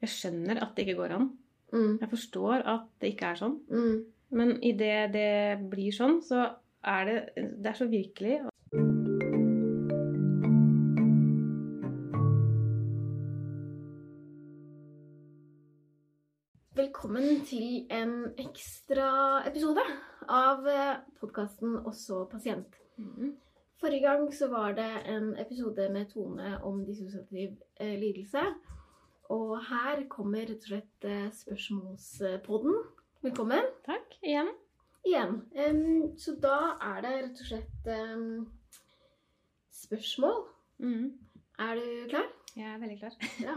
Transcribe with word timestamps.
Jeg 0.00 0.08
skjønner 0.08 0.62
at 0.64 0.70
det 0.76 0.86
ikke 0.86 0.96
går 0.96 1.12
an. 1.12 1.26
Mm. 1.72 1.98
Jeg 2.00 2.08
forstår 2.08 2.62
at 2.72 2.86
det 3.02 3.10
ikke 3.12 3.32
er 3.34 3.36
sånn. 3.36 3.58
Mm. 3.68 3.98
Men 4.32 4.54
idet 4.64 5.10
det 5.12 5.60
blir 5.68 5.92
sånn, 5.92 6.22
så 6.24 6.46
er 6.80 7.04
det 7.04 7.16
Det 7.36 7.68
er 7.68 7.76
så 7.76 7.88
virkelig. 7.90 8.38
Velkommen 16.80 17.44
til 17.44 17.84
en 17.92 18.16
ekstra 18.40 19.10
episode 19.44 19.84
av 20.32 20.64
podkasten 21.20 21.76
Også 21.84 22.24
pasient. 22.32 22.80
Mm. 22.96 23.36
Forrige 23.80 24.08
gang 24.08 24.28
så 24.32 24.48
var 24.48 24.72
det 24.80 24.90
en 25.12 25.34
episode 25.36 25.92
med 25.92 26.08
Tone 26.08 26.56
om 26.64 26.86
dissosiativ 26.88 27.58
eh, 27.76 27.98
lidelse. 28.00 28.48
Og 29.30 29.52
her 29.62 30.00
kommer 30.10 30.42
rett 30.42 30.64
og 30.64 30.72
slett 30.72 31.04
eh, 31.06 31.28
spørsmålspodden. 31.38 32.78
Velkommen 33.22 33.68
Takk 33.86 34.16
igjen. 34.26 34.48
igjen. 35.06 35.36
Um, 35.54 36.16
så 36.18 36.34
da 36.42 36.56
er 36.82 37.04
det 37.04 37.12
rett 37.14 37.42
og 37.44 37.50
slett 37.52 37.90
um, 37.94 38.24
spørsmål. 39.70 40.42
Mm. 40.82 41.12
Er 41.62 41.78
du 41.78 42.10
klar? 42.10 42.26
Jeg 42.56 42.72
er 42.72 42.82
veldig 42.82 42.98
klar. 43.04 43.14
Ja. 43.46 43.56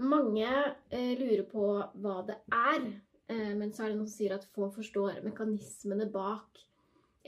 Mange 0.00 0.48
uh, 0.48 1.12
lurer 1.20 1.44
på 1.50 1.68
hva 2.00 2.16
det 2.30 2.40
er, 2.56 2.88
uh, 3.34 3.52
men 3.52 3.76
så 3.76 3.84
er 3.84 3.92
det 3.92 3.98
noen 4.00 4.08
som 4.08 4.16
sier 4.16 4.38
at 4.38 4.48
få 4.56 4.70
forstår 4.72 5.20
mekanismene 5.28 6.08
bak 6.12 6.64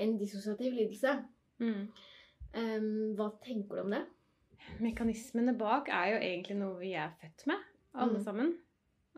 en 0.00 0.16
dissosiativ 0.16 0.72
lidelse. 0.72 1.18
Mm. 1.60 1.90
Um, 2.56 2.92
hva 3.18 3.28
tenker 3.44 3.76
du 3.76 3.84
om 3.84 3.98
det? 3.98 4.06
Mekanismene 4.80 5.54
bak 5.58 5.88
er 5.88 6.12
jo 6.12 6.18
egentlig 6.22 6.56
noe 6.60 6.78
vi 6.80 6.92
er 6.94 7.10
født 7.20 7.46
med, 7.50 7.56
alle 7.94 8.18
Mm. 8.18 8.24
sammen. 8.24 8.52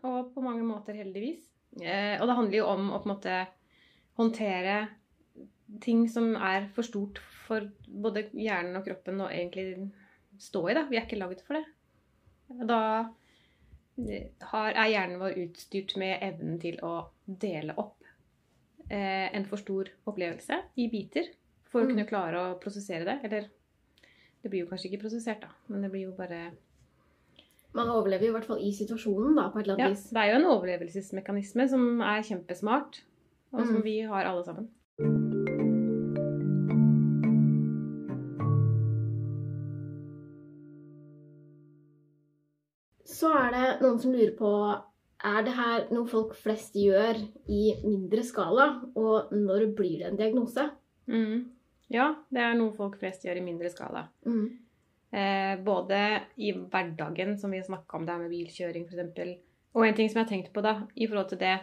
Og 0.03 0.33
på 0.33 0.41
mange 0.41 0.63
måter 0.65 0.93
heldigvis. 0.97 1.43
Eh, 1.81 2.19
og 2.21 2.27
det 2.27 2.35
handler 2.35 2.57
jo 2.57 2.65
om 2.67 2.89
å 2.91 2.99
på 3.03 3.09
en 3.09 3.15
måte 3.15 3.47
håndtere 4.17 4.89
ting 5.81 6.07
som 6.09 6.35
er 6.35 6.67
for 6.75 6.83
stort 6.83 7.19
for 7.47 7.69
både 7.87 8.25
hjernen 8.33 8.75
og 8.75 8.85
kroppen 8.85 9.21
å 9.21 9.29
egentlig 9.29 9.91
stå 10.39 10.69
i. 10.69 10.73
da. 10.73 10.83
Vi 10.89 10.97
er 10.97 11.05
ikke 11.05 11.19
laget 11.21 11.41
for 11.45 11.53
det. 11.53 11.65
Da 12.67 12.79
eh, 14.09 14.27
har, 14.51 14.71
er 14.73 14.89
hjernen 14.91 15.19
vår 15.21 15.37
utstyrt 15.45 15.95
med 15.97 16.19
evnen 16.21 16.59
til 16.59 16.79
å 16.83 17.05
dele 17.27 17.73
opp 17.77 18.01
eh, 18.89 19.29
en 19.33 19.45
for 19.45 19.57
stor 19.61 19.87
opplevelse 20.07 20.57
i 20.77 20.89
biter 20.89 21.29
for 21.71 21.81
å 21.83 21.85
Mm. 21.85 21.89
kunne 21.93 22.07
klare 22.09 22.39
å 22.41 22.59
prosessere 22.59 23.05
det. 23.05 23.19
Eller 23.23 23.49
det 24.43 24.49
blir 24.51 24.63
jo 24.63 24.69
kanskje 24.71 24.89
ikke 24.91 25.03
prosessert, 25.03 25.41
da, 25.41 25.47
men 25.67 25.81
det 25.85 25.91
blir 25.93 26.07
jo 26.09 26.11
bare 26.17 26.51
Man 27.73 27.87
overlever 27.87 28.25
jo 28.27 28.31
i 28.33 28.35
hvert 28.35 28.45
fall 28.49 28.59
i 28.59 28.71
situasjonen, 28.75 29.35
da, 29.37 29.45
på 29.49 29.59
et 29.61 29.67
eller 29.67 29.79
Ja, 29.79 29.85
annet 29.85 29.97
vis. 29.97 30.09
det 30.09 30.17
er 30.19 30.31
jo 30.33 30.39
en 30.41 30.49
overlevelsesmekanisme 30.57 31.69
som 31.71 32.01
er 32.01 32.21
kjempesmart, 32.27 33.01
og 33.53 33.65
som 33.65 33.75
Mm. 33.77 33.83
vi 33.83 33.99
har 34.01 34.25
alle 34.25 34.43
sammen. 34.43 34.67
Så 43.11 43.31
er 43.35 43.51
det 43.53 43.65
noen 43.81 43.99
som 44.01 44.13
lurer 44.13 44.33
på 44.37 44.51
er 45.31 45.43
det 45.45 45.53
her 45.53 45.83
noe 45.93 46.09
folk 46.09 46.33
flest 46.39 46.73
gjør 46.79 47.19
i 47.51 47.63
mindre 47.83 48.23
skala, 48.25 48.65
og 48.97 49.33
når 49.35 49.67
blir 49.77 49.99
det 50.01 50.07
en 50.09 50.17
diagnose? 50.17 50.63
Mm. 51.11 51.43
Ja, 51.91 52.11
det 52.31 52.43
er 52.43 52.57
noe 52.57 52.73
folk 52.75 52.97
flest 53.01 53.25
gjør 53.27 53.41
i 53.41 53.45
mindre 53.45 53.71
skala. 53.73 54.05
Mm. 54.25 54.45
Eh, 55.11 55.53
både 55.63 55.99
i 56.39 56.53
hverdagen, 56.55 57.35
som 57.39 57.51
vi 57.51 57.59
snakka 57.63 57.97
om 57.97 58.05
det 58.07 58.13
her 58.15 58.21
med 58.23 58.31
bilkjøring 58.31 58.87
f.eks. 58.87 59.33
Og 59.75 59.85
en 59.87 59.95
ting 59.95 60.09
som 60.11 60.21
jeg 60.21 60.25
har 60.25 60.31
tenkt 60.31 60.53
på 60.55 60.63
da, 60.63 60.81
i 60.95 61.07
forhold 61.07 61.29
til 61.31 61.39
det 61.39 61.57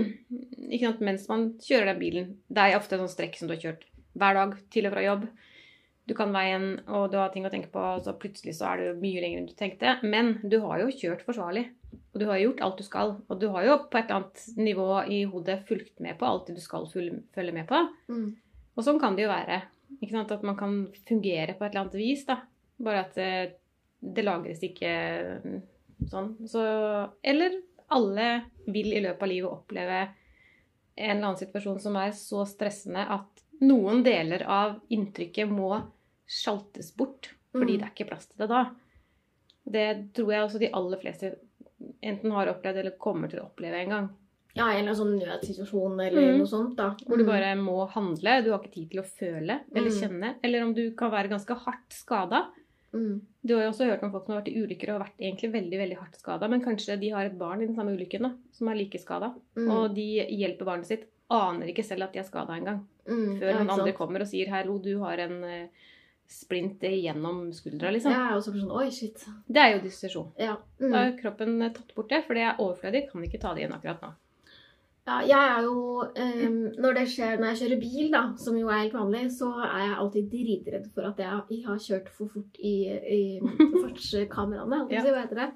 ikke 0.72 0.86
sant, 0.86 1.04
Mens 1.04 1.28
man 1.30 1.46
kjører 1.64 1.88
den 1.88 2.00
bilen 2.02 2.26
Det 2.52 2.66
er 2.66 2.76
ofte 2.76 2.96
en 2.96 3.06
sånn 3.06 3.14
strekk 3.14 3.38
som 3.38 3.48
du 3.48 3.54
har 3.54 3.62
kjørt 3.62 3.86
hver 4.20 4.36
dag 4.36 4.56
til 4.74 4.88
og 4.88 4.92
fra 4.92 5.04
jobb. 5.04 5.24
Du 6.10 6.16
kan 6.18 6.32
veien, 6.34 6.64
og 6.90 7.12
du 7.12 7.20
har 7.20 7.30
ting 7.30 7.44
å 7.46 7.52
tenke 7.52 7.70
på, 7.70 7.82
så 8.02 8.16
plutselig 8.18 8.56
så 8.58 8.72
er 8.72 8.80
det 8.80 8.94
mye 8.98 9.20
lenger 9.22 9.38
enn 9.38 9.46
du 9.46 9.54
tenkte. 9.54 9.92
Men 10.02 10.32
du 10.42 10.56
har 10.64 10.82
jo 10.82 10.90
kjørt 10.90 11.22
forsvarlig. 11.22 11.68
Og 12.10 12.18
du 12.18 12.26
har 12.26 12.40
gjort 12.42 12.62
alt 12.66 12.80
du 12.80 12.84
skal. 12.86 13.14
Og 13.30 13.38
du 13.38 13.46
har 13.54 13.68
jo 13.68 13.76
på 13.86 14.00
et 14.00 14.10
eller 14.10 14.18
annet 14.18 14.58
nivå 14.58 14.88
i 15.06 15.20
hodet 15.30 15.60
fulgt 15.68 16.02
med 16.02 16.18
på 16.18 16.26
alt 16.26 16.50
det 16.50 16.56
du 16.58 16.64
skal 16.64 16.88
følge 16.90 17.54
med 17.54 17.68
på. 17.70 17.84
Mm. 18.10 18.26
Og 18.76 18.84
sånn 18.86 19.00
kan 19.02 19.16
det 19.16 19.26
jo 19.26 19.32
være. 19.32 19.60
At 20.20 20.42
man 20.46 20.56
kan 20.56 20.76
fungere 21.08 21.56
på 21.58 21.64
et 21.66 21.72
eller 21.72 21.82
annet 21.86 21.98
vis. 21.98 22.24
da. 22.28 22.38
Bare 22.80 23.02
at 23.04 23.14
det, 23.18 23.30
det 24.00 24.24
lagres 24.24 24.62
ikke 24.64 24.92
mm, 25.44 25.58
sånn. 26.08 26.30
Så, 26.48 26.62
eller 27.22 27.58
alle 27.90 28.28
vil 28.70 28.92
i 28.94 29.02
løpet 29.02 29.22
av 29.26 29.28
livet 29.32 29.50
oppleve 29.50 30.00
en 31.00 31.10
eller 31.16 31.26
annen 31.26 31.40
situasjon 31.40 31.80
som 31.82 31.96
er 31.98 32.12
så 32.16 32.44
stressende 32.48 33.02
at 33.10 33.42
noen 33.64 34.02
deler 34.06 34.44
av 34.48 34.78
inntrykket 34.92 35.50
må 35.50 35.74
sjaltes 36.30 36.92
bort. 36.96 37.32
Fordi 37.52 37.74
Mm. 37.74 37.78
det 37.80 37.86
er 37.86 37.92
ikke 37.96 38.08
plass 38.12 38.26
til 38.30 38.38
det 38.44 38.48
da. 38.52 38.62
Det 39.70 39.86
tror 40.14 40.32
jeg 40.32 40.44
også 40.44 40.60
de 40.62 40.70
aller 40.72 41.00
fleste 41.02 41.32
enten 42.02 42.30
har 42.36 42.46
opplevd 42.52 42.78
eller 42.78 42.98
kommer 43.00 43.28
til 43.28 43.40
å 43.42 43.48
oppleve 43.50 43.80
en 43.82 43.90
gang. 43.94 44.08
Ja, 44.56 44.66
en 44.72 44.84
eller 44.84 44.92
annen 44.92 44.96
sånn 44.96 45.18
nødsituasjon 45.20 46.00
eller 46.06 46.20
Mm. 46.32 46.38
noe 46.38 46.46
sånt, 46.46 46.76
da. 46.76 46.90
Hvor 47.06 47.16
du 47.18 47.24
Mm. 47.24 47.26
bare 47.26 47.54
må 47.56 47.88
handle. 47.90 48.42
Du 48.44 48.50
har 48.50 48.58
ikke 48.58 48.72
tid 48.72 48.90
til 48.90 49.00
å 49.00 49.04
føle 49.04 49.60
eller 49.74 49.90
Mm. 49.90 50.00
kjenne. 50.00 50.34
Eller 50.42 50.62
om 50.64 50.74
du 50.74 50.90
kan 50.92 51.10
være 51.10 51.28
ganske 51.30 51.54
hardt 51.56 51.90
skada. 51.90 52.46
mm. 52.92 53.20
Du 53.46 53.54
har 53.54 53.62
jo 53.62 53.70
også 53.70 53.86
hørt 53.88 54.02
om 54.02 54.10
folk 54.10 54.26
som 54.26 54.34
har 54.34 54.42
vært 54.42 54.48
i 54.52 54.60
ulykker 54.66 54.88
og 54.88 54.98
har 55.00 55.06
vært 55.06 55.20
egentlig 55.20 55.52
veldig 55.52 55.78
veldig 55.78 55.96
hardt 55.98 56.16
skada, 56.18 56.48
men 56.50 56.60
kanskje 56.60 56.98
de 57.00 57.08
har 57.10 57.24
et 57.26 57.38
barn 57.38 57.62
i 57.62 57.66
den 57.66 57.76
samme 57.76 57.96
ulykken 57.96 58.22
da, 58.22 58.32
som 58.50 58.66
er 58.68 58.74
like 58.74 58.98
skada. 58.98 59.32
Mm. 59.56 59.70
Og 59.70 59.94
de 59.94 60.26
hjelper 60.28 60.64
barnet 60.64 60.86
sitt. 60.86 61.04
Aner 61.30 61.66
ikke 61.68 61.84
selv 61.84 62.02
at 62.02 62.12
de 62.12 62.18
er 62.18 62.24
skada 62.24 62.48
engang. 62.58 62.84
Mm. 63.06 63.38
Før 63.38 63.52
ja, 63.52 63.58
andre 63.58 63.92
kommer 63.92 64.20
og 64.20 64.26
sier 64.26 64.48
'hallo, 64.48 64.78
du 64.82 64.98
har 64.98 65.18
en 65.20 65.44
eh, 65.44 65.68
splint 66.28 66.80
gjennom 66.80 67.50
skuldra', 67.52 67.92
liksom. 67.92 68.10
Ja, 68.10 68.34
og 68.36 68.42
så 68.42 68.52
blir 68.52 68.62
sånn 68.66 68.76
Oi, 68.76 68.90
shit. 68.90 69.24
Det 69.48 69.56
er 69.56 69.74
jo 69.78 69.80
dissosiasjon. 69.86 70.32
Ja. 70.38 70.56
Da 70.80 70.86
Mm. 70.86 70.92
har 70.92 71.12
kroppen 71.18 71.62
eh, 71.62 71.68
tatt 71.70 71.94
bort 71.94 72.08
det, 72.08 72.24
for 72.24 72.34
det 72.34 72.42
er 72.42 72.56
overflødig. 72.58 73.10
Kan 73.12 73.22
ikke 73.22 73.40
ta 73.40 73.54
det 73.54 73.62
igjen 73.62 73.72
akkurat 73.80 74.00
nå. 74.02 74.12
Ja 75.10 75.20
jeg 75.26 75.52
er 75.52 75.64
jo 75.66 75.76
um, 76.02 76.58
Når 76.80 76.98
det 76.98 77.06
skjer 77.12 77.40
når 77.40 77.52
jeg 77.52 77.60
kjører 77.60 77.80
bil, 77.80 78.10
da, 78.12 78.22
som 78.40 78.58
jo 78.58 78.68
er 78.68 78.84
helt 78.84 78.96
vanlig, 78.96 79.24
så 79.34 79.48
er 79.66 79.86
jeg 79.86 79.96
alltid 80.02 80.28
dritredd 80.34 80.86
for 80.94 81.08
at 81.10 81.22
jeg, 81.24 81.62
har 81.66 81.80
kjørt 81.86 82.12
for 82.14 82.30
fort 82.34 82.60
i, 82.60 82.74
i 83.16 83.22
fartskameraene. 83.40 84.84
si, 84.90 85.10
Hva 85.10 85.24
heter 85.24 85.42
det? 85.42 85.50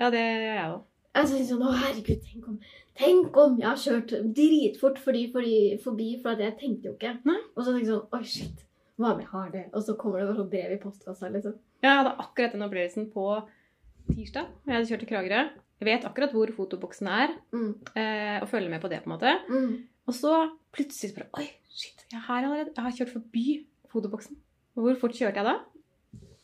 Ja, 0.00 0.10
det 0.10 0.24
gjør 0.24 0.48
jeg 0.48 0.66
òg. 0.72 0.82
Jeg 1.14 1.30
synes 1.30 1.50
sånn, 1.52 1.62
å 1.62 1.72
herregud, 1.78 2.22
tenk 2.26 2.46
om, 2.50 2.54
tenk 2.98 3.36
om 3.38 3.58
jeg 3.60 3.68
har 3.68 3.82
kjørt 3.84 4.14
dritfort 4.34 4.96
fordi, 5.02 5.28
fordi, 5.34 5.58
forbi, 5.84 6.08
for 6.22 6.34
at 6.34 6.42
jeg 6.42 6.56
tenkte 6.58 6.90
jo 6.90 6.94
ikke. 6.96 7.12
Nei. 7.28 7.38
Og 7.54 7.60
så 7.62 7.70
tenkte 7.70 7.84
jeg 7.84 7.92
sånn, 7.92 8.08
oi 8.18 8.24
shit, 8.26 8.64
hva 8.98 9.12
om 9.12 9.22
jeg 9.22 9.30
har 9.30 9.52
det? 9.52 9.66
Og 9.70 9.84
så 9.86 9.94
kommer 10.00 10.20
det 10.20 10.26
bare 10.32 10.40
sånn 10.40 10.50
brev 10.50 10.74
i 10.74 10.80
postkassa, 10.82 11.30
liksom. 11.36 11.54
Jeg 11.84 12.00
hadde 12.00 12.16
akkurat 12.24 12.56
den 12.56 12.66
opplevelsen 12.66 13.06
på 13.14 13.28
tirsdag. 14.10 14.50
Jeg 14.66 14.74
hadde 14.74 14.90
kjørt 14.90 15.04
til 15.04 15.12
Kragerø. 15.12 15.44
Jeg 15.80 15.86
vet 15.90 16.04
akkurat 16.08 16.32
hvor 16.32 16.46
fotoboksen 16.54 17.08
er, 17.10 17.34
Mm. 17.52 17.74
eh, 17.96 18.40
og 18.42 18.48
følger 18.48 18.70
med 18.70 18.80
på 18.80 18.88
det. 18.88 19.02
på 19.04 19.10
en 19.10 19.16
måte. 19.18 19.32
Mm. 19.48 19.82
Og 20.06 20.14
så 20.14 20.50
plutselig 20.72 21.14
bare 21.16 21.26
Oi, 21.40 21.48
shit, 21.70 22.04
jeg 22.12 22.20
her 22.28 22.44
allerede. 22.44 22.72
Jeg 22.76 22.84
har 22.84 22.90
kjørt 22.92 23.12
forbi 23.12 23.66
fotoboksen. 23.92 24.36
Hvor 24.74 24.94
fort 25.00 25.12
kjørte 25.12 25.36
jeg 25.36 25.44
da? 25.44 25.56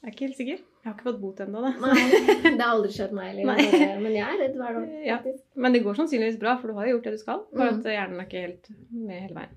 Jeg 0.02 0.08
er 0.08 0.10
ikke 0.12 0.26
helt 0.26 0.36
sikker. 0.36 0.58
Jeg 0.80 0.88
har 0.88 0.94
ikke 0.94 1.08
fått 1.12 1.20
bot 1.20 1.40
ennå, 1.44 1.60
da. 1.60 1.70
Nei, 1.76 2.10
det 2.56 2.60
har 2.60 2.70
aldri 2.74 2.92
skjedd 2.94 3.12
meg 3.12 3.34
heller. 3.34 4.00
Men 4.00 4.12
jeg 4.16 4.24
er 4.24 4.38
redd 4.40 4.54
hver 4.56 4.78
dag. 4.78 5.06
Ja. 5.06 5.18
Men 5.56 5.72
det 5.72 5.82
går 5.84 5.94
sannsynligvis 5.98 6.38
bra, 6.40 6.56
for 6.58 6.68
du 6.68 6.74
har 6.78 6.86
jo 6.88 6.94
gjort 6.96 7.04
det 7.04 7.12
du 7.12 7.18
skal. 7.18 7.42
Bare 7.54 7.72
Mm. 7.74 7.78
at 7.80 7.84
hjernen 7.92 8.20
er 8.20 8.24
ikke 8.26 8.44
helt 8.46 8.70
med 8.90 9.20
hele 9.20 9.34
veien. 9.34 9.56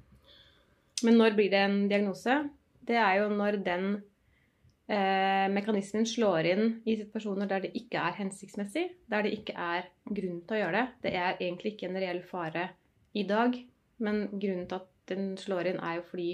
Men 1.04 1.18
når 1.18 1.36
blir 1.38 1.50
det 1.52 1.62
en 1.64 1.88
diagnose? 1.90 2.50
Det 2.86 2.96
er 2.96 3.22
jo 3.22 3.30
når 3.30 3.64
den 3.64 4.04
eh, 4.88 5.48
mekanismen 5.54 6.08
slår 6.10 6.50
inn 6.54 6.64
i 6.86 6.98
situasjoner 7.00 7.50
der 7.50 7.66
det 7.66 7.74
ikke 7.80 8.02
er 8.02 8.18
hensiktsmessig, 8.20 8.88
der 9.10 9.26
det 9.26 9.36
ikke 9.40 9.56
er 9.58 9.90
grunn 10.06 10.42
til 10.48 10.58
å 10.58 10.64
gjøre 10.64 10.80
det. 10.80 10.88
Det 11.06 11.14
er 11.20 11.38
egentlig 11.40 11.76
ikke 11.76 11.92
en 11.92 12.02
reell 12.04 12.24
fare 12.28 12.70
i 13.14 13.28
dag, 13.30 13.56
men 14.04 14.26
grunnen 14.34 14.68
til 14.68 14.82
at 14.82 14.90
den 15.12 15.34
slår 15.38 15.74
inn, 15.74 15.84
er 15.84 16.00
jo 16.00 16.08
fordi 16.10 16.32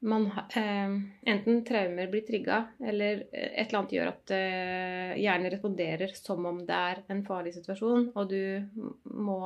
man 0.00 0.30
eh, 0.56 0.92
enten 1.28 1.64
traumer 1.64 2.08
blir 2.08 2.24
trigga, 2.24 2.62
eller 2.80 3.24
eh, 3.32 3.50
et 3.60 3.68
eller 3.68 3.80
annet 3.82 3.96
gjør 3.96 4.12
at 4.14 4.32
eh, 4.36 5.18
hjernen 5.20 5.52
responderer 5.52 6.14
som 6.16 6.46
om 6.48 6.62
det 6.66 6.78
er 6.92 7.02
en 7.12 7.24
farlig 7.26 7.52
situasjon, 7.58 8.06
og 8.14 8.30
du 8.30 8.64
må 9.12 9.40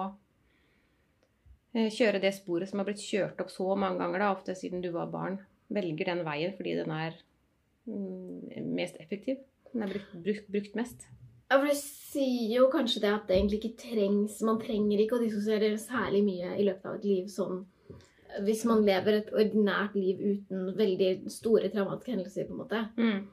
eh, 1.75 1.91
kjøre 1.91 2.23
det 2.23 2.37
sporet 2.37 2.71
som 2.71 2.81
har 2.81 2.89
blitt 2.89 3.03
kjørt 3.03 3.43
opp 3.43 3.51
så 3.51 3.75
mange 3.75 3.99
ganger, 4.03 4.23
da, 4.23 4.31
ofte 4.37 4.59
siden 4.59 4.85
du 4.85 4.93
var 4.95 5.11
barn. 5.11 5.41
Velger 5.75 6.13
den 6.13 6.23
veien 6.27 6.55
fordi 6.55 6.77
den 6.79 6.93
er 6.95 7.19
mest 7.87 8.97
effektiv. 9.01 9.37
Den 9.73 9.83
er 9.83 9.93
brukt, 9.93 10.13
brukt, 10.25 10.49
brukt 10.53 10.75
mest. 10.79 11.07
Ja, 11.51 11.59
for 11.61 11.67
det 11.69 11.77
sier 11.77 12.55
jo 12.57 12.71
kanskje 12.73 13.01
det 13.05 13.11
at 13.13 13.27
det 13.29 13.37
egentlig 13.37 13.59
ikke 13.61 13.77
trengs 13.83 14.41
Man 14.43 14.59
trenger 14.63 14.99
ikke 15.03 15.19
å 15.19 15.23
dissosiere 15.23 15.75
særlig 15.79 16.23
mye 16.25 16.55
i 16.59 16.65
løpet 16.65 16.87
av 16.89 16.95
et 16.97 17.05
liv 17.05 17.27
sånn 17.31 17.65
hvis 18.43 18.65
man 18.67 18.81
lever 18.83 19.15
et 19.21 19.29
ordinært 19.31 19.93
liv 19.95 20.19
uten 20.19 20.73
veldig 20.75 21.31
store 21.31 21.69
traumatiske 21.71 22.11
hendelser, 22.17 22.49
på 22.49 22.55
en 22.57 22.59
måte, 22.65 22.81
Mm. 22.99 23.29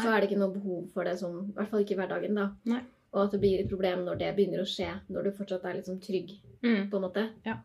så 0.00 0.08
er 0.08 0.20
det 0.20 0.30
ikke 0.30 0.38
noe 0.40 0.54
behov 0.54 0.86
for 0.94 1.04
det 1.04 1.18
sånn 1.20 1.50
I 1.50 1.52
hvert 1.58 1.68
fall 1.68 1.80
ikke 1.84 1.92
i 1.92 1.98
hverdagen, 1.98 2.34
da. 2.34 2.46
Nei. 2.64 2.80
Og 3.12 3.24
at 3.26 3.32
det 3.32 3.40
blir 3.40 3.60
et 3.60 3.68
problem 3.68 4.04
når 4.06 4.18
det 4.18 4.30
begynner 4.36 4.62
å 4.62 4.64
skje, 4.64 4.88
når 5.10 5.24
du 5.24 5.30
fortsatt 5.32 5.64
er 5.64 5.74
liksom 5.74 6.00
trygg, 6.00 6.38
Mm. 6.62 6.88
på 6.90 6.96
en 6.96 7.02
måte. 7.02 7.30
Ja. 7.44 7.58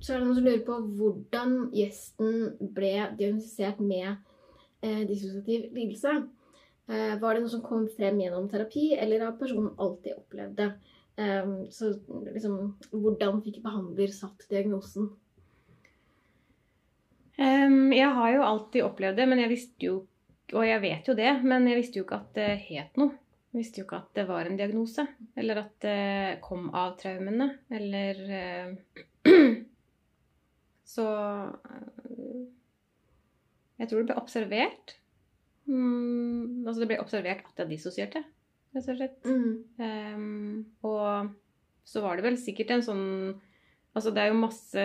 Så 0.00 0.14
er 0.14 0.18
det 0.20 0.26
noen 0.26 0.34
som 0.34 0.44
lurer 0.44 0.64
på 0.64 0.78
hvordan 0.96 1.70
gjesten 1.72 2.56
ble 2.74 3.16
diagnostisert 3.18 3.78
med 3.80 4.16
eh, 4.86 5.02
dissosiativ 5.08 5.68
lidelse. 5.74 6.14
Eh, 6.86 7.14
var 7.20 7.34
det 7.34 7.42
noe 7.42 7.52
som 7.52 7.64
kom 7.64 7.88
frem 7.90 8.20
gjennom 8.22 8.48
terapi, 8.50 8.92
eller 8.94 9.26
har 9.26 9.38
personen 9.40 9.74
alltid 9.82 10.14
opplevd 10.20 10.56
det? 10.60 10.70
Eh, 11.16 11.52
så 11.74 11.92
liksom, 12.30 12.58
hvordan 12.94 13.42
fikk 13.44 13.62
behandler 13.66 14.14
satt 14.14 14.46
diagnosen? 14.52 15.10
Um, 17.36 17.92
jeg 17.92 18.08
har 18.16 18.30
jo 18.32 18.44
alltid 18.46 18.84
opplevd 18.86 19.18
det, 19.20 19.26
men 19.28 19.42
jeg 19.42 19.64
jo 19.84 19.96
Og 20.54 20.62
jeg 20.62 20.80
vet 20.80 21.08
jo 21.10 21.14
det, 21.18 21.32
men 21.42 21.66
jeg 21.66 21.76
visste 21.80 21.98
jo 21.98 22.04
ikke 22.04 22.20
at 22.22 22.36
det 22.36 22.50
het 22.68 23.00
noe. 23.00 23.16
Jeg 23.50 23.58
visste 23.58 23.80
jo 23.80 23.84
ikke 23.88 23.98
at 23.98 24.12
det 24.14 24.24
var 24.28 24.46
en 24.46 24.58
diagnose. 24.60 25.02
Eller 25.34 25.58
at 25.58 25.72
det 25.82 26.38
kom 26.44 26.68
av 26.70 26.92
traumene. 27.00 27.48
Eller 27.66 28.20
uh, 28.30 28.76
Så 30.86 31.06
eh, 31.42 32.42
Jeg 33.76 33.90
tror 33.90 34.00
det 34.02 34.08
ble 34.10 34.20
observert. 34.20 34.96
Mm, 35.66 36.62
altså 36.66 36.80
det 36.82 36.88
ble 36.92 37.00
observert 37.02 37.48
at 37.50 37.64
jeg 37.64 37.72
dissosierte, 37.74 38.22
rett 38.76 38.90
og 38.92 39.00
slett. 39.00 39.26
Mm. 39.26 39.50
Um, 39.80 40.60
og 40.86 41.32
så 41.86 42.02
var 42.04 42.18
det 42.18 42.26
vel 42.26 42.38
sikkert 42.40 42.76
en 42.76 42.86
sånn 42.86 43.06
Altså 43.96 44.10
det 44.12 44.20
er 44.20 44.28
jo 44.28 44.40
masse 44.42 44.82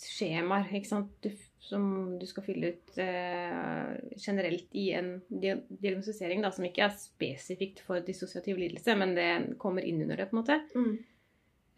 skjemaer 0.00 0.70
ikke 0.78 0.88
sant? 0.88 1.10
Du, 1.20 1.28
som 1.60 1.82
du 2.16 2.24
skal 2.24 2.44
fylle 2.46 2.70
ut 2.72 2.94
uh, 2.96 3.90
generelt 4.16 4.72
i 4.72 4.86
en 4.96 5.10
dia- 5.28 5.58
diagnostisering, 5.68 6.40
da, 6.40 6.48
som 6.54 6.64
ikke 6.64 6.86
er 6.86 6.94
spesifikt 6.96 7.82
for 7.84 8.00
dissosiativ 8.06 8.56
lidelse, 8.56 8.94
men 8.96 9.12
det 9.18 9.28
kommer 9.60 9.84
inn 9.84 10.00
under 10.06 10.22
det, 10.22 10.30
på 10.30 10.38
en 10.38 10.40
måte. 10.40 10.56
Mm. 10.72 10.94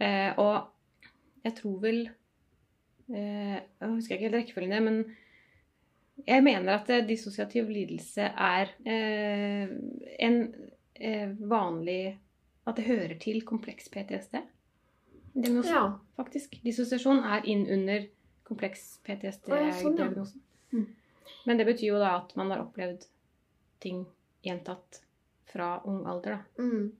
Uh, 0.01 0.31
og 0.39 1.43
jeg 1.43 1.57
tror 1.59 1.83
vel 1.83 1.99
uh, 2.07 3.59
Jeg 3.59 3.91
husker 3.91 4.15
ikke 4.15 4.29
helt 4.29 4.39
rekkefølgen, 4.39 4.87
men 4.87 5.03
jeg 6.26 6.43
mener 6.44 6.75
at 6.78 6.90
eh, 6.90 7.05
dissosiativ 7.06 7.69
lidelse 7.70 8.22
er 8.31 8.72
eh, 8.84 9.69
en 10.26 10.38
eh, 10.94 11.32
vanlig 11.50 12.19
At 12.67 12.76
det 12.76 12.84
hører 12.84 13.17
til 13.19 13.40
kompleks 13.49 13.88
PTSD. 13.88 14.37
Diagnosen, 15.34 15.72
Ja. 15.72 15.99
faktisk. 16.17 16.58
Dissosiasjon 16.62 17.22
er 17.25 17.46
inn 17.49 17.64
under 17.72 18.05
kompleks 18.44 19.00
PTSD-diagnosen. 19.06 19.96
sånn, 19.96 20.43
ja. 20.72 20.78
Mm. 20.78 20.87
Men 21.46 21.56
det 21.58 21.67
betyr 21.67 21.87
jo 21.94 21.99
da 21.99 22.17
at 22.19 22.34
man 22.37 22.50
har 22.50 22.61
opplevd 22.64 23.06
ting 23.81 24.05
gjentatt 24.44 25.00
fra 25.50 25.81
ung 25.88 26.05
alder, 26.06 26.37
da. 26.37 26.62
Mm. 26.62 26.93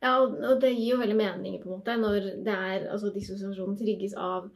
Ja, 0.00 0.16
og 0.22 0.38
og 0.40 0.60
det 0.62 0.72
gir 0.72 0.94
jo 0.94 1.00
veldig 1.02 1.16
mening 1.18 1.60
på 1.62 1.68
en 1.68 1.76
måte 1.76 1.96
når 1.98 2.28
det 2.46 2.54
er 2.54 2.88
altså 2.90 3.12
dissosiasjonen 3.14 3.76
trigges 3.78 4.14
av 4.14 4.48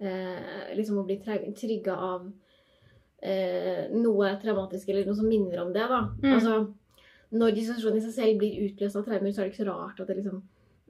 eh, 0.00 0.72
liksom 0.76 0.98
å 1.00 1.06
bli 1.08 1.18
trigga 1.56 1.96
av 1.96 2.30
eh, 3.22 3.88
noe 3.94 4.32
traumatisk 4.42 4.88
eller 4.90 5.06
noe 5.08 5.18
som 5.18 5.28
minner 5.30 5.62
om 5.64 5.72
det. 5.74 5.84
da. 5.88 6.00
Mm. 6.22 6.32
Altså, 6.36 6.56
Når 7.32 7.54
dissosiasjonen 7.56 7.96
i 7.96 8.04
seg 8.04 8.12
selv 8.12 8.40
blir 8.42 8.58
utløst 8.66 8.96
av 8.98 9.04
traumer, 9.06 9.32
så 9.32 9.40
er 9.40 9.46
det 9.48 9.52
ikke 9.54 9.64
så 9.64 9.68
rart 9.70 10.00
at 10.02 10.10
det 10.10 10.18
liksom 10.18 10.42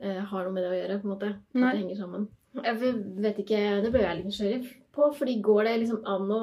eh, 0.02 0.23
har 0.32 0.44
noe 0.46 0.52
med 0.56 0.64
det 0.64 0.70
å 0.73 0.79
gjøre. 0.81 1.00
på 1.00 1.06
en 1.08 1.12
måte. 1.14 1.29
At 1.38 1.55
Nei. 1.61 1.73
det 1.73 1.82
henger 1.84 2.00
sammen. 2.00 2.29
Jeg 2.62 2.79
vet 3.23 3.38
ikke, 3.44 3.61
Det 3.84 3.90
ble 3.94 4.02
jeg 4.02 4.17
litt 4.19 4.26
nysgjerrig 4.29 4.73
på. 4.93 5.12
fordi 5.17 5.40
går 5.40 5.64
det 5.64 5.76
liksom 5.81 6.02
an 6.05 6.32
å 6.34 6.40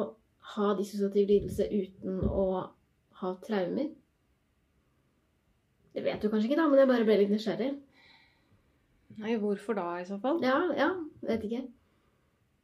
ha 0.56 0.70
dissosiativ 0.78 1.28
lidelse 1.30 1.68
uten 1.70 2.22
å 2.26 2.46
ha 3.22 3.34
traumer? 3.44 3.90
Det 5.94 6.04
vet 6.06 6.22
du 6.22 6.30
kanskje 6.30 6.50
ikke, 6.50 6.58
da, 6.62 6.68
men 6.70 6.80
jeg 6.80 6.88
bare 6.90 7.06
ble 7.06 7.18
litt 7.20 7.34
nysgjerrig. 7.34 7.70
Nei, 9.20 9.36
hvorfor 9.42 9.76
da, 9.76 9.88
i 10.00 10.06
så 10.08 10.20
fall? 10.22 10.40
Ja, 10.46 10.62
ja, 10.78 10.90
vet 11.26 11.44
ikke. 11.44 11.66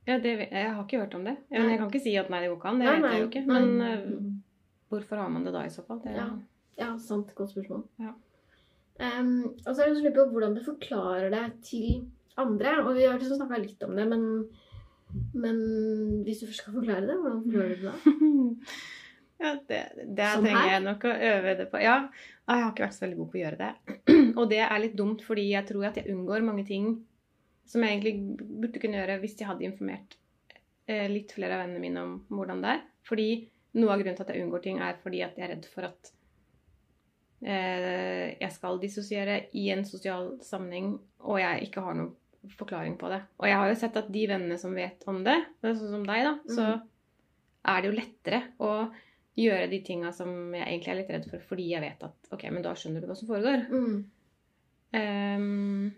Ja, 0.06 0.20
det, 0.22 0.34
jeg 0.52 0.66
har 0.70 0.84
ikke 0.84 1.00
hørt 1.02 1.16
om 1.18 1.24
det. 1.26 1.38
Ja, 1.50 1.64
jeg 1.66 1.80
kan 1.82 1.90
ikke 1.90 2.04
si 2.04 2.14
at 2.20 2.28
nei, 2.30 2.44
det 2.44 2.52
går 2.52 2.60
ikke 2.60 2.74
an. 2.74 2.82
Det 2.82 2.90
Nei, 2.90 2.98
vet 3.02 3.16
jeg 3.16 3.24
jo 3.24 3.30
ikke. 3.32 3.46
Men 3.50 3.72
eh, 3.82 4.04
hvorfor 4.94 5.22
har 5.24 5.32
man 5.34 5.48
det 5.48 5.54
da, 5.56 5.64
i 5.66 5.74
så 5.74 5.86
fall? 5.88 6.04
Det, 6.04 6.14
Ja. 6.20 6.28
Ja, 6.76 6.90
sant. 7.00 7.32
Godt 7.36 7.54
spørsmål. 7.54 7.86
Ja. 8.04 8.12
Um, 8.96 9.56
og 9.66 9.72
så 9.72 9.84
er 9.84 9.90
det 9.90 9.98
så 9.98 10.04
lurer 10.04 10.16
på 10.16 10.26
hvordan 10.32 10.56
du 10.56 10.62
forklarer 10.64 11.32
det 11.32 11.46
til 11.68 12.06
andre. 12.40 12.78
Og 12.84 12.96
vi 12.98 13.08
har 13.08 13.18
liksom 13.20 13.40
snakka 13.40 13.62
litt 13.64 13.84
om 13.88 13.96
det, 13.96 14.06
men, 14.12 14.26
men 15.34 15.58
hvis 16.28 16.44
du 16.44 16.50
først 16.50 16.64
skal 16.64 16.78
forklare 16.78 17.08
det, 17.08 17.18
hvordan 17.22 17.42
forklarer 17.46 17.74
du 17.74 17.82
det 17.82 17.92
da? 17.92 18.76
ja, 19.44 19.54
det, 19.72 19.82
det 20.20 20.30
trenger 20.44 20.72
jeg 20.74 20.86
nok 20.86 21.08
å 21.08 21.18
øve 21.32 21.58
det 21.62 21.68
på. 21.72 21.84
Ja, 21.84 21.98
jeg 22.46 22.64
har 22.64 22.72
ikke 22.72 22.86
vært 22.86 22.98
så 23.00 23.06
veldig 23.06 23.20
god 23.22 23.32
på 23.32 23.40
å 23.40 23.44
gjøre 23.44 23.62
det. 23.64 23.98
Og 24.40 24.48
det 24.52 24.64
er 24.68 24.82
litt 24.84 24.98
dumt, 25.00 25.26
fordi 25.26 25.50
jeg 25.54 25.72
tror 25.72 25.90
at 25.90 26.00
jeg 26.00 26.12
unngår 26.14 26.46
mange 26.46 26.68
ting 26.68 26.92
som 27.66 27.82
jeg 27.84 27.98
egentlig 27.98 28.38
burde 28.62 28.80
kunne 28.82 29.00
gjøre 29.02 29.20
hvis 29.24 29.38
jeg 29.40 29.48
hadde 29.50 29.66
informert 29.68 30.18
eh, 30.88 31.08
litt 31.10 31.32
flere 31.36 31.56
av 31.58 31.64
vennene 31.66 31.82
mine 31.84 32.04
om 32.06 32.16
hvordan 32.30 32.62
det 32.64 32.74
er. 32.76 32.84
Fordi 33.08 33.30
noe 33.76 33.92
av 33.94 34.00
grunnen 34.02 34.16
til 34.18 34.24
at 34.26 34.34
jeg 34.36 34.46
unngår 34.46 34.64
ting, 34.64 34.80
er 34.80 35.00
fordi 35.04 35.22
at 35.26 35.36
jeg 35.38 35.48
er 35.48 35.54
redd 35.56 35.66
for 35.72 35.88
at 35.90 36.12
eh, 37.46 38.36
jeg 38.40 38.52
skal 38.56 38.80
dissosiere 38.82 39.40
i 39.58 39.68
en 39.74 39.84
sosial 39.88 40.36
sammenheng, 40.46 40.94
og 41.26 41.40
jeg 41.42 41.68
ikke 41.68 41.84
har 41.86 41.98
noen 41.98 42.14
forklaring 42.56 42.96
på 43.02 43.10
det. 43.10 43.22
Og 43.42 43.48
jeg 43.50 43.58
har 43.58 43.72
jo 43.72 43.78
sett 43.82 43.98
at 43.98 44.12
de 44.14 44.28
vennene 44.30 44.58
som 44.62 44.76
vet 44.78 45.02
om 45.10 45.24
det, 45.26 45.38
det 45.62 45.72
er 45.72 45.80
sånn 45.80 45.96
som 45.98 46.06
deg, 46.06 46.24
da, 46.28 46.36
så 46.46 46.66
Mhm. 46.76 46.82
er 47.66 47.82
det 47.82 47.90
jo 47.90 47.98
lettere 48.00 48.42
å 48.62 48.72
gjøre 49.36 49.70
de 49.70 49.80
tinga 49.84 50.12
som 50.14 50.54
jeg 50.54 50.64
egentlig 50.68 50.92
er 50.94 51.00
litt 51.02 51.10
redd 51.10 51.26
for, 51.30 51.40
fordi 51.50 51.70
jeg 51.72 51.82
vet 51.82 52.04
at 52.04 52.30
ok, 52.32 52.44
men 52.52 52.62
da 52.64 52.74
skjønner 52.78 53.02
du 53.02 53.08
hva 53.08 53.16
som 53.18 53.28
foregår. 53.28 53.66
Mm. 53.70 54.06
Ehm, 54.94 55.94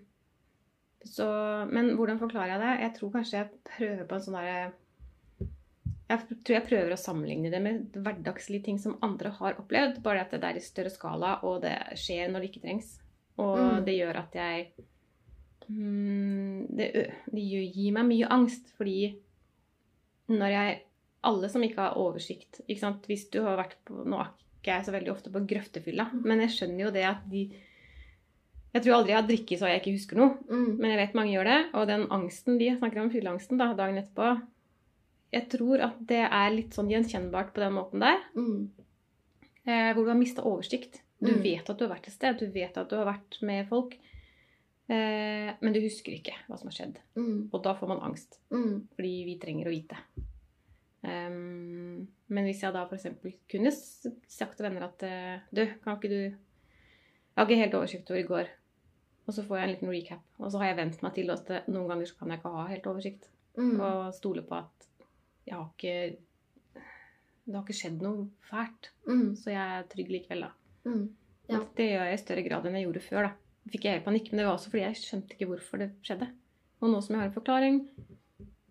så, 1.10 1.28
men 1.72 1.94
hvordan 1.98 2.20
forklarer 2.22 2.54
jeg 2.56 2.64
det? 2.64 2.74
Jeg 2.84 2.94
tror 2.98 3.14
kanskje 3.16 3.40
jeg 3.40 3.64
prøver 3.72 4.04
på 4.10 4.18
en 4.18 4.26
sånn 4.26 4.38
derre 4.38 4.60
Jeg 6.08 6.38
tror 6.48 6.56
jeg 6.56 6.68
prøver 6.70 6.94
å 6.96 7.00
sammenligne 7.00 7.52
det 7.52 7.60
med 7.64 7.98
hverdagslige 8.00 8.64
ting 8.70 8.78
som 8.80 8.96
andre 9.04 9.34
har 9.40 9.58
opplevd, 9.60 10.00
bare 10.06 10.22
at 10.24 10.32
det 10.32 10.44
er 10.48 10.60
i 10.60 10.64
større 10.64 10.92
skala, 10.94 11.34
og 11.44 11.62
det 11.66 11.76
skjer 12.00 12.30
når 12.32 12.46
det 12.46 12.52
ikke 12.52 12.64
trengs. 12.64 12.94
Og 13.38 13.58
Mm. 13.58 13.86
det 13.86 13.96
gjør 13.98 14.20
at 14.24 14.38
jeg 14.40 14.70
mm, 15.68 16.68
det, 16.80 16.88
det 17.28 17.44
gir 17.44 17.92
meg 17.94 18.08
mye 18.08 18.30
angst, 18.34 18.72
fordi 18.78 19.16
når 20.32 20.54
jeg 20.56 20.84
Alle 21.28 21.48
som 21.50 21.64
ikke 21.66 21.82
har 21.82 21.98
oversikt 21.98 22.62
ikke 22.68 22.80
sant? 22.80 23.08
Hvis 23.10 23.26
du 23.34 23.42
har 23.44 23.58
vært 23.58 23.74
på 23.88 24.04
Nå 24.06 24.20
er 24.22 24.30
ikke 24.62 24.76
jeg 24.76 24.86
så 24.86 24.92
veldig 24.94 25.12
ofte 25.12 25.32
på 25.34 25.42
grøftefylla, 25.50 26.06
men 26.24 26.44
jeg 26.46 26.54
skjønner 26.56 26.84
jo 26.86 26.92
det 26.94 27.04
at 27.10 27.24
de 27.32 27.42
Jeg 28.76 28.84
tror 28.84 28.98
aldri 28.98 29.14
jeg 29.14 29.18
har 29.22 29.28
drikket 29.30 29.60
så 29.62 29.70
jeg 29.72 29.80
ikke 29.82 29.94
husker 29.96 30.20
noe. 30.20 30.34
Mm. 30.52 30.72
Men 30.78 30.92
jeg 30.92 31.00
vet 31.02 31.16
mange 31.18 31.32
gjør 31.34 31.48
det. 31.50 31.60
Og 31.80 31.88
den 31.90 32.04
angsten 32.14 32.58
de 32.60 32.68
snakker 32.78 33.02
om, 33.02 33.10
fylleangsten, 33.14 33.58
da, 33.62 33.72
dagen 33.78 33.98
etterpå 34.02 34.32
Jeg 35.34 35.50
tror 35.52 35.82
at 35.88 35.98
det 36.08 36.22
er 36.28 36.52
litt 36.54 36.76
sånn 36.78 36.92
gjenkjennbart 36.92 37.54
på 37.56 37.64
den 37.64 37.74
måten 37.76 38.04
der. 38.04 38.22
Mm. 38.38 38.70
Eh, 39.68 39.90
hvor 39.94 40.04
du 40.06 40.12
har 40.14 40.20
mista 40.20 40.44
oversikt. 40.48 41.02
Du 41.20 41.32
Mm. 41.34 41.42
vet 41.44 41.70
at 41.70 41.78
du 41.78 41.84
har 41.88 41.96
vært 41.96 42.08
et 42.08 42.14
sted, 42.14 42.38
du 42.40 42.48
vet 42.54 42.78
at 42.78 42.90
du 42.90 42.96
har 42.96 43.06
vært 43.10 43.42
med 43.42 43.68
folk. 43.68 43.96
Eh, 44.90 45.50
men 45.60 45.74
du 45.74 45.82
husker 45.82 46.14
ikke 46.14 46.36
hva 46.48 46.58
som 46.60 46.70
har 46.70 46.76
skjedd. 46.78 47.00
Mm. 47.18 47.50
Og 47.52 47.64
da 47.64 47.74
får 47.76 47.88
man 47.90 48.00
angst. 48.08 48.38
Mm. 48.52 48.88
Fordi 48.96 49.14
vi 49.26 49.38
trenger 49.42 49.68
å 49.68 49.74
vite. 49.74 49.98
Um, 51.08 52.08
men 52.34 52.48
hvis 52.50 52.64
jeg 52.66 52.74
da 52.74 52.82
f.eks. 52.90 53.06
kunne 53.48 53.72
sagt 53.72 54.58
til 54.58 54.66
venner 54.66 54.88
at 54.90 55.04
eh, 55.06 55.40
Du, 55.54 55.62
kan 55.84 55.96
ikke 55.96 56.10
du 56.10 56.36
Jeg 57.38 57.44
har 57.44 57.52
ikke 57.52 57.62
helt 57.62 57.76
oversikt 57.78 58.08
over 58.10 58.20
i 58.20 58.26
går. 58.26 58.48
Og 59.28 59.36
så 59.36 59.44
får 59.46 59.60
jeg 59.60 59.68
en 59.68 59.72
liten 59.76 59.92
recap. 59.94 60.22
Og 60.42 60.50
så 60.50 60.58
har 60.58 60.72
jeg 60.72 60.78
vent 60.80 61.04
meg 61.06 61.12
til 61.14 61.30
at 61.30 61.52
noen 61.70 61.92
ganger 61.92 62.10
så 62.10 62.16
kan 62.18 62.32
jeg 62.34 62.40
ikke 62.40 62.54
ha 62.56 62.64
helt 62.72 62.88
oversikt. 62.90 63.28
Mm. 63.60 63.76
Og 63.78 64.00
stole 64.18 64.42
på 64.48 64.58
at 64.58 64.88
jeg 65.46 65.54
har 65.56 65.68
ikke 65.70 65.94
Det 67.46 67.54
har 67.54 67.62
ikke 67.62 67.78
skjedd 67.78 68.02
noe 68.02 68.26
fælt. 68.50 68.90
Mm. 69.06 69.30
Så 69.38 69.54
jeg 69.54 69.78
er 69.78 69.86
trygg 69.92 70.10
likevel, 70.16 70.48
da. 70.48 70.50
Mm. 70.90 71.06
Ja. 71.48 71.62
Det 71.78 71.86
gjør 71.92 72.10
jeg 72.10 72.18
i 72.18 72.24
større 72.24 72.48
grad 72.50 72.66
enn 72.66 72.80
jeg 72.80 72.88
gjorde 72.88 73.06
før. 73.06 73.30
da. 73.30 73.62
Fikk 73.72 73.86
jeg 73.86 74.04
panikk, 74.04 74.32
men 74.32 74.42
det 74.42 74.48
var 74.48 74.58
også 74.58 74.74
fordi 74.74 74.84
jeg 74.88 75.00
skjønte 75.04 75.38
ikke 75.38 75.52
hvorfor 75.52 75.84
det 75.84 75.92
skjedde. 76.02 76.32
Og 76.82 76.90
nå 76.90 77.00
som 77.06 77.16
jeg 77.16 77.22
har 77.22 77.30
en 77.30 77.38
forklaring, 77.38 77.80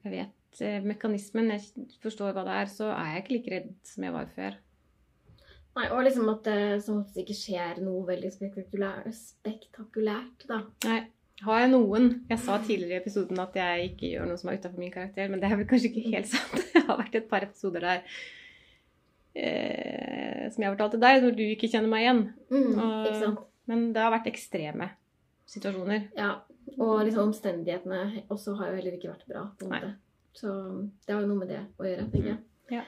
jeg 0.05 0.13
vet 0.13 0.61
eh, 0.67 0.85
mekanismen, 0.85 1.55
jeg 1.55 1.89
forstår 2.03 2.35
hva 2.35 2.45
det 2.47 2.59
er, 2.59 2.71
så 2.73 2.91
er 2.93 3.15
jeg 3.15 3.23
ikke 3.23 3.37
like 3.37 3.55
redd 3.55 3.73
som 3.87 4.07
jeg 4.07 4.17
var 4.19 4.29
før. 4.35 4.59
Nei, 5.77 5.89
og 5.93 6.05
liksom 6.07 6.29
at 6.33 6.43
det 6.49 6.83
som 6.85 7.03
oftest 7.03 7.19
ikke 7.21 7.37
skjer 7.37 7.81
noe 7.85 8.07
veldig 8.09 8.31
spektakulært, 8.33 9.11
spektakulært 9.15 10.47
da. 10.49 10.63
Nei. 10.89 11.03
Har 11.45 11.59
jeg 11.61 11.69
noen 11.75 12.07
Jeg 12.31 12.39
sa 12.41 12.55
tidligere 12.65 12.97
i 12.97 13.03
episoden 13.03 13.39
at 13.43 13.53
jeg 13.59 13.91
ikke 13.91 14.09
gjør 14.15 14.27
noe 14.31 14.39
som 14.41 14.49
er 14.49 14.57
utafor 14.57 14.81
min 14.81 14.93
karakter, 14.95 15.29
men 15.29 15.43
det 15.43 15.51
er 15.51 15.59
vel 15.61 15.67
kanskje 15.69 15.91
ikke 15.93 16.15
helt 16.15 16.31
sant. 16.33 16.57
Det 16.73 16.83
har 16.89 16.97
vært 17.03 17.19
et 17.21 17.29
par 17.29 17.45
episoder 17.45 17.85
der 17.85 18.01
eh, 19.37 20.47
som 20.51 20.63
jeg 20.63 20.71
har 20.71 20.75
fortalt 20.77 20.95
til 20.97 21.03
deg, 21.05 21.23
når 21.27 21.37
du 21.37 21.45
ikke 21.51 21.69
kjenner 21.73 21.93
meg 21.93 22.07
igjen. 22.07 22.23
Mm. 22.51 22.73
Og- 22.79 23.07
Ikke 23.07 23.21
sant? 23.25 23.45
Men 23.67 23.93
det 23.93 24.01
har 24.03 24.13
vært 24.15 24.29
ekstreme 24.31 24.91
situasjoner. 25.51 26.09
Ja, 26.17 26.31
og 26.79 27.05
liksom 27.05 27.29
omstendighetene 27.33 28.23
også 28.31 28.55
har 28.59 28.71
jo 28.71 28.77
heller 28.81 28.95
ikke 28.97 29.11
vært 29.13 29.27
bra. 29.29 29.45
på 29.59 29.67
en 29.67 29.71
Nei. 29.71 29.81
måte. 29.81 29.95
Så 30.37 30.49
det 31.07 31.15
har 31.15 31.21
jo 31.23 31.29
noe 31.29 31.39
med 31.45 31.49
det 31.49 31.61
å 31.79 31.85
gjøre, 31.85 32.11
tenker 32.13 32.29
jeg. 32.33 32.39
Ja. 32.71 32.83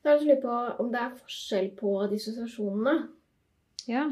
Så 0.00 0.08
er 0.08 0.18
det 0.18 0.26
lurer 0.26 0.42
på 0.42 0.58
om 0.82 0.92
det 0.92 1.00
er 1.00 1.16
forskjell 1.18 1.72
på 1.76 1.94
dissosiasjonene. 2.12 2.94
Ja. 3.90 4.06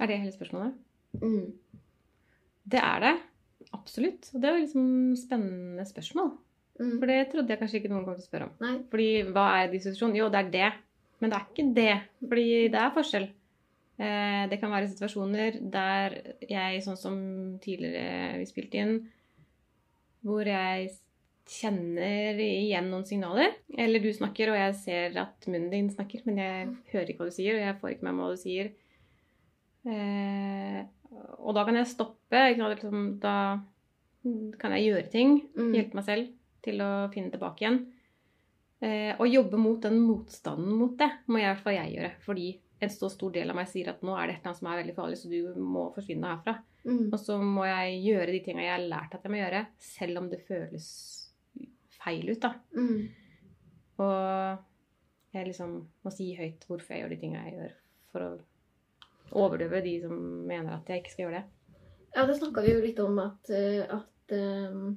Er 0.00 0.10
det 0.10 0.22
hele 0.22 0.34
spørsmålet? 0.34 0.78
Mm. 1.22 1.52
Det 2.72 2.80
er 2.82 3.04
det. 3.04 3.12
Absolutt. 3.72 4.30
Og 4.34 4.42
det 4.42 4.48
er 4.48 4.56
jo 4.56 4.64
liksom 4.64 4.88
spennende 5.20 5.84
spørsmål. 5.86 6.32
Mm. 6.80 6.96
For 6.96 7.06
det 7.10 7.20
trodde 7.30 7.54
jeg 7.54 7.60
kanskje 7.60 7.78
ikke 7.78 7.92
noen 7.92 8.06
kom 8.06 8.16
til 8.16 8.24
å 8.24 8.30
spørre 8.30 8.48
om. 8.48 8.56
Nei. 8.64 8.74
Fordi 8.90 9.10
hva 9.30 9.46
er 9.60 9.70
dissosiasjon? 9.70 10.16
Jo, 10.18 10.26
det 10.32 10.40
er 10.40 10.50
det. 10.56 10.72
Men 11.22 11.30
det 11.30 11.38
er 11.38 11.46
ikke 11.52 11.68
det. 11.76 11.94
Fordi 12.24 12.48
det 12.74 12.82
er 12.82 12.94
forskjell. 12.96 13.28
Eh, 14.02 14.42
det 14.50 14.58
kan 14.58 14.72
være 14.72 14.90
situasjoner 14.90 15.60
der 15.70 16.16
jeg, 16.48 16.82
sånn 16.82 16.98
som 16.98 17.16
tidligere 17.62 18.40
vi 18.40 18.48
spilte 18.48 18.80
inn, 18.80 18.96
hvor 20.26 20.48
jeg 20.48 20.88
kjenner 21.48 22.38
igjen 22.40 22.88
noen 22.92 23.06
signaler. 23.08 23.56
Eller 23.78 24.02
du 24.02 24.10
snakker, 24.14 24.52
og 24.52 24.58
jeg 24.58 24.78
ser 24.78 25.18
at 25.22 25.48
munnen 25.48 25.70
din 25.72 25.90
snakker, 25.92 26.24
men 26.28 26.40
jeg 26.42 26.70
hører 26.92 27.12
ikke 27.12 27.24
hva 27.24 27.30
du 27.32 27.36
sier, 27.36 27.58
og 27.58 27.66
jeg 27.66 27.78
får 27.80 27.94
ikke 27.94 28.08
med 28.08 28.16
meg 28.16 28.26
hva 28.26 28.36
du 28.36 28.42
sier. 28.42 28.72
Eh, 29.82 30.80
og 31.42 31.56
da 31.56 31.64
kan 31.68 31.78
jeg 31.80 31.90
stoppe. 31.90 32.44
Liksom, 32.56 33.08
da 33.22 33.36
kan 34.60 34.76
jeg 34.76 34.88
gjøre 34.88 35.10
ting. 35.12 35.40
Mm. 35.58 35.72
Hjelpe 35.76 35.98
meg 35.98 36.08
selv 36.08 36.32
til 36.62 36.82
å 36.84 36.92
finne 37.12 37.32
tilbake 37.34 37.64
igjen. 37.64 37.80
Eh, 38.82 39.12
og 39.14 39.30
jobbe 39.30 39.58
mot 39.62 39.82
den 39.82 40.00
motstanden 40.02 40.74
mot 40.74 40.96
det 40.98 41.10
må 41.30 41.38
i 41.38 41.46
hvert 41.46 41.62
fall 41.62 41.76
jeg 41.78 41.96
gjøre. 41.96 42.12
Fordi 42.24 42.48
en 42.82 42.90
så 42.90 43.10
stor 43.12 43.34
del 43.34 43.50
av 43.50 43.58
meg 43.58 43.70
sier 43.70 43.92
at 43.92 44.02
nå 44.02 44.14
er 44.18 44.26
det 44.26 44.36
et 44.36 44.40
eller 44.40 44.50
annet 44.50 44.60
som 44.60 44.70
er 44.70 44.80
veldig 44.80 44.94
farlig, 44.96 45.18
så 45.20 45.30
du 45.30 45.60
må 45.62 45.88
forsvinne 45.94 46.30
herfra. 46.32 46.56
Mm. 46.82 47.04
Og 47.12 47.18
så 47.22 47.38
må 47.38 47.66
jeg 47.68 48.00
gjøre 48.08 48.32
de 48.34 48.40
tinga 48.42 48.64
jeg 48.64 48.74
har 48.74 48.88
lært 48.90 49.14
at 49.14 49.26
jeg 49.26 49.34
må 49.34 49.38
gjøre, 49.38 49.66
selv 49.78 50.22
om 50.22 50.30
det 50.32 50.40
føles 50.48 50.88
feil 52.02 52.30
ut, 52.30 52.42
da. 52.42 52.52
Mm. 52.76 53.02
Og 54.02 55.36
jeg 55.36 55.48
liksom 55.48 55.76
må 56.04 56.12
si 56.12 56.32
høyt 56.36 56.66
hvorfor 56.68 56.94
jeg 56.94 57.04
gjør 57.04 57.14
de 57.14 57.20
tinga 57.22 57.44
jeg 57.46 57.58
gjør, 57.58 57.76
for 58.12 58.26
å 58.26 59.44
overdøve 59.46 59.80
de 59.84 59.94
som 60.02 60.18
mener 60.48 60.74
at 60.74 60.90
jeg 60.90 61.02
ikke 61.02 61.14
skal 61.14 61.26
gjøre 61.26 61.40
det. 61.40 61.78
Ja, 62.12 62.26
det 62.28 62.36
snakka 62.36 62.64
vi 62.64 62.74
jo 62.74 62.82
litt 62.84 63.00
om 63.00 63.16
at, 63.22 63.48
eh, 63.48 63.86
at 63.88 64.34
um, 64.36 64.90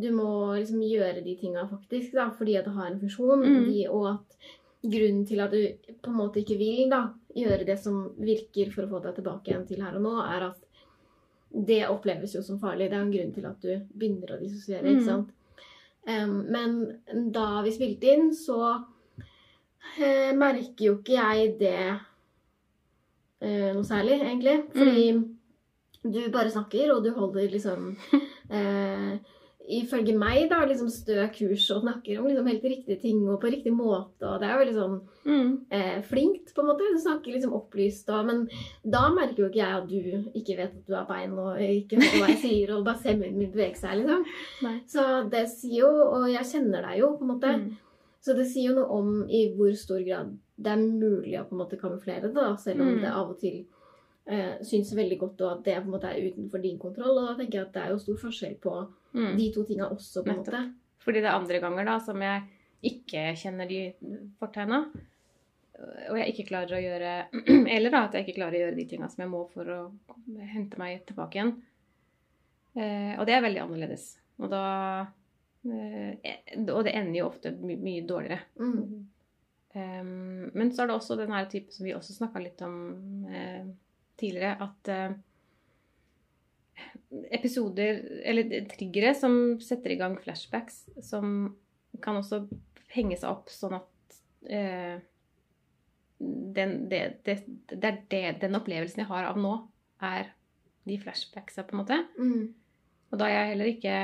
du 0.00 0.08
må 0.16 0.30
liksom 0.56 0.80
gjøre 0.86 1.20
de 1.24 1.36
tinga 1.40 1.66
faktisk, 1.68 2.14
da, 2.16 2.30
fordi 2.36 2.56
at 2.56 2.68
det 2.68 2.76
har 2.78 2.88
en 2.88 3.00
funksjon. 3.02 3.44
Mm. 3.44 3.66
De, 3.68 3.82
og 3.92 4.06
at 4.14 4.38
grunnen 4.80 5.26
til 5.28 5.44
at 5.44 5.52
du 5.52 5.92
på 6.00 6.12
en 6.12 6.16
måte 6.22 6.40
ikke 6.40 6.56
vil 6.60 6.88
da, 6.92 7.02
gjøre 7.36 7.66
det 7.68 7.76
som 7.82 8.06
virker 8.16 8.72
for 8.72 8.86
å 8.86 8.94
få 8.94 9.02
deg 9.04 9.20
tilbake 9.20 9.52
igjen 9.52 9.68
til 9.68 9.84
her 9.84 9.98
og 9.98 10.06
nå, 10.06 10.14
er 10.24 10.48
at 10.48 10.66
det 11.50 11.82
oppleves 11.90 12.32
jo 12.36 12.42
som 12.46 12.60
farlig. 12.62 12.88
Det 12.88 12.96
er 12.96 13.04
en 13.04 13.12
grunn 13.12 13.32
til 13.34 13.46
at 13.50 13.60
du 13.60 13.92
begynner 13.92 14.36
å 14.36 14.40
dissosiere. 14.40 14.86
Mm. 14.86 14.90
ikke 14.94 15.08
sant? 15.10 15.36
Men 16.06 16.76
da 17.32 17.60
vi 17.62 17.72
spilte 17.74 18.08
inn, 18.14 18.30
så 18.34 18.60
eh, 19.98 20.30
merker 20.36 20.86
jo 20.86 20.94
ikke 20.98 21.18
jeg 21.18 21.50
det 21.60 21.82
eh, 23.40 23.68
noe 23.74 23.84
særlig, 23.86 24.16
egentlig. 24.24 24.56
Fordi 24.72 25.04
du 26.02 26.20
bare 26.32 26.50
snakker, 26.50 26.94
og 26.94 27.04
du 27.04 27.12
holder 27.16 27.52
liksom 27.52 27.92
eh, 28.56 29.18
Ifølge 29.70 30.16
meg, 30.18 30.48
da, 30.50 30.64
liksom 30.66 30.88
stø 30.90 31.14
kurs 31.34 31.66
og 31.70 31.82
snakker 31.84 32.18
om 32.18 32.26
liksom 32.26 32.46
helt 32.50 32.64
riktige 32.64 32.96
ting 33.00 33.20
og 33.30 33.40
på 33.42 33.50
riktig 33.52 33.72
måte. 33.72 34.24
Og 34.26 34.40
det 34.40 34.48
er 34.48 34.52
jo 34.56 34.60
veldig 34.64 34.74
sånn 34.80 35.00
Mm. 35.26 35.50
eh, 35.70 36.00
flinkt, 36.02 36.54
på 36.54 36.60
en 36.62 36.66
måte. 36.70 36.88
Du 36.90 36.98
snakker 36.98 37.32
liksom 37.32 37.52
opplyst 37.52 38.08
og 38.10 38.26
Men 38.26 38.48
da 38.84 39.10
merker 39.14 39.36
jo 39.44 39.48
ikke 39.50 39.62
jeg 39.62 39.76
at 39.76 39.88
du 39.88 40.30
ikke 40.40 40.56
vet 40.56 40.74
at 40.74 40.86
du 40.86 40.94
har 40.94 41.06
bein 41.06 41.38
og 41.38 41.58
ikke 41.60 41.98
vet 42.00 42.16
hva 42.20 42.28
jeg 42.32 42.38
sier, 42.42 42.72
og 42.76 42.84
bare 42.84 42.98
ser 42.98 43.16
munnen 43.20 43.38
min 43.38 43.52
bevege 43.52 43.76
seg, 43.76 43.98
liksom. 44.00 44.24
Nei. 44.62 44.80
Så 44.86 45.30
det 45.30 45.48
sier 45.50 45.80
jo 45.84 45.90
Og 46.10 46.28
jeg 46.32 46.44
kjenner 46.44 46.82
deg 46.88 46.98
jo, 47.00 47.16
på 47.16 47.22
en 47.22 47.32
måte. 47.34 47.54
Mm. 47.60 47.76
Så 48.20 48.34
det 48.36 48.46
sier 48.50 48.70
jo 48.70 48.74
noe 48.80 48.90
om 48.98 49.26
i 49.30 49.46
hvor 49.56 49.72
stor 49.76 50.00
grad 50.04 50.34
det 50.60 50.72
er 50.72 50.76
mulig 50.76 51.38
å 51.40 51.46
på 51.48 51.54
en 51.56 51.60
måte 51.62 51.78
kamuflere 51.80 52.20
det, 52.28 52.34
da, 52.34 52.54
selv 52.56 52.80
om 52.82 52.88
Mm. 52.96 53.00
det 53.00 53.08
av 53.12 53.30
og 53.30 53.38
til 53.40 53.64
eh, 54.30 54.62
syns 54.66 54.94
veldig 54.96 55.18
godt, 55.20 55.42
og 55.44 55.52
at 55.58 55.64
det 55.66 55.76
på 55.82 55.88
en 55.90 55.94
måte 55.96 56.10
er 56.10 56.30
utenfor 56.30 56.62
din 56.62 56.78
kontroll. 56.78 57.18
Og 57.18 57.28
da 57.28 57.36
tenker 57.40 57.58
jeg 57.58 57.66
at 57.68 57.76
det 57.76 57.82
er 57.84 57.94
jo 57.94 58.00
stor 58.06 58.18
forskjell 58.28 58.56
på 58.62 58.78
Mm. 59.10 59.36
de 59.36 59.52
to 59.52 59.64
tinga 59.66 59.88
også, 59.90 60.22
på 60.22 60.30
en 60.30 60.36
måte. 60.38 60.58
Fordi 61.02 61.18
det 61.18 61.26
er 61.26 61.34
andre 61.34 61.58
ganger 61.58 61.84
da 61.88 61.96
som 61.98 62.20
jeg 62.22 62.42
ikke 62.86 63.22
kjenner 63.34 63.66
de 63.66 63.80
fortegna. 64.38 64.84
Og 66.10 66.18
jeg 66.20 66.28
ikke 66.30 66.46
klarer 66.46 66.76
å 66.76 66.82
gjøre 66.84 67.10
Eller 67.74 67.90
da 67.90 68.04
at 68.06 68.14
jeg 68.14 68.26
ikke 68.28 68.36
klarer 68.36 68.54
å 68.54 68.60
gjøre 68.66 68.76
de 68.76 68.84
tinga 68.86 69.08
som 69.10 69.24
jeg 69.24 69.32
må 69.32 69.40
for 69.50 69.66
å 69.66 69.80
hente 70.52 70.78
meg 70.78 71.02
tilbake 71.08 71.40
igjen. 71.40 71.52
Eh, 72.76 73.18
og 73.18 73.26
det 73.26 73.34
er 73.34 73.42
veldig 73.48 73.64
annerledes. 73.64 74.04
Og 74.38 74.52
da 74.52 74.62
eh, 75.66 76.30
Og 76.68 76.84
det 76.86 76.94
ender 76.94 77.18
jo 77.18 77.28
ofte 77.32 77.50
my 77.58 77.76
mye 77.82 78.06
dårligere. 78.06 78.40
Mm. 78.60 79.06
Um, 79.70 80.50
men 80.54 80.70
så 80.74 80.82
er 80.82 80.88
det 80.90 80.96
også 80.96 81.16
den 81.18 81.30
her 81.30 81.46
typen 81.50 81.70
som 81.74 81.86
vi 81.86 81.92
også 81.94 82.14
snakka 82.16 82.40
litt 82.42 82.62
om 82.66 83.26
eh, 83.30 83.66
tidligere, 84.20 84.56
at 84.68 84.90
eh, 84.92 85.18
episoder, 87.34 88.00
eller 88.24 88.66
triggere 88.70 89.14
som 89.18 89.34
setter 89.62 89.94
i 89.94 89.98
gang 90.00 90.16
flashbacks, 90.22 90.84
som 91.04 91.54
kan 92.02 92.20
også 92.20 92.44
henge 92.94 93.18
seg 93.18 93.30
opp 93.30 93.50
sånn 93.52 93.78
at 93.80 94.20
eh, 94.50 95.00
den, 96.20 96.76
det, 96.90 97.02
det, 97.26 97.40
det 97.72 97.80
er 97.80 98.00
det, 98.12 98.24
den 98.44 98.58
opplevelsen 98.58 99.04
jeg 99.04 99.10
har 99.10 99.30
av 99.30 99.40
nå, 99.40 99.54
er 100.04 100.32
de 100.88 100.96
flashbacksa, 101.00 101.64
på 101.66 101.76
en 101.76 101.82
måte. 101.82 102.00
Mm. 102.18 102.50
Og 103.10 103.20
da 103.20 103.26
er 103.26 103.36
jeg 103.36 103.48
heller 103.54 103.70
ikke 103.72 103.94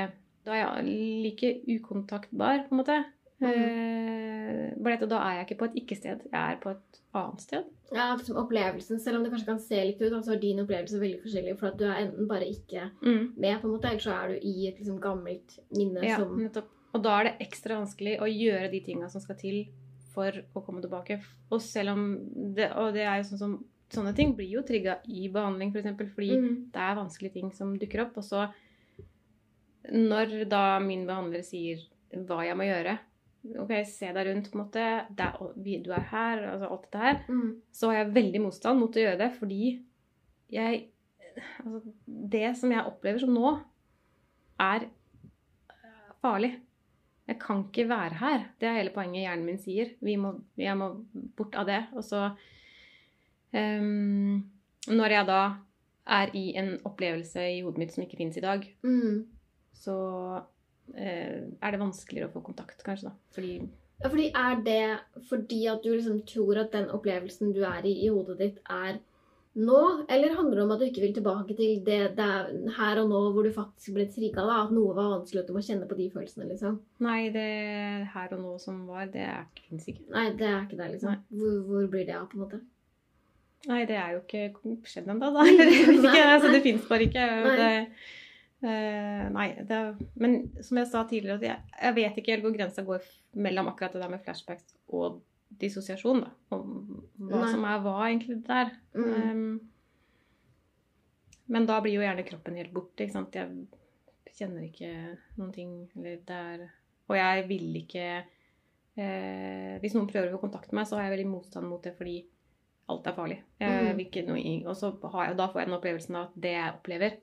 Da 0.47 0.53
er 0.55 0.61
jeg 0.61 0.97
like 1.25 1.49
ukontaktbar, 1.67 2.65
på 2.67 2.75
en 2.75 2.79
måte. 2.79 2.97
Mm. 3.39 3.47
Eh, 3.47 4.93
og 4.97 5.09
da 5.11 5.19
er 5.21 5.35
jeg 5.37 5.45
ikke 5.47 5.59
på 5.59 5.67
et 5.67 5.75
ikke-sted, 5.81 6.23
jeg 6.31 6.37
er 6.39 6.59
på 6.61 6.71
et 6.73 6.99
annet 7.17 7.43
sted. 7.43 7.65
Ja, 7.93 8.07
liksom 8.17 8.39
opplevelsen, 8.41 8.99
selv 8.99 9.19
om 9.19 9.25
det 9.25 9.31
kanskje 9.33 9.49
kan 9.49 9.59
se 9.61 9.79
litt 9.83 10.01
ut, 10.01 10.15
så 10.25 10.33
er 10.35 10.41
din 10.41 10.61
opplevelse 10.63 10.99
veldig 11.01 11.21
forskjellig. 11.23 11.55
For 11.59 11.69
at 11.69 11.77
du 11.79 11.85
er 11.87 12.01
enten 12.01 12.29
bare 12.29 12.47
ikke 12.49 12.89
med, 13.03 13.59
på 13.61 13.67
en 13.67 13.73
måte, 13.75 13.91
eller 13.91 14.03
så 14.03 14.15
er 14.15 14.33
du 14.33 14.47
i 14.47 14.67
et 14.69 14.79
liksom 14.79 14.99
gammelt 15.03 15.57
minne 15.75 16.03
Ja, 16.05 16.19
som 16.21 16.35
nettopp. 16.39 16.73
Og 16.95 17.03
da 17.03 17.17
er 17.19 17.27
det 17.27 17.47
ekstra 17.47 17.77
vanskelig 17.77 18.15
å 18.23 18.29
gjøre 18.31 18.71
de 18.73 18.81
tinga 18.85 19.09
som 19.11 19.21
skal 19.21 19.37
til 19.39 19.65
for 20.15 20.33
å 20.57 20.63
komme 20.65 20.81
tilbake. 20.81 21.19
Og 21.53 21.61
selv 21.61 21.93
om 21.93 22.05
det, 22.57 22.71
og 22.79 22.95
det 22.95 23.05
er 23.05 23.19
jo 23.21 23.31
sånn 23.31 23.43
som 23.45 23.57
Sånne 23.87 24.11
ting 24.11 24.33
blir 24.35 24.49
jo 24.51 24.59
trigga 24.67 24.97
i 25.07 25.29
behandling, 25.31 25.69
f.eks. 25.71 25.77
For 25.77 25.79
eksempel, 25.79 26.07
fordi 26.11 26.33
mm. 26.35 26.55
det 26.73 26.81
er 26.83 26.97
vanskelige 26.97 27.37
ting 27.37 27.53
som 27.55 27.69
dukker 27.79 28.01
opp. 28.03 28.17
Og 28.19 28.25
så 28.27 28.41
når 29.95 30.41
da 30.51 30.63
min 30.83 31.05
behandler 31.07 31.45
sier 31.47 31.85
hva 32.27 32.41
jeg 32.43 32.57
må 32.59 32.67
gjøre 32.67 32.97
Ok, 33.61 33.71
se 33.87 34.11
deg 34.13 34.27
rundt, 34.27 34.51
på 34.51 34.57
en 34.57 34.63
måte. 34.65 34.85
Det 35.17 35.25
er, 35.25 35.81
du 35.85 35.91
er 35.95 36.05
her, 36.11 36.43
altså 36.51 36.69
alt 36.71 36.85
dette 36.87 37.03
her. 37.03 37.19
Mm. 37.29 37.49
Så 37.71 37.89
har 37.91 37.99
jeg 38.01 38.13
veldig 38.17 38.41
motstand 38.43 38.79
mot 38.81 38.97
å 38.97 39.03
gjøre 39.05 39.19
det, 39.23 39.31
fordi 39.39 39.63
jeg 40.53 40.85
Altså, 41.37 41.91
det 42.33 42.47
som 42.57 42.71
jeg 42.73 42.89
opplever 42.89 43.21
som 43.21 43.29
nå, 43.29 43.49
er 44.57 44.87
eh, 45.69 46.07
farlig. 46.17 46.49
Jeg 47.27 47.37
kan 47.43 47.59
ikke 47.67 47.85
være 47.91 48.17
her. 48.17 48.45
Det 48.57 48.65
er 48.65 48.79
hele 48.79 48.93
poenget 48.95 49.21
hjernen 49.25 49.45
min 49.45 49.59
sier. 49.61 49.91
Vi 50.01 50.15
må, 50.17 50.31
jeg 50.57 50.73
må 50.79 50.87
bort 51.37 51.53
av 51.59 51.67
det. 51.69 51.81
Og 51.93 52.01
så 52.07 52.23
um, 53.53 54.39
Når 54.87 55.13
jeg 55.13 55.27
da 55.29 55.41
er 56.17 56.31
i 56.39 56.45
en 56.57 56.77
opplevelse 56.87 57.43
i 57.51 57.61
hodet 57.65 57.83
mitt 57.83 57.93
som 57.93 58.05
ikke 58.05 58.17
finnes 58.17 58.37
i 58.39 58.45
dag, 58.45 58.63
Mm. 58.81 59.25
så 59.75 59.97
er 60.95 61.73
det 61.73 61.81
vanskeligere 61.81 62.29
å 62.29 62.35
få 62.37 62.45
kontakt, 62.45 62.83
kanskje, 62.85 63.11
da. 63.11 63.33
Fordi 63.35 63.57
Ja, 63.97 64.09
fordi 64.09 64.31
Er 64.35 64.59
det 64.61 65.25
fordi 65.29 65.65
at 65.67 65.83
du 65.83 65.89
liksom 65.89 66.21
tror 66.29 66.59
at 66.61 66.71
den 66.71 66.89
opplevelsen 66.93 67.53
du 67.53 67.63
er 67.65 67.85
i 67.85 68.05
i 68.05 68.09
hodet 68.13 68.37
ditt, 68.39 68.59
er 68.69 68.99
nå? 69.57 70.05
Eller 70.07 70.35
handler 70.35 70.55
det 70.55 70.63
om 70.63 70.71
at 70.71 70.79
du 70.79 70.85
ikke 70.85 71.01
vil 71.01 71.15
tilbake 71.15 71.55
til 71.57 71.81
det, 71.85 71.99
det 72.17 72.25
er 72.25 72.51
her 72.77 73.01
og 73.01 73.09
nå 73.09 73.21
hvor 73.33 73.43
du 73.47 73.51
faktisk 73.53 73.95
ble 73.95 74.05
trigga? 74.13 74.45
At 74.45 74.71
noe 74.71 74.93
var 74.93 75.17
vanskelig, 75.17 75.41
at 75.41 75.49
du 75.49 75.57
må 75.57 75.65
kjenne 75.65 75.89
på 75.89 75.97
de 75.97 76.09
følelsene? 76.13 76.49
liksom? 76.51 76.79
Nei, 76.99 77.29
det 77.33 77.49
her 78.13 78.37
og 78.37 78.43
nå 78.43 78.55
som 78.61 78.85
var, 78.87 79.09
det 79.13 79.25
er 79.25 79.45
ikke. 79.57 79.97
Nei, 80.13 80.29
det 80.37 80.47
er 80.47 80.61
ikke 80.67 80.77
det, 80.77 80.91
liksom. 80.95 81.23
Hvor, 81.29 81.61
hvor 81.71 81.87
blir 81.93 82.05
det 82.05 82.17
av, 82.19 82.29
på 82.29 82.37
en 82.37 82.45
måte? 82.45 82.61
Nei, 83.67 83.81
det 83.89 83.97
er 83.97 84.13
jo 84.15 84.21
ikke 84.21 84.85
skjedd 84.87 85.09
ennå, 85.11 85.33
da. 85.33 85.43
da. 86.05 86.13
ikke, 86.13 86.29
altså, 86.35 86.53
det 86.53 86.63
fins 86.63 86.87
bare 86.87 87.09
ikke. 87.09 87.27
Nei. 87.47 87.57
Det, 87.57 87.73
eh, 88.65 89.25
nei, 89.33 89.47
det, 89.69 89.79
men 90.17 90.37
som 90.65 90.79
jeg 90.81 90.89
sa 90.91 91.03
tidligere, 91.09 91.41
jeg, 91.45 91.79
jeg 91.81 91.97
vet 91.97 92.19
ikke 92.19 92.33
helt 92.35 92.45
hvor 92.47 92.55
grensa 92.55 92.85
går 92.87 93.07
mellom 93.37 93.69
akkurat 93.71 93.93
det 93.93 94.01
der 94.03 94.13
med 94.13 94.23
flashbacks 94.25 94.77
og 94.87 95.21
dissosiasjon. 95.61 96.23
da. 96.25 96.31
Og 96.55 96.61
hva 97.29 97.41
Nei. 97.43 97.51
som 97.51 97.65
er 97.67 97.83
hva, 97.83 97.97
egentlig, 98.07 98.39
der. 98.47 98.71
Mm. 98.97 99.11
Um, 99.31 99.59
men 101.53 101.67
da 101.69 101.77
blir 101.83 101.95
jo 101.95 102.03
gjerne 102.03 102.25
kroppen 102.27 102.57
helt 102.59 102.73
borte. 102.75 103.05
ikke 103.05 103.15
sant? 103.15 103.37
Jeg 103.37 104.33
kjenner 104.37 104.65
ikke 104.67 104.91
noen 105.37 105.53
ting. 105.55 105.77
Eller 105.95 106.17
det 106.27 106.39
er 106.53 106.65
Og 107.07 107.15
jeg 107.15 107.45
vil 107.47 107.77
ikke 107.79 108.07
uh, 108.99 109.75
Hvis 109.79 109.95
noen 109.95 110.09
prøver 110.09 110.27
å 110.27 110.35
få 110.35 110.43
kontakt 110.43 110.73
med 110.73 110.81
meg, 110.81 110.89
så 110.89 110.97
har 110.97 111.07
jeg 111.07 111.15
veldig 111.15 111.29
motstand 111.31 111.69
mot 111.69 111.83
det 111.83 111.95
fordi 111.95 112.17
alt 112.87 113.07
er 113.07 113.15
farlig. 113.15 113.39
Mm. 113.59 113.97
ikke 113.99 114.21
og 114.63 114.75
så 114.79 114.93
har 115.11 115.25
jeg, 115.25 115.37
da 115.39 115.47
får 115.51 115.59
jeg 115.59 115.67
den 115.67 115.75
opplevelsen 115.75 116.15
av 116.15 116.29
at 116.29 116.35
det 116.39 116.53
jeg 116.53 116.75
opplever 116.75 117.17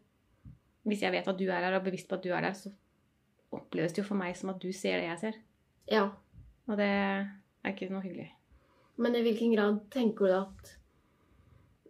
Hvis 0.85 1.01
jeg 1.03 1.13
vet 1.13 1.29
at 1.29 1.39
du 1.39 1.45
er 1.49 1.61
her 1.65 1.73
og 1.73 1.81
er 1.81 1.85
bevisst 1.91 2.09
på 2.09 2.15
at 2.19 2.23
du 2.27 2.31
er 2.37 2.41
der, 2.45 2.53
så 2.53 2.71
oppleves 3.55 3.93
det 3.95 4.03
jo 4.03 4.09
for 4.09 4.19
meg 4.21 4.37
som 4.37 4.51
at 4.53 4.61
du 4.61 4.71
ser 4.73 4.99
det 5.01 5.07
jeg 5.09 5.19
ser. 5.23 5.39
Ja. 5.91 6.07
Og 6.69 6.77
det 6.81 6.89
er 6.89 7.29
ikke 7.71 7.89
noe 7.93 8.03
hyggelig. 8.05 8.31
Men 8.97 9.17
i 9.17 9.23
hvilken 9.25 9.55
grad 9.57 9.81
tenker 9.91 10.27
du 10.31 10.35
at 10.39 10.75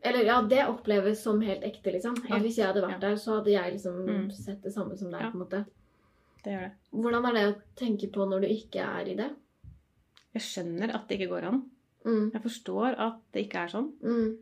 Eller 0.05 0.27
ja, 0.29 0.43
det 0.45 0.59
oppleves 0.69 1.23
som 1.25 1.39
helt 1.41 1.63
ekte, 1.65 1.91
liksom. 1.95 2.13
At 2.29 2.43
hvis 2.45 2.59
jeg 2.59 2.67
hadde 2.69 2.83
vært 2.85 2.99
ja. 3.01 3.09
der, 3.09 3.15
så 3.17 3.39
hadde 3.39 3.51
jeg 3.55 3.73
liksom 3.73 3.95
Mm. 4.05 4.27
sett 4.37 4.61
det 4.63 4.73
samme 4.75 4.99
som 4.99 5.11
deg, 5.11 5.21
Ja. 5.23 5.31
på 5.31 5.39
en 5.39 5.45
måte. 5.47 5.65
Det 6.45 6.53
gjør 6.53 6.61
det. 6.61 6.73
Hvordan 6.93 7.25
er 7.25 7.33
det 7.33 7.45
å 7.49 7.61
tenke 7.75 8.11
på 8.13 8.27
når 8.29 8.41
du 8.43 8.47
ikke 8.49 8.81
er 8.85 9.09
i 9.09 9.15
det? 9.17 9.31
Jeg 10.35 10.43
skjønner 10.43 10.93
at 10.95 11.09
det 11.09 11.19
ikke 11.21 11.31
går 11.31 11.45
an. 11.49 11.63
Mm. 12.05 12.33
Jeg 12.35 12.43
forstår 12.43 12.99
at 13.01 13.17
det 13.33 13.47
ikke 13.49 13.63
er 13.65 13.69
sånn. 13.73 13.93
Mm. 14.03 14.37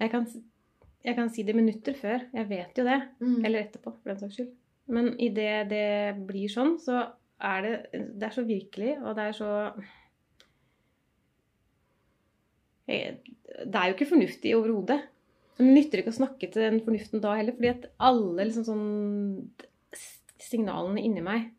Jeg 0.00 0.10
kan, 0.10 0.26
jeg 1.04 1.16
kan 1.16 1.30
si 1.30 1.42
det 1.42 1.54
minutter 1.56 1.96
før. 1.98 2.26
Jeg 2.34 2.48
vet 2.48 2.78
jo 2.78 2.84
det. 2.86 2.98
Mm. 3.20 3.44
Eller 3.44 3.64
etterpå, 3.64 3.92
for 3.96 4.12
den 4.12 4.20
saks 4.20 4.36
skyld. 4.38 4.52
Men 4.92 5.12
idet 5.22 5.68
det 5.70 5.86
blir 6.26 6.50
sånn, 6.50 6.76
så 6.82 7.04
er 7.42 7.62
det 7.64 7.74
Det 8.18 8.26
er 8.28 8.34
så 8.34 8.44
virkelig, 8.46 8.96
og 9.02 9.16
det 9.16 9.24
er 9.28 9.32
så 9.32 9.50
Jeg- 12.88 13.18
Det 13.66 13.74
er 13.74 13.86
jo 13.88 13.94
ikke 13.94 14.10
fornuftig 14.10 14.54
overhodet. 14.56 15.02
Det 15.58 15.66
nytter 15.66 15.98
ikke 15.98 16.10
å 16.12 16.20
snakke 16.20 16.50
til 16.50 16.62
den 16.62 16.80
fornuften 16.80 17.20
da 17.20 17.34
heller, 17.34 17.52
fordi 17.52 17.68
at 17.68 17.86
alle 18.00 18.44
liksom 18.44 18.64
sånn 18.64 19.50
Signalene 20.38 21.00
inni 21.00 21.22
meg 21.22 21.52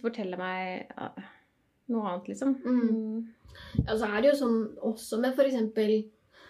forteller 0.00 0.38
meg 0.38 0.86
noe 1.88 2.04
annet, 2.06 2.28
liksom. 2.28 2.54
Mm. 2.62 3.26
Ja, 3.86 3.96
så 3.96 4.06
er 4.06 4.20
det 4.22 4.30
jo 4.30 4.46
sånn 4.46 4.76
også 4.78 5.18
med 5.20 5.34
eh, 5.38 6.04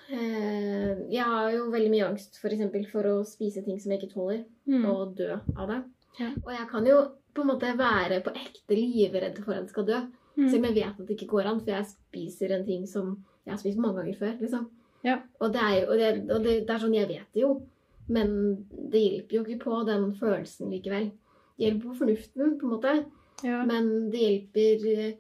Jeg 0.09 1.25
har 1.25 1.51
jo 1.53 1.67
veldig 1.73 1.91
mye 1.93 2.07
angst 2.09 2.39
for 2.41 2.49
eksempel 2.55 2.87
for 2.91 3.05
å 3.11 3.17
spise 3.29 3.63
ting 3.65 3.79
som 3.81 3.93
jeg 3.93 4.01
ikke 4.03 4.15
tåler, 4.15 4.45
Mm. 4.69 4.85
og 4.91 5.15
dø 5.17 5.33
av 5.57 5.69
det. 5.69 5.83
Ja. 6.21 6.31
Og 6.45 6.51
jeg 6.53 6.69
kan 6.71 6.87
jo 6.87 6.97
på 7.35 7.43
en 7.43 7.47
måte 7.53 7.77
være 7.79 8.23
på 8.25 8.33
ekte 8.35 8.75
livredd 8.77 9.39
for 9.45 9.53
at 9.55 9.61
jeg 9.67 9.69
skal 9.71 9.85
dø. 9.87 10.01
Mm. 10.37 10.49
Selv 10.51 10.59
om 10.59 10.65
jeg 10.65 10.75
vet 10.75 11.01
at 11.01 11.07
det 11.07 11.17
ikke 11.17 11.29
går 11.35 11.47
an, 11.47 11.61
for 11.61 11.71
jeg 11.71 11.87
spiser 11.87 12.53
en 12.55 12.65
ting 12.67 12.87
som 12.87 13.25
jeg 13.47 13.53
har 13.53 13.59
spist 13.59 13.79
mange 13.79 13.97
ganger 14.03 14.17
før. 14.19 14.41
liksom. 14.41 14.69
Ja. 15.05 15.21
Og, 15.41 15.53
det 15.53 15.61
er, 15.63 15.87
og, 15.89 15.97
det, 15.99 16.31
og 16.31 16.43
det, 16.45 16.67
det 16.67 16.71
er 16.75 16.79
sånn, 16.83 16.95
jeg 16.95 17.09
vet 17.09 17.29
det 17.35 17.43
jo, 17.43 17.63
men 18.09 18.67
det 18.91 19.01
hjelper 19.03 19.37
jo 19.37 19.45
ikke 19.45 19.61
på 19.65 19.87
den 19.87 20.13
følelsen 20.19 20.71
likevel. 20.73 21.11
Det 21.59 21.67
hjelper 21.67 21.89
på 21.89 21.99
fornuften, 21.99 22.59
på 22.59 22.67
en 22.67 22.75
måte, 22.75 23.05
Ja. 23.45 23.65
men 23.65 24.11
det 24.11 24.19
hjelper 24.19 24.87
eh, 24.99 25.13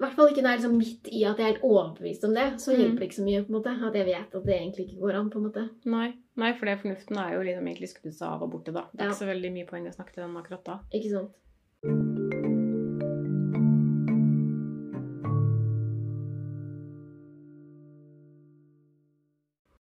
I 0.00 0.02
hvert 0.06 0.14
fall 0.16 0.30
ikke 0.32 0.40
når 0.40 0.48
jeg 0.48 0.56
er 0.56 0.60
liksom 0.62 0.76
midt 0.80 1.08
i 1.12 1.18
at 1.28 1.36
jeg 1.36 1.44
er 1.44 1.50
helt 1.52 1.64
overbevist 1.68 2.22
om 2.24 2.32
det. 2.34 2.46
Så 2.62 2.72
Mm. 2.72 2.78
hjelper 2.80 2.98
det 3.02 3.08
ikke 3.10 3.18
så 3.20 3.24
mye 3.26 3.42
på 3.44 3.48
en 3.50 3.56
måte, 3.58 3.74
at 3.88 3.94
jeg 3.98 4.06
vet 4.06 4.34
at 4.34 4.46
det 4.46 4.54
egentlig 4.56 4.86
ikke 4.86 5.00
går 5.00 5.14
an. 5.18 5.30
på 5.30 5.38
en 5.38 5.44
måte. 5.44 5.68
Nei, 5.84 6.12
nei, 6.36 6.52
for 6.56 6.64
det 6.66 6.78
fornuften 6.80 7.18
er 7.18 7.34
jo 7.34 7.42
liksom 7.42 7.66
egentlig 7.68 7.88
skrudd 7.92 8.14
seg 8.14 8.28
av 8.28 8.42
og 8.42 8.50
borte, 8.50 8.72
da. 8.72 8.86
Det 8.92 9.00
er 9.00 9.04
Ja. 9.04 9.10
ikke 9.10 9.24
så 9.24 9.26
veldig 9.28 9.52
mye 9.52 9.66
poeng 9.66 9.86
å 9.86 9.94
snakke 9.94 10.14
til 10.14 10.22
den 10.24 10.36
akkurat 10.36 10.64
da. 10.64 10.78
Ikke 10.94 11.10
sant? 11.10 12.40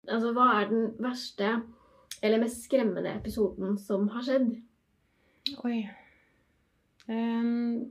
Altså, 0.08 0.32
hva 0.36 0.46
er 0.60 0.68
den 0.68 0.90
verste 1.00 1.50
eller 2.24 2.40
mest 2.42 2.64
skremmende 2.66 3.12
episoden 3.16 3.78
som 3.80 4.08
har 4.12 4.24
skjedd? 4.26 4.50
Oi. 5.64 5.78
Ehm, 7.08 7.90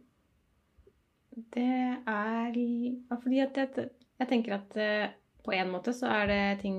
det 1.33 1.65
er 2.07 2.57
Fordi 3.09 3.39
at 3.41 3.57
jeg, 3.57 3.89
jeg 4.19 4.29
tenker 4.29 4.57
at 4.59 4.77
eh, 4.77 5.13
på 5.43 5.53
en 5.55 5.71
måte 5.73 5.93
så 5.95 6.11
er 6.21 6.29
det 6.29 6.43
ting 6.61 6.77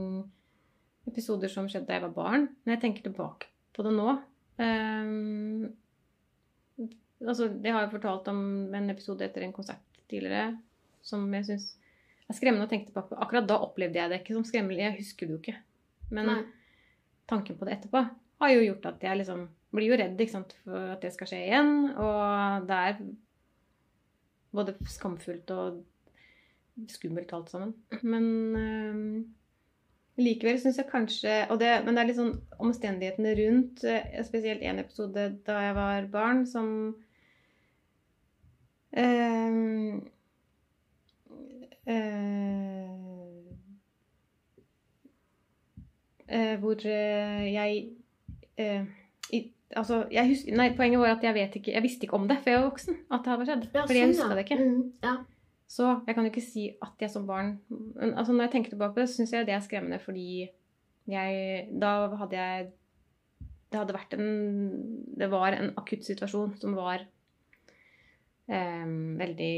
Episoder 1.04 1.50
som 1.52 1.66
skjedde 1.68 1.90
da 1.90 1.98
jeg 1.98 2.04
var 2.06 2.14
barn. 2.16 2.46
Når 2.64 2.76
jeg 2.76 2.82
tenker 2.86 3.04
tilbake 3.04 3.50
på 3.76 3.84
det 3.84 3.90
nå 3.92 4.06
um, 4.56 5.66
altså, 7.20 7.50
Jeg 7.50 7.74
har 7.74 7.84
jo 7.84 7.92
fortalt 7.92 8.30
om 8.32 8.40
en 8.72 8.92
episode 8.92 9.26
etter 9.26 9.44
en 9.44 9.52
konsert 9.52 9.82
tidligere 10.08 10.54
som 11.04 11.26
jeg 11.36 11.44
syns 11.50 11.66
er 12.24 12.38
skremmende 12.38 12.64
å 12.64 12.70
tenke 12.70 12.88
tilbake 12.88 13.10
på. 13.10 13.20
Akkurat 13.20 13.48
da 13.48 13.58
opplevde 13.60 14.00
jeg 14.00 14.08
det 14.08 14.22
ikke 14.22 14.36
som 14.38 14.46
skremmelig. 14.48 14.80
Jeg 14.86 14.96
husker 15.02 15.28
det 15.28 15.34
jo 15.34 15.40
ikke. 15.42 15.58
Men 16.16 16.30
Nei. 16.30 16.38
tanken 17.28 17.58
på 17.60 17.68
det 17.68 17.74
etterpå 17.76 18.00
har 18.40 18.52
jo 18.54 18.62
gjort 18.64 18.88
at 18.88 19.04
jeg 19.04 19.20
liksom 19.20 19.42
blir 19.74 19.90
jo 19.90 19.98
redd 20.00 20.20
ikke 20.20 20.32
sant, 20.32 20.54
for 20.64 20.94
at 20.94 21.04
det 21.04 21.12
skal 21.12 21.28
skje 21.28 21.42
igjen. 21.50 21.74
Og 22.00 22.64
det 22.70 22.80
er 22.80 23.02
både 24.54 24.74
skamfullt 24.88 25.50
og 25.54 25.82
skummelt 26.90 27.32
alt 27.32 27.50
sammen. 27.50 27.74
Men 28.02 28.56
øhm, 28.56 29.34
likevel 30.16 30.60
syns 30.60 30.78
jeg 30.78 30.86
kanskje 30.90 31.28
det, 31.58 31.84
Men 31.84 31.94
det 31.94 32.00
er 32.02 32.06
litt 32.10 32.20
sånn 32.20 32.40
omstendighetene 32.62 33.34
rundt, 33.40 33.84
eh, 33.84 34.24
spesielt 34.26 34.62
en 34.62 34.78
episode 34.82 35.38
da 35.46 35.54
jeg 35.66 35.74
var 35.78 36.06
barn, 36.12 36.46
som 36.46 36.68
øh, 38.96 40.00
eh, 41.86 42.88
hvor 46.60 46.86
jeg 46.86 47.90
Altså, 49.74 50.04
jeg 50.12 50.28
hus 50.28 50.42
nei, 50.52 50.68
poenget 50.76 51.00
var 51.00 51.14
at 51.16 51.24
jeg, 51.24 51.34
vet 51.34 51.54
ikke, 51.58 51.72
jeg 51.72 51.82
visste 51.82 52.06
ikke 52.06 52.18
om 52.18 52.28
det 52.30 52.36
før 52.44 52.52
jeg 52.52 52.60
var 52.60 52.68
voksen. 52.68 52.98
At 53.10 53.24
det 53.24 53.32
hadde 53.32 53.46
skjedd. 53.48 53.64
Ja, 53.72 53.86
fordi 53.86 54.02
jeg 54.02 54.10
sånn, 54.10 54.14
huska 54.14 54.28
ja. 54.28 54.36
det 54.36 54.44
ikke. 54.44 54.58
Mm, 54.60 54.82
ja. 55.06 55.14
Så 55.74 55.88
jeg 56.04 56.14
kan 56.14 56.26
jo 56.26 56.30
ikke 56.30 56.44
si 56.44 56.66
at 56.84 57.00
jeg 57.02 57.10
som 57.10 57.24
barn 57.26 57.54
men, 57.72 58.10
altså 58.12 58.34
Når 58.34 58.44
jeg 58.44 58.52
tenker 58.52 58.74
tilbake 58.74 58.94
på 58.94 59.00
det, 59.00 59.08
syns 59.10 59.32
jeg 59.32 59.46
det 59.48 59.54
er 59.56 59.62
skremmende 59.64 59.98
fordi 60.02 60.44
jeg 61.08 61.62
Da 61.80 61.92
hadde 62.20 62.36
jeg 62.36 62.66
Det 63.72 63.80
hadde 63.80 63.96
vært 63.96 64.12
en 64.18 64.28
Det 65.16 65.30
var 65.32 65.56
en 65.56 65.72
akutt 65.80 66.04
situasjon 66.04 66.52
som 66.60 66.76
var 66.76 67.06
eh, 68.52 68.84
veldig 69.18 69.56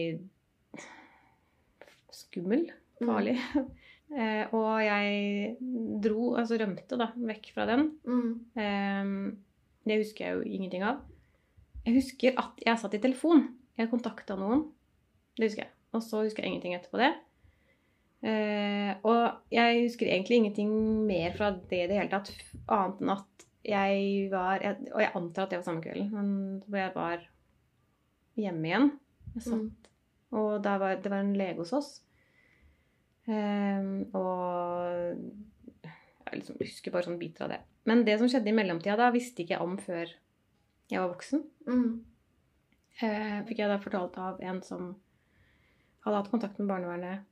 skummel. 2.16 2.70
Mm. 3.00 3.08
Farlig. 3.10 3.36
Eh, 4.06 4.52
og 4.54 4.78
jeg 4.84 5.56
dro, 5.98 6.36
altså 6.38 6.54
rømte 6.60 6.94
da, 6.94 7.08
vekk 7.26 7.48
fra 7.56 7.64
den. 7.66 7.80
Mm. 8.06 8.28
Ehm, 8.62 9.16
det 9.86 10.00
husker 10.02 10.26
jeg 10.26 10.36
jo 10.36 10.56
ingenting 10.58 10.84
av. 10.86 11.04
Jeg 11.86 12.00
husker 12.00 12.40
at 12.42 12.64
jeg 12.66 12.82
satt 12.82 12.96
i 12.98 13.02
telefon. 13.02 13.46
Jeg 13.78 13.90
kontakta 13.92 14.36
noen. 14.38 14.64
Det 15.36 15.48
husker 15.48 15.66
jeg. 15.66 15.72
Og 15.94 16.02
så 16.02 16.24
husker 16.24 16.42
jeg 16.42 16.52
ingenting 16.52 16.76
etterpå 16.76 17.00
det. 17.00 17.12
Uh, 18.26 18.92
og 19.06 19.52
jeg 19.52 19.82
husker 19.84 20.08
egentlig 20.08 20.40
ingenting 20.40 20.70
mer 21.06 21.34
fra 21.36 21.52
det 21.54 21.82
i 21.84 21.88
det 21.90 21.98
hele 21.98 22.10
tatt, 22.10 22.32
annet 22.72 23.02
enn 23.04 23.12
at 23.12 23.44
jeg 23.66 24.30
var 24.32 24.62
jeg, 24.62 24.86
Og 24.94 25.02
jeg 25.02 25.12
antar 25.18 25.44
at 25.44 25.52
det 25.52 25.58
var 25.60 25.66
samme 25.66 25.82
kvelden, 25.84 26.08
men 26.14 26.30
hvor 26.66 26.80
jeg 26.80 26.92
var 26.94 27.26
hjemme 28.40 28.70
igjen. 28.70 28.90
Jeg 29.34 29.46
satt, 29.50 29.66
Mm. 29.66 29.74
Og 30.36 30.64
der 30.64 30.78
var, 30.82 30.96
det 30.98 31.10
var 31.10 31.20
en 31.22 31.36
lege 31.38 31.56
hos 31.62 31.72
oss. 31.72 31.90
Ehm, 33.30 34.08
og 34.14 35.16
jeg 35.86 36.40
liksom 36.40 36.58
husker 36.60 36.94
bare 36.94 37.06
sånn 37.06 37.20
biter 37.20 37.46
av 37.46 37.52
det. 37.54 37.60
Men 37.86 38.02
det 38.06 38.18
som 38.18 38.30
skjedde 38.30 38.50
i 38.50 38.56
mellomtida, 38.56 38.96
da 38.98 39.12
visste 39.14 39.44
ikke 39.44 39.56
jeg 39.56 39.64
om 39.64 39.76
før 39.78 40.10
jeg 40.90 41.00
var 41.00 41.10
voksen. 41.10 41.42
Mm. 41.66 41.88
Eh, 43.02 43.38
fikk 43.48 43.62
jeg 43.62 43.70
da 43.70 43.80
fortalt 43.82 44.16
av 44.22 44.42
en 44.42 44.60
som 44.64 44.92
hadde 46.06 46.20
hatt 46.20 46.30
kontakt 46.32 46.60
med 46.60 46.70
barnevernet. 46.70 47.26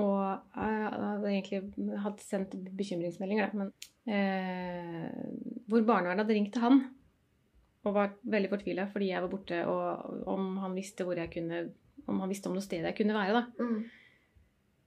Og 0.00 0.20
eh, 0.24 0.84
hadde 0.90 1.30
egentlig 1.30 1.98
hatt 2.04 2.22
sendt 2.24 2.54
bekymringsmeldinger, 2.76 3.50
da, 3.50 3.60
men 3.60 3.72
eh, 4.08 5.10
Hvor 5.68 5.84
barnevernet 5.84 6.24
hadde 6.24 6.36
ringt 6.38 6.54
til 6.56 6.64
han 6.64 6.80
og 7.84 7.92
var 7.92 8.14
veldig 8.32 8.48
fortvila 8.48 8.86
fordi 8.88 9.10
jeg 9.10 9.20
var 9.20 9.28
borte, 9.28 9.58
og 9.68 10.28
om 10.32 10.54
han 10.62 10.72
visste 10.76 11.04
hvor 11.04 11.18
jeg 11.20 11.28
kunne 11.34 11.66
Om 12.08 12.22
han 12.22 12.30
visste 12.32 12.48
om 12.48 12.56
noe 12.56 12.64
sted 12.64 12.84
jeg 12.84 12.96
kunne 12.96 13.16
være, 13.16 13.36
da 13.36 13.64
Mm. 13.64 13.84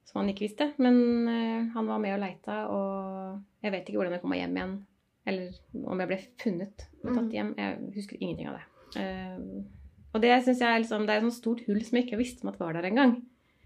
Som 0.08 0.22
han 0.22 0.30
ikke 0.32 0.46
visste. 0.48 0.70
Men 0.80 1.00
uh, 1.28 1.68
han 1.74 1.90
var 1.90 2.00
med 2.04 2.16
og 2.16 2.22
leita, 2.24 2.62
og 2.72 3.42
jeg 3.66 3.74
vet 3.76 3.90
ikke 3.90 4.00
hvordan 4.00 4.16
jeg 4.16 4.22
kom 4.24 4.32
meg 4.34 4.40
hjem 4.46 4.56
igjen. 4.62 4.76
Eller 5.28 5.58
om 5.92 6.00
jeg 6.00 6.08
ble 6.08 6.20
funnet 6.40 6.86
og 7.04 7.10
tatt 7.12 7.26
Mm. 7.28 7.34
hjem. 7.36 7.50
Jeg 7.60 7.80
husker 7.98 8.18
ingenting 8.22 8.48
av 8.48 8.56
det. 8.62 8.68
Uh, 8.96 9.64
og 10.16 10.22
det 10.24 10.32
synes 10.46 10.62
jeg 10.64 10.70
er 10.72 10.80
liksom, 10.80 11.04
det 11.06 11.14
er 11.14 11.18
et 11.20 11.26
sånt 11.28 11.36
stort 11.42 11.66
hull 11.68 11.82
som 11.84 11.98
jeg 12.00 12.06
ikke 12.08 12.18
visste 12.22 12.46
om 12.46 12.50
at 12.54 12.60
var 12.62 12.74
der 12.78 12.88
engang. 12.88 13.18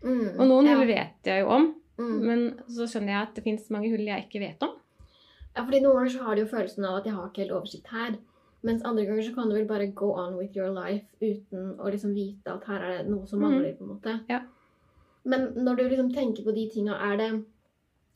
Mm. 0.02 0.40
Og 0.40 0.48
noen 0.50 0.66
ja. 0.66 0.76
hull 0.80 0.88
vet 0.90 1.30
jeg 1.30 1.44
jo 1.46 1.48
om, 1.60 1.76
Mm. 2.02 2.22
men 2.26 2.40
så 2.72 2.88
skjønner 2.90 3.12
jeg 3.14 3.22
at 3.28 3.36
det 3.36 3.44
fins 3.46 3.70
mange 3.70 3.90
hull 3.92 4.02
jeg 4.08 4.24
ikke 4.26 4.40
vet 4.42 4.64
om. 4.66 4.72
Ja, 5.56 5.62
fordi 5.68 5.82
Noen 5.84 5.98
ganger 6.00 6.10
så 6.16 6.24
har 6.26 6.36
du 6.36 6.42
jo 6.42 6.48
følelsen 6.50 6.86
av 6.88 6.96
at 6.98 7.06
jeg 7.06 7.14
har 7.14 7.28
ikke 7.28 7.42
helt 7.44 7.52
oversikt 7.52 7.88
her. 7.92 8.16
Mens 8.64 8.82
andre 8.88 9.06
ganger 9.06 9.22
så 9.28 9.34
kan 9.36 9.50
du 9.50 9.56
vel 9.56 9.68
bare 9.68 9.88
go 9.92 10.14
on 10.18 10.38
with 10.40 10.56
your 10.58 10.72
life 10.74 11.06
uten 11.22 11.76
å 11.78 11.92
liksom 11.92 12.16
vite 12.16 12.48
at 12.56 12.64
her 12.66 12.82
er 12.88 12.98
det 13.04 13.10
noe 13.12 13.28
som 13.28 13.40
Mhm. 13.40 13.46
mangler. 13.52 13.76
på 13.78 13.84
en 13.84 13.90
måte. 13.92 14.20
Ja. 14.30 14.40
Men 15.24 15.52
når 15.56 15.78
du 15.78 15.84
liksom 15.88 16.12
tenker 16.14 16.46
på 16.46 16.54
de 16.56 16.68
tinga, 16.74 16.98
er 17.12 17.18
det 17.20 17.32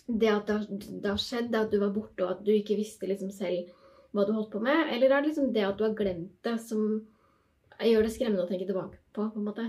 det 0.06 0.30
at 0.30 0.48
det 0.48 0.56
har, 0.56 0.65
det 0.70 1.10
har 1.10 1.22
skjedd, 1.22 1.50
det 1.54 1.63
at 1.65 1.72
du 1.74 1.80
var 1.82 1.94
borte 1.94 2.26
og 2.26 2.36
at 2.36 2.44
du 2.46 2.52
ikke 2.54 2.78
visste 2.78 3.10
liksom 3.10 3.32
selv 3.34 3.72
hva 4.15 4.26
du 4.26 4.34
holdt 4.36 4.52
på 4.54 4.62
med? 4.63 4.91
Eller 4.94 5.12
er 5.12 5.24
det 5.24 5.32
liksom 5.32 5.52
det 5.54 5.65
at 5.65 5.78
du 5.80 5.84
har 5.88 5.96
glemt 5.98 6.36
det, 6.46 6.56
som 6.62 7.02
gjør 7.82 8.06
det 8.06 8.13
skremmende 8.13 8.46
å 8.46 8.50
tenke 8.50 8.68
tilbake 8.70 9.00
på? 9.15 9.26
på 9.34 9.41
en 9.41 9.48
måte? 9.50 9.65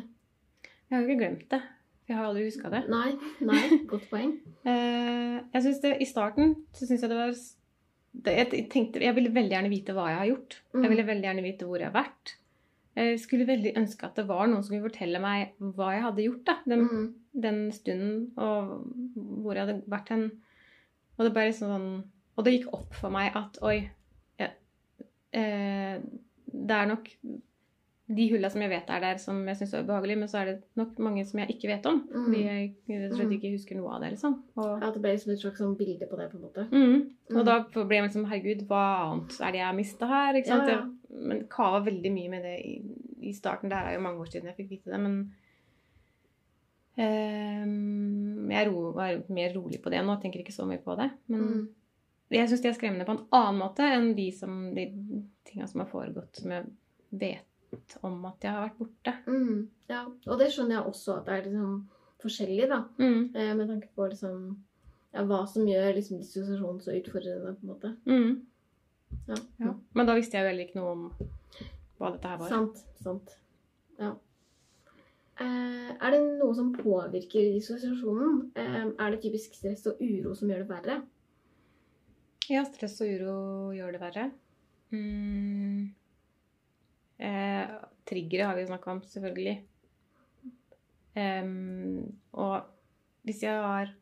Jeg 0.86 0.94
har 0.94 1.02
jo 1.02 1.08
ikke 1.08 1.22
glemt 1.24 1.48
det. 1.50 1.62
Jeg 2.06 2.14
har 2.14 2.28
aldri 2.28 2.44
huska 2.46 2.70
det. 2.70 2.84
Nei, 2.92 3.16
nei, 3.42 3.62
godt 3.90 4.08
poeng. 4.12 4.36
Eh, 4.66 5.36
jeg 5.52 5.62
synes 5.62 5.78
det, 5.82 5.90
I 6.02 6.06
starten 6.08 6.54
så 6.74 6.86
syns 6.88 7.04
jeg 7.04 7.10
det 7.12 7.18
var 7.18 7.34
det, 7.36 8.32
jeg, 8.34 8.64
tenkte, 8.72 9.02
jeg 9.04 9.14
ville 9.14 9.30
veldig 9.30 9.54
gjerne 9.54 9.70
vite 9.70 9.94
hva 9.94 10.08
jeg 10.10 10.18
har 10.18 10.28
gjort. 10.30 10.56
Mm. 10.72 10.80
Jeg 10.82 10.90
ville 10.90 11.04
veldig 11.10 11.28
gjerne 11.28 11.44
vite 11.44 11.68
hvor 11.68 11.78
jeg 11.82 11.86
har 11.90 11.94
vært. 11.94 12.32
Jeg 12.96 13.20
skulle 13.20 13.46
veldig 13.46 13.74
ønske 13.76 14.08
at 14.08 14.16
det 14.18 14.24
var 14.26 14.48
noen 14.48 14.64
som 14.64 14.72
kunne 14.72 14.88
fortelle 14.88 15.20
meg 15.22 15.52
hva 15.76 15.90
jeg 15.92 16.04
hadde 16.06 16.24
gjort 16.24 16.44
da, 16.48 16.56
den, 16.64 16.86
Mm. 16.86 17.06
Den 17.42 17.72
stunden, 17.72 18.30
og 18.36 18.86
hvor 19.42 19.52
jeg 19.54 19.66
hadde 19.66 19.82
vært 19.92 20.08
hen. 20.14 20.30
Og 21.18 21.24
det 21.24 21.32
liksom 21.34 21.68
sånn 21.72 21.90
Og 22.36 22.44
det 22.44 22.52
gikk 22.52 22.72
opp 22.76 22.94
for 22.94 23.08
meg 23.08 23.32
at 23.34 23.54
oi 23.64 23.78
ja, 24.38 24.50
eh, 25.32 25.96
Det 26.46 26.70
er 26.76 26.86
nok 26.90 27.08
de 28.06 28.28
hulla 28.30 28.46
som 28.52 28.62
jeg 28.62 28.70
vet 28.70 28.90
er 28.94 29.00
der, 29.02 29.16
som 29.18 29.40
jeg 29.48 29.56
syns 29.58 29.72
er 29.74 29.82
ubehagelige, 29.82 30.18
men 30.20 30.28
så 30.30 30.38
er 30.38 30.44
det 30.52 30.58
nok 30.78 30.98
mange 31.02 31.24
som 31.26 31.40
jeg 31.40 31.56
ikke 31.56 31.66
vet 31.72 31.86
om. 31.90 31.96
Mm. 32.06 32.26
Fordi 32.28 32.42
jeg 32.44 32.68
rett 33.00 33.06
og 33.10 33.16
slett 33.18 33.32
ikke 33.34 33.50
husker 33.56 33.80
noe 33.80 33.96
av 33.96 34.04
det, 34.04 34.10
liksom. 34.12 34.36
Og, 34.54 34.68
ja, 34.84 34.90
det 34.94 35.00
ble 35.02 35.14
liksom 35.16 35.32
et 35.32 35.40
slags 35.42 35.58
sånn 35.58 35.72
bilde 35.80 36.06
på 36.06 36.18
det, 36.20 36.28
på 36.30 36.38
en 36.38 36.44
måte. 36.44 36.66
mm. 36.70 36.92
Mm. 37.26 37.40
og 37.40 37.48
da 37.48 37.56
ble 37.74 37.96
jeg 37.98 38.04
liksom 38.06 38.28
Herregud, 38.30 38.62
hva 38.68 38.84
annet 39.08 39.40
er 39.40 39.50
det 39.56 39.58
jeg 39.58 39.66
har 39.66 39.74
mista 39.80 40.06
her? 40.12 40.38
Ikke 40.38 40.52
sant? 40.52 40.68
Ja, 40.70 40.76
ja. 40.76 40.84
Jeg- 40.86 41.26
Men 41.26 41.42
kava 41.48 41.80
veldig 41.82 42.12
mye 42.12 42.30
med 42.30 42.42
det 42.46 42.54
i, 42.62 42.76
i 43.22 43.32
starten. 43.32 43.68
Det 43.70 43.76
her 43.78 43.86
er 43.90 43.94
jo 43.96 44.04
mange 44.06 44.20
år 44.20 44.30
siden 44.30 44.46
jeg 44.52 44.56
fikk 44.60 44.70
vite 44.70 44.92
det, 44.92 45.00
men 45.00 45.32
ehm, 46.96 48.50
jeg 48.50 48.68
ro, 48.70 48.90
er 49.00 49.22
mer 49.32 49.54
rolig 49.56 49.80
på 49.82 49.90
det 49.92 50.02
nå. 50.04 50.16
Tenker 50.22 50.42
ikke 50.42 50.54
så 50.54 50.66
mye 50.68 50.82
på 50.82 50.96
det. 50.98 51.10
Men 51.28 51.42
Mm. 51.42 51.68
jeg 52.30 52.48
syns 52.48 52.62
de 52.62 52.68
er 52.68 52.78
skremmende 52.78 53.06
på 53.06 53.16
en 53.16 53.26
annen 53.32 53.60
måte 53.60 53.80
enn 53.86 54.14
de, 54.16 54.30
som, 54.32 54.74
de 54.74 54.86
tinga 55.44 55.66
som 55.68 55.80
har 55.80 55.88
foregått, 55.90 56.36
som 56.36 56.50
jeg 56.50 56.66
vet 57.12 57.98
om 58.02 58.24
at 58.26 58.40
jeg 58.40 58.50
har 58.52 58.68
vært 58.68 58.78
borte. 58.78 59.14
Mm. 59.26 59.68
Ja, 59.88 60.04
og 60.26 60.38
det 60.38 60.48
skjønner 60.52 60.78
jeg 60.80 60.86
også 60.90 61.18
at 61.18 61.26
det 61.26 61.34
er 61.34 61.44
liksom 61.50 61.88
forskjellig, 62.22 62.68
da. 62.68 62.84
Mm. 62.98 63.34
Eh, 63.36 63.54
med 63.54 63.68
tanke 63.68 63.88
på 63.94 64.08
liksom 64.10 64.56
ja, 65.14 65.22
hva 65.24 65.46
som 65.48 65.66
gjør 65.66 65.94
liksom 65.96 66.18
dissosiasjon 66.18 66.80
så 66.82 66.92
utfordrende, 66.96 67.54
på 67.56 67.62
en 67.62 67.72
måte. 67.72 67.96
Mm. 68.06 68.46
Ja. 69.28 69.34
Ja. 69.60 69.74
Men 69.94 70.06
da 70.06 70.14
visste 70.14 70.36
jeg 70.36 70.44
jo 70.44 70.50
heller 70.50 70.66
ikke 70.66 70.80
noe 70.80 70.92
om 70.92 71.10
hva 71.98 72.10
dette 72.12 72.28
her 72.28 72.38
var. 72.38 72.48
Sant. 72.48 72.82
Sant. 73.02 73.36
Ja. 73.98 74.10
Eh, 75.36 75.90
er 75.92 76.14
det 76.14 76.22
noe 76.38 76.54
som 76.56 76.72
påvirker 76.72 77.50
dissosiasjonen? 77.56 78.38
Eh, 78.56 78.78
er 78.88 79.12
det 79.12 79.20
typisk 79.24 79.58
stress 79.58 79.84
og 79.90 80.00
uro 80.00 80.32
som 80.36 80.48
gjør 80.48 80.64
det 80.64 80.70
verre? 80.70 80.96
Ja, 82.48 82.62
stress 82.64 82.96
og 83.04 83.10
uro 83.10 83.36
gjør 83.76 83.96
det 83.96 84.00
verre. 84.00 84.26
Mm. 84.94 85.92
Eh, 87.18 87.76
triggere 88.08 88.48
har 88.48 88.56
vi 88.56 88.66
snakka 88.70 88.94
om, 88.94 89.04
selvfølgelig. 89.12 89.56
Em, 91.16 92.02
og 92.36 92.66
hvis 93.26 93.42
jeg 93.44 93.60
har 93.60 93.92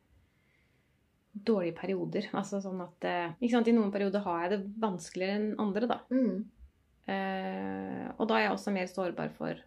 dårlige 1.35 1.75
perioder, 1.75 2.29
altså 2.39 2.61
sånn 2.63 2.83
at 2.85 3.11
sant, 3.51 3.67
I 3.67 3.75
noen 3.75 3.91
perioder 3.91 4.23
har 4.23 4.45
jeg 4.45 4.55
det 4.55 4.65
vanskeligere 4.83 5.39
enn 5.41 5.55
andre, 5.59 5.91
da. 5.91 6.01
Mm. 6.15 6.45
Eh, 7.11 8.05
og 8.15 8.27
da 8.29 8.37
er 8.37 8.47
jeg 8.47 8.55
også 8.55 8.73
mer 8.73 8.87
sårbar 8.89 9.33
for, 9.35 9.59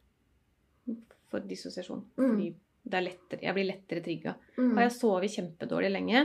for 1.31 1.41
dissosiasjon. 1.41 2.05
Mm. 2.17 2.29
Fordi 2.31 2.49
det 2.89 2.95
er 2.99 3.05
lettere, 3.05 3.43
jeg 3.43 3.55
blir 3.55 3.69
lettere 3.69 4.03
trigga. 4.05 4.35
Mm. 4.57 4.75
Har 4.77 4.83
jeg 4.87 4.93
sovet 4.97 5.35
kjempedårlig 5.35 5.91
lenge, 5.93 6.23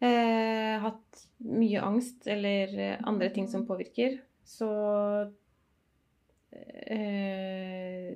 eh, 0.00 0.78
hatt 0.82 1.26
mye 1.40 1.82
angst 1.82 2.26
eller 2.30 2.78
eh, 2.78 3.00
andre 3.08 3.30
ting 3.34 3.48
som 3.48 3.66
påvirker, 3.66 4.18
så 4.46 4.68
eh, 6.86 8.14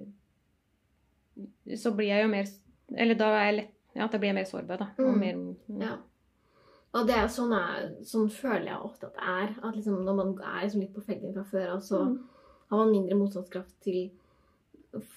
Så 1.76 1.92
blir 1.96 2.08
jeg 2.12 2.22
jo 2.24 2.30
mer 2.32 2.46
Eller 2.96 3.18
da 3.18 3.30
er 3.38 3.44
jeg 3.50 3.56
lett 3.60 3.76
Ja, 3.96 4.06
blir 4.06 4.28
jeg 4.30 4.36
mer 4.36 4.46
sårbar, 4.46 4.78
da. 4.78 4.86
Og 5.02 5.16
Mm. 5.16 5.18
mer, 5.20 5.56
Ja. 5.80 5.96
Og 6.94 7.06
det 7.06 7.16
er 7.16 7.26
sånn, 7.26 7.52
er, 7.52 7.88
sånn 8.04 8.28
føler 8.30 8.66
jeg 8.66 8.78
ofte 8.84 9.06
at 9.06 9.14
det 9.14 9.22
er. 9.22 9.66
At 9.68 9.74
liksom 9.74 10.04
når 10.04 10.14
man 10.16 10.28
er 10.38 10.62
liksom 10.64 10.80
litt 10.80 10.94
på 10.94 11.02
felgen 11.04 11.34
fra 11.34 11.42
før 11.42 11.68
av, 11.74 11.80
så 11.80 11.98
Mm. 12.06 12.28
har 12.70 12.76
man 12.78 12.90
mindre 12.92 13.16
motstandskraft 13.18 13.80
til 13.82 14.10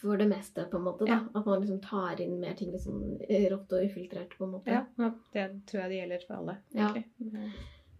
for 0.02 0.18
det 0.18 0.28
meste, 0.30 0.66
på 0.72 0.78
en 0.78 0.84
måte. 0.84 1.06
da. 1.06 1.12
Ja. 1.12 1.20
At 1.40 1.46
man 1.46 1.62
liksom 1.62 1.80
tar 1.82 2.22
inn 2.22 2.40
mer 2.42 2.58
ting 2.58 2.72
liksom 2.74 3.00
rått 3.54 3.74
og 3.74 3.86
ufiltrert, 3.86 4.36
på 4.38 4.48
en 4.48 4.58
måte. 4.58 4.82
Ja, 4.98 5.12
det 5.34 5.48
tror 5.70 5.84
jeg 5.84 5.94
det 5.94 6.02
gjelder 6.02 6.28
for 6.28 6.42
alle, 6.42 6.58
Ja. 6.78 6.92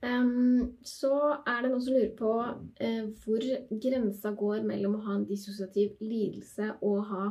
Ehm, 0.04 0.74
så 0.84 1.14
er 1.48 1.62
det 1.64 1.70
noen 1.72 1.82
som 1.82 1.96
lurer 1.96 2.12
på 2.20 2.32
uh, 2.36 3.06
hvor 3.24 3.46
grensa 3.86 4.34
går 4.36 4.66
mellom 4.68 4.98
å 4.98 5.04
ha 5.06 5.16
en 5.16 5.28
dissosiativ 5.30 5.96
lidelse 6.04 6.74
og 6.84 7.06
ha 7.08 7.30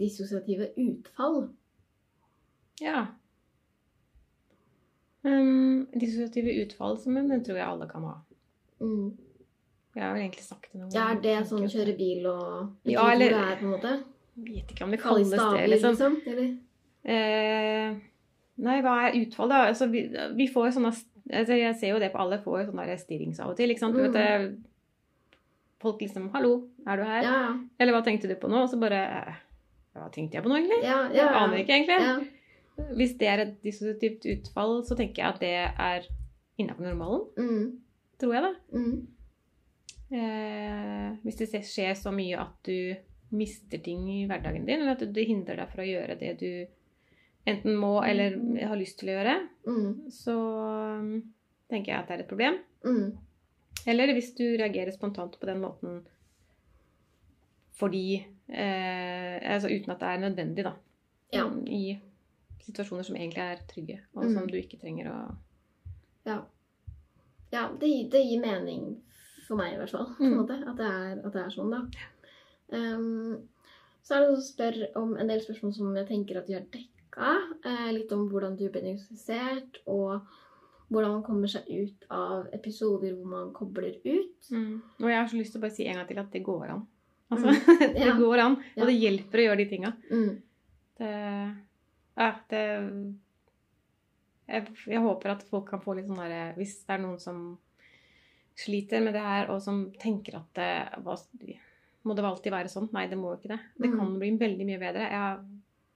dissosiative 0.00 0.72
utfall. 0.82 1.44
Ja. 2.82 3.04
Um, 5.22 5.86
dissosiative 5.94 6.56
utfall, 6.64 6.98
som 6.98 7.14
den 7.14 7.44
tror 7.46 7.60
jeg 7.60 7.68
alle 7.68 7.86
kan 7.90 8.08
ha. 8.08 8.16
Mm. 8.82 9.12
Jeg 9.94 10.02
har 10.04 10.12
vel 10.14 10.22
egentlig 10.22 10.44
sagt 10.46 10.68
det 10.72 10.80
noen 10.80 10.92
Ja, 10.94 11.08
er 11.10 11.14
det 11.20 11.22
ganger, 11.34 11.46
sånn 11.50 11.68
kjøre 11.72 11.96
bil 11.98 12.26
og 12.26 12.70
Ja, 12.84 13.10
eller- 13.12 13.28
det 13.34 13.40
er, 13.40 13.56
på 13.56 13.64
en 13.66 13.72
måte? 13.74 14.04
Vet 14.36 14.68
ikke 14.72 14.84
om 14.84 14.90
det 14.90 15.00
kalles 15.00 15.30
det, 15.30 15.68
liksom. 15.68 15.90
liksom? 15.90 16.22
Eller? 16.26 16.56
Eh, 17.04 17.96
nei, 18.58 18.80
hva 18.82 19.08
er 19.08 19.18
utfall, 19.26 19.48
da? 19.48 19.66
Altså, 19.68 19.88
vi, 19.90 20.04
vi 20.36 20.46
får 20.48 20.70
sånne 20.76 20.92
altså, 21.32 21.56
Jeg 21.58 21.76
ser 21.80 21.88
jo 21.94 21.98
det 21.98 22.12
på 22.12 22.18
alle 22.20 22.38
får 22.38 22.60
jo 22.64 22.70
sånne 22.72 22.98
stirrings 22.98 23.40
av 23.40 23.50
og 23.50 23.56
til. 23.56 23.70
ikke 23.70 23.80
sant? 23.80 23.94
Du 23.96 24.00
Mm. 24.02 24.12
vet, 24.12 24.58
folk 25.80 26.00
liksom 26.00 26.30
'Hallo, 26.30 26.68
er 26.86 26.96
du 26.96 27.02
her?' 27.04 27.22
Ja, 27.22 27.58
Eller 27.80 27.92
'Hva 27.92 28.04
tenkte 28.04 28.28
du 28.28 28.34
på 28.36 28.48
nå?' 28.48 28.62
Og 28.62 28.68
så 28.70 28.78
bare 28.80 29.26
eh, 29.28 29.34
Hva 29.96 30.10
tenkte 30.12 30.34
jeg 30.34 30.42
på 30.44 30.48
nå, 30.48 30.56
egentlig? 30.56 30.82
ja, 30.84 31.08
ja. 31.08 31.12
Jeg 31.12 31.34
aner 31.34 31.56
ikke, 31.56 31.74
egentlig. 31.74 32.00
Ja. 32.00 32.20
Hvis 32.94 33.18
det 33.18 33.28
er 33.28 33.38
et 33.40 33.62
dissosiativt 33.62 34.24
utfall, 34.24 34.82
så 34.84 34.96
tenker 34.96 35.16
jeg 35.16 35.26
at 35.34 35.40
det 35.40 35.48
er 35.78 36.00
innafor 36.58 36.82
normalen. 36.94 37.26
Mm. 37.36 37.78
Tror 38.20 38.32
jeg, 38.34 38.42
da. 38.42 38.54
Mm. 38.78 39.06
Eh, 40.10 41.12
hvis 41.22 41.36
det 41.38 41.62
skjer 41.64 41.94
så 41.94 42.10
mye 42.14 42.38
at 42.42 42.56
du 42.66 42.96
mister 43.36 43.78
ting 43.78 44.08
i 44.10 44.24
hverdagen 44.26 44.64
din, 44.66 44.80
eller 44.82 44.96
at 44.96 45.04
det 45.14 45.26
hindrer 45.28 45.56
deg 45.60 45.68
fra 45.70 45.84
å 45.84 45.86
gjøre 45.86 46.16
det 46.18 46.32
du 46.40 46.66
enten 47.46 47.76
må 47.78 47.92
eller 48.04 48.34
har 48.66 48.76
lyst 48.76 48.98
til 48.98 49.08
å 49.12 49.18
gjøre, 49.18 49.36
Mm. 49.66 50.10
så 50.10 50.34
um, 50.98 51.22
tenker 51.70 51.92
jeg 51.92 52.00
at 52.00 52.08
det 52.08 52.14
er 52.16 52.22
et 52.24 52.28
problem. 52.32 52.58
Mm. 52.84 53.16
Eller 53.86 54.12
hvis 54.12 54.32
du 54.34 54.44
reagerer 54.58 54.90
spontant 54.92 55.38
på 55.40 55.46
den 55.46 55.60
måten 55.62 56.00
fordi 57.80 58.26
eh, 58.48 59.54
Altså 59.54 59.68
uten 59.72 59.90
at 59.94 60.00
det 60.02 60.08
er 60.10 60.18
nødvendig, 60.20 60.64
da. 60.66 60.72
Ja. 61.32 61.46
I 61.66 61.98
situasjoner 62.66 63.06
som 63.06 63.16
egentlig 63.16 63.40
er 63.44 63.62
trygge, 63.70 64.00
og 64.14 64.24
Mm. 64.24 64.34
som 64.34 64.46
du 64.50 64.56
ikke 64.58 64.78
trenger 64.80 65.08
å 65.10 65.36
Ja. 66.26 66.42
Ja, 67.52 67.68
det, 67.80 68.10
det 68.12 68.20
gir 68.26 68.40
mening 68.40 69.00
for 69.50 69.58
meg 69.58 69.74
i 69.74 69.78
hvert 69.80 69.90
fall, 69.96 70.06
på 70.16 70.22
en 70.24 70.30
Mm. 70.32 70.36
måte, 70.40 70.56
at 70.70 70.76
det 70.78 70.86
er, 70.86 71.16
at 71.26 71.32
det 71.34 71.42
er 71.42 71.54
sånn, 71.54 71.72
da. 71.74 71.80
Um, 72.70 73.48
så 74.06 74.14
er 74.14 74.20
det 74.22 74.28
noen 74.30 74.40
som 74.40 74.46
spør 74.54 74.76
om 75.00 75.16
en 75.18 75.28
del 75.32 75.40
spørsmål 75.42 75.72
som 75.76 75.96
jeg 75.98 76.06
tenker 76.08 76.38
at 76.40 76.46
de 76.46 76.54
har 76.56 76.68
dekka. 76.72 77.32
Uh, 77.66 77.88
litt 77.92 78.12
om 78.14 78.28
hvordan 78.30 78.54
du 78.56 78.68
ble 78.70 78.80
diagnostisert, 78.84 79.80
og 79.90 80.22
hvordan 80.90 81.16
man 81.18 81.22
kommer 81.26 81.50
seg 81.50 81.66
ut 81.70 82.06
av 82.10 82.46
episoder 82.56 83.12
hvor 83.18 83.26
man 83.30 83.50
kobler 83.54 83.98
ut. 84.04 84.48
mm. 84.50 84.80
Og 85.02 85.08
jeg 85.10 85.18
har 85.20 85.28
så 85.30 85.36
lyst 85.38 85.52
til 85.54 85.60
å 85.60 85.64
bare 85.66 85.74
si 85.76 85.86
en 85.86 85.98
gang 86.00 86.06
til 86.08 86.18
at 86.22 86.30
det 86.32 86.42
går 86.46 86.68
an. 86.76 86.86
Altså, 87.30 87.46
det 87.94 88.06
Ja. 88.06 88.14
går 88.18 88.38
an, 88.42 88.56
Ja. 88.76 88.82
og 88.82 88.88
det 88.88 88.96
hjelper 89.00 89.38
å 89.38 89.44
gjøre 89.48 89.60
de 89.60 89.66
tinga. 89.70 89.92
Mm. 90.10 90.42
Det, 90.98 91.10
ja, 92.18 92.30
det 92.50 92.62
jeg, 94.50 94.66
jeg 94.90 95.00
håper 95.04 95.30
at 95.30 95.42
folk 95.48 95.68
kan 95.70 95.80
få 95.80 95.94
litt 95.96 96.08
sånn 96.08 96.18
derre 96.18 96.54
Hvis 96.58 96.80
det 96.86 96.96
er 96.96 97.02
noen 97.04 97.20
som 97.22 97.58
sliter 98.60 99.02
med 99.04 99.14
det 99.16 99.22
her, 99.24 99.50
og 99.54 99.60
som 99.64 99.86
tenker 100.00 100.36
at 100.40 100.48
det, 100.58 100.70
hva, 101.04 101.16
Må 102.04 102.14
det 102.16 102.24
alltid 102.24 102.52
være 102.54 102.68
sånn? 102.72 102.86
Nei, 102.96 103.06
det 103.10 103.18
må 103.20 103.34
jo 103.34 103.36
ikke 103.40 103.50
det. 103.52 103.60
Det 103.76 103.88
Mm. 103.90 103.98
kan 103.98 104.18
bli 104.18 104.30
veldig 104.40 104.66
mye 104.66 104.78
bedre. 104.80 105.00
Jeg 105.10 105.20
har 105.20 105.40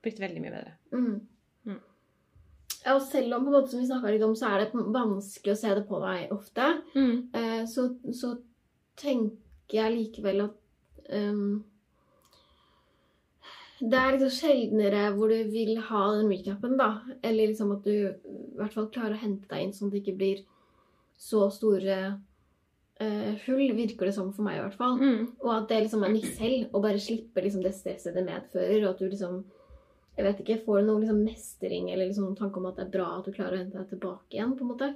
blitt 0.03 0.19
veldig 0.21 0.41
mye 0.43 0.51
bedre. 0.53 0.73
Mm. 0.93 1.27
Mm. 1.65 1.79
Ja, 2.85 2.93
og 2.95 3.01
selv 3.01 3.33
om 3.33 3.45
på 3.47 3.49
en 3.49 3.55
måte 3.55 3.71
som 3.71 3.79
vi 3.79 3.87
snakket 3.87 4.13
litt 4.13 4.25
om, 4.27 4.35
så 4.37 4.51
er 4.51 4.59
det 4.59 4.73
vanskelig 4.93 5.53
å 5.55 5.57
se 5.57 5.73
det 5.73 5.87
på 5.89 5.99
deg 6.03 6.31
ofte, 6.35 6.67
eh, 7.33 7.65
så, 7.65 7.87
så 8.13 8.35
tenker 8.95 9.79
jeg 9.79 9.95
likevel 9.97 10.43
at 10.45 10.53
um, 11.09 11.63
det 13.81 13.97
er 13.99 14.13
liksom 14.15 14.31
sjeldnere 14.31 15.01
hvor 15.17 15.29
du 15.33 15.49
vil 15.51 15.77
ha 15.89 16.03
den 16.15 16.29
recapen, 16.31 16.77
da. 16.79 17.01
Eller 17.23 17.49
liksom 17.51 17.73
at 17.75 17.83
du 17.83 17.91
i 17.91 18.55
hvert 18.59 18.73
fall 18.77 18.87
klarer 18.93 19.17
å 19.17 19.23
hente 19.25 19.49
deg 19.51 19.65
inn 19.65 19.73
sånn 19.75 19.89
at 19.89 19.97
det 19.97 20.03
ikke 20.05 20.17
blir 20.21 20.45
så 21.17 21.49
store 21.51 21.97
eh, 22.99 23.35
hull, 23.45 23.73
virker 23.75 24.05
det 24.09 24.13
som 24.15 24.31
for 24.33 24.43
meg 24.47 24.57
i 24.59 24.63
hvert 24.63 24.77
fall. 24.79 24.97
Mm. 24.99 25.27
Og 25.43 25.51
at 25.55 25.67
det 25.69 25.83
liksom 25.83 26.03
er 26.05 26.13
nytt 26.15 26.31
selv, 26.37 26.69
å 26.73 26.81
bare 26.83 27.01
slippe 27.01 27.43
liksom 27.43 27.63
det 27.65 27.73
stresset 27.75 28.15
det 28.15 28.25
medfører. 28.25 28.83
Og 28.83 28.89
at 28.93 28.99
du 29.03 29.09
liksom 29.09 29.43
jeg 30.15 30.23
vet 30.23 30.37
ikke, 30.39 30.61
får 30.63 30.85
noen 30.85 31.01
liksom 31.03 31.23
mestring 31.25 31.89
eller 31.91 32.07
liksom 32.07 32.23
noen 32.29 32.37
tanke 32.39 32.61
om 32.61 32.69
at 32.69 32.77
det 32.79 32.85
er 32.85 32.91
bra 32.93 33.07
at 33.17 33.25
du 33.27 33.33
klarer 33.35 33.57
å 33.57 33.59
hente 33.59 33.75
deg 33.81 33.89
tilbake 33.89 34.37
igjen. 34.37 34.53
på 34.55 34.63
en 34.63 34.69
måte. 34.71 34.87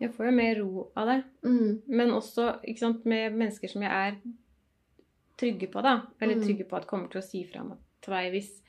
Jeg 0.00 0.12
får 0.14 0.26
jo 0.28 0.34
mer 0.36 0.54
ro 0.60 0.84
av 0.96 1.06
det. 1.10 1.16
Mm, 1.44 1.82
Men 1.88 2.12
også 2.14 2.46
sant, 2.78 3.04
med 3.04 3.34
mennesker 3.34 3.68
som 3.68 3.82
jeg 3.82 3.90
er 3.90 4.20
trygge 5.40 5.70
på, 5.72 5.82
da. 5.82 6.02
Eller 6.20 6.36
Mm. 6.36 6.44
trygge 6.46 6.68
på 6.68 6.76
at 6.76 6.86
kommer 6.86 7.10
til 7.10 7.20
å 7.20 7.24
si 7.24 7.44
fra 7.44 7.64
til 8.00 8.12
meg 8.14 8.32
hvis 8.32 8.62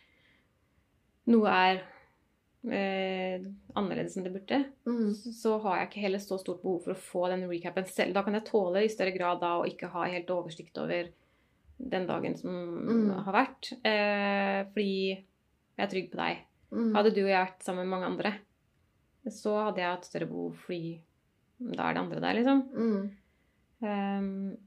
noe 1.28 1.48
er 1.48 1.84
eh, 2.70 3.42
annerledes 3.76 4.18
enn 4.18 4.24
det 4.28 4.34
burde. 4.36 4.66
mm, 4.86 5.14
så- 5.34 5.60
har 5.62 5.78
jeg 5.80 5.90
ikke 5.90 6.02
heller 6.02 6.20
så 6.20 6.38
stort 6.40 6.62
behov 6.62 6.84
for 6.84 6.94
å 6.94 6.98
få 6.98 7.30
den 7.30 7.48
recapen 7.50 7.86
selv. 7.88 8.14
Da 8.14 8.22
kan 8.24 8.34
jeg 8.34 8.46
tåle 8.46 8.84
i 8.84 8.88
større 8.88 9.16
grad 9.18 9.40
da 9.42 9.60
å 9.62 9.66
ikke 9.66 9.90
ha 9.90 10.04
helt 10.06 10.28
oversikt 10.30 10.78
over 10.78 11.10
den 11.80 12.06
dagen 12.08 12.38
som 12.38 12.52
Mm. 12.86 13.24
har 13.24 13.34
vært. 13.34 13.72
Eh, 13.84 14.64
fordi 14.74 15.10
jeg 15.18 15.80
er 15.80 15.88
trygg 15.88 16.12
på 16.12 16.18
deg. 16.18 16.38
mm, 16.72 16.94
Hadde 16.94 17.14
du 17.16 17.22
og 17.24 17.30
jeg 17.30 17.48
vært 17.48 17.64
sammen 17.64 17.88
med 17.90 18.00
mange 18.00 18.06
andre, 18.06 18.34
så 19.28 19.66
hadde 19.66 19.78
jeg 19.78 19.96
hatt 19.96 20.06
større 20.06 20.28
behov 20.28 20.54
fordi 20.66 21.00
da 21.60 21.90
er 21.90 21.94
det 21.94 22.02
andre 22.02 22.20
der, 22.22 22.34
liksom. 22.36 22.70
Mm. 22.74 23.12
Um, 23.84 24.58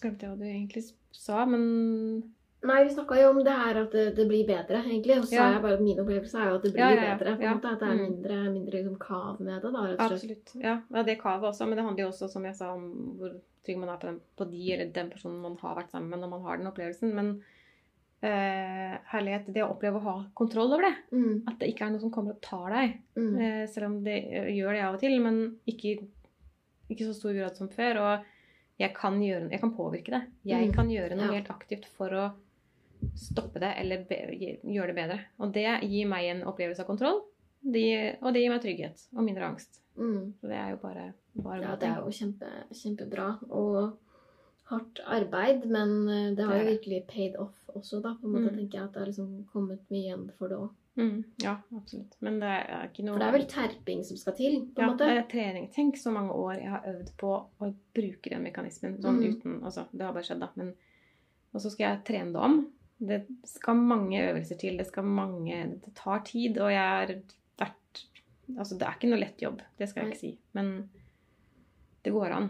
glemte 0.00 0.20
jeg 0.22 0.30
hva 0.30 0.38
du 0.38 0.44
egentlig 0.44 0.92
sa, 1.12 1.44
men 1.44 2.32
Nei, 2.64 2.84
vi 2.84 2.90
snakka 2.94 3.16
jo 3.18 3.30
om 3.32 3.38
det 3.42 3.50
her 3.58 3.78
at 3.80 3.90
det, 3.90 4.02
det 4.14 4.24
blir 4.30 4.46
bedre, 4.46 4.84
egentlig. 4.86 5.16
Og 5.18 5.24
så 5.26 5.34
Ja. 5.34 5.38
sa 5.42 5.52
jeg 5.54 5.62
bare 5.62 5.74
at 5.74 5.80
min 5.82 5.98
opplevelse 5.98 6.34
er 6.38 6.48
jo 6.50 6.54
at 6.54 6.62
det 6.62 6.72
blir 6.74 6.78
Ja, 6.78 6.90
ja, 6.94 7.16
bedre. 7.18 7.36
på 7.36 7.42
en 7.42 7.56
måte, 7.58 7.72
At 7.72 7.80
det 7.80 7.88
er 7.88 7.94
Mm. 7.96 8.04
mindre, 8.06 8.36
mindre 8.52 8.72
liksom, 8.78 8.98
kav 9.00 9.40
med 9.40 9.62
det, 9.62 9.72
da, 9.72 9.80
rett 9.82 10.00
og 10.00 10.18
slett. 10.20 10.38
absolutt. 10.52 10.62
Ja, 10.62 11.02
det 11.02 11.18
kavet 11.18 11.42
også. 11.50 11.66
Men 11.68 11.76
det 11.76 11.84
handler 11.84 12.04
jo 12.04 12.08
også, 12.12 12.28
som 12.30 12.44
jeg 12.44 12.54
sa, 12.54 12.72
om 12.72 13.16
hvor 13.18 13.40
trygg 13.64 13.78
man 13.78 13.88
er 13.88 13.96
på, 13.98 14.06
den, 14.06 14.20
på 14.38 14.44
de 14.50 14.72
eller 14.72 14.92
den 14.92 15.10
personen 15.10 15.40
man 15.42 15.56
har 15.56 15.74
vært 15.76 15.90
sammen 15.90 16.08
med 16.10 16.20
når 16.20 16.30
man 16.30 16.42
har 16.42 16.56
den 16.58 16.66
opplevelsen. 16.66 17.12
Men 17.14 17.42
eh, 18.22 18.98
herlighet, 19.10 19.46
det 19.52 19.62
å 19.64 19.70
oppleve 19.76 19.98
å 19.98 20.02
ha 20.06 20.24
kontroll 20.38 20.72
over 20.72 20.82
det. 20.82 20.94
Mm. 21.12 21.42
At 21.48 21.58
det 21.58 21.74
ikke 21.74 21.86
er 21.86 21.90
noe 21.90 22.00
som 22.04 22.10
kommer 22.10 22.30
og 22.36 22.40
tar 22.40 22.70
deg. 22.70 22.98
Mm. 23.16 23.40
Eh, 23.40 23.66
selv 23.66 23.86
om 23.86 24.04
det 24.04 24.18
eh, 24.32 24.52
gjør 24.54 24.72
det 24.76 24.82
av 24.86 24.94
og 24.94 25.00
til, 25.00 25.16
men 25.20 25.56
ikke, 25.66 25.96
ikke 26.88 27.08
så 27.08 27.14
stor 27.18 27.34
grad 27.34 27.56
som 27.56 27.68
før. 27.68 27.98
Og 27.98 28.24
jeg 28.78 28.94
kan, 28.94 29.18
gjøre, 29.20 29.50
jeg 29.50 29.60
kan 29.60 29.74
påvirke 29.74 30.10
det. 30.14 30.22
Jeg 30.46 30.68
Mm. 30.68 30.74
kan 30.74 30.88
gjøre 30.88 31.16
noe 31.16 31.32
helt 31.34 31.48
aktivt 31.50 31.86
for 31.96 32.08
å 32.10 32.32
stoppe 33.14 33.60
det 33.60 33.72
eller 33.78 34.04
gjøre 34.08 34.86
det 34.92 34.94
bedre. 34.96 35.18
Og 35.40 35.52
det 35.52 35.66
gir 35.88 36.06
meg 36.10 36.24
en 36.30 36.42
opplevelse 36.50 36.80
av 36.84 36.86
kontroll. 36.86 37.20
Det, 37.62 37.80
gir- 37.80 38.16
og 38.22 38.32
det 38.34 38.42
gir 38.42 38.50
meg 38.50 38.62
trygghet 38.64 39.06
og 39.16 39.22
mindre 39.24 39.44
angst. 39.52 39.80
Mm. 39.96 40.32
Så 40.40 40.48
det 40.48 40.56
er 40.58 40.70
jo 40.70 40.76
bare, 40.82 41.12
bare 41.36 41.60
Ja, 41.62 41.76
det 41.76 41.88
er 41.88 42.00
jo 42.00 42.10
kjempe, 42.10 42.48
kjempebra. 42.72 43.26
Og 43.50 43.98
hardt 44.72 45.00
arbeid, 45.06 45.66
men 45.68 46.08
eh, 46.08 46.34
det 46.34 46.44
har 46.46 46.54
Det 46.58 46.64
jo 46.64 46.70
virkelig 46.72 47.06
paid 47.06 47.36
off 47.36 47.68
også, 47.74 48.00
da. 48.02 48.14
På 48.20 48.26
en 48.26 48.32
måte 48.32 48.50
Mm. 48.52 48.56
tenker 48.58 48.78
jeg 48.78 48.84
at 48.84 48.92
det 48.94 49.00
har 49.00 49.06
liksom 49.10 49.46
kommet 49.52 49.80
mye 49.90 50.02
igjen 50.06 50.30
for 50.38 50.48
det 50.48 50.56
òg. 50.56 50.70
Mm, 50.96 51.24
ja, 51.40 51.56
absolutt. 51.74 52.16
Men 52.20 52.38
det 52.40 52.48
er 52.48 52.88
ikke 52.90 53.04
noe 53.04 53.14
For 53.14 53.18
det 53.22 53.28
er 53.28 53.32
vel 53.38 53.46
terping 53.48 54.02
som 54.04 54.16
skal 54.16 54.34
til, 54.36 54.58
på 54.74 54.82
ja, 54.82 54.88
måte? 54.90 55.06
det 55.08 55.16
er 55.18 55.28
trening. 55.30 55.70
Tenk 55.72 55.96
så 55.96 56.12
mange 56.12 56.32
år 56.36 56.54
jeg 56.60 56.68
har 56.68 56.82
øvd 56.86 57.12
på 57.16 57.30
å 57.60 57.74
bruke 57.94 58.28
den 58.30 58.42
mekanismen. 58.42 58.98
Sånn 59.00 59.16
Mm. 59.22 59.36
uten 59.40 59.62
Altså, 59.64 59.86
det 59.92 60.02
har 60.04 60.12
bare 60.12 60.22
skjedd, 60.24 60.40
da. 60.40 60.48
Men 60.56 60.74
Og 61.54 61.60
så 61.60 61.70
skal 61.70 61.84
jeg 61.96 62.04
trene 62.04 62.32
det 62.32 62.40
om. 62.40 62.66
Det 63.02 63.24
skal 63.50 63.80
mange 63.82 64.20
øvelser 64.30 64.58
til. 64.60 64.76
Det 64.78 64.86
skal 64.86 65.04
mange 65.04 65.56
Det 65.82 65.94
tar 65.98 66.22
tid, 66.26 66.58
og 66.58 66.70
jeg 66.72 66.82
har 66.82 67.14
vært 67.58 68.04
Altså, 68.58 68.74
det 68.76 68.84
er 68.86 68.96
ikke 68.98 69.08
noe 69.08 69.20
lett 69.22 69.42
jobb. 69.42 69.62
Det 69.78 69.86
skal 69.88 70.02
jeg 70.02 70.12
ikke 70.12 70.20
si. 70.20 70.32
Men 70.52 70.90
det 72.04 72.12
går 72.12 72.34
an. 72.36 72.48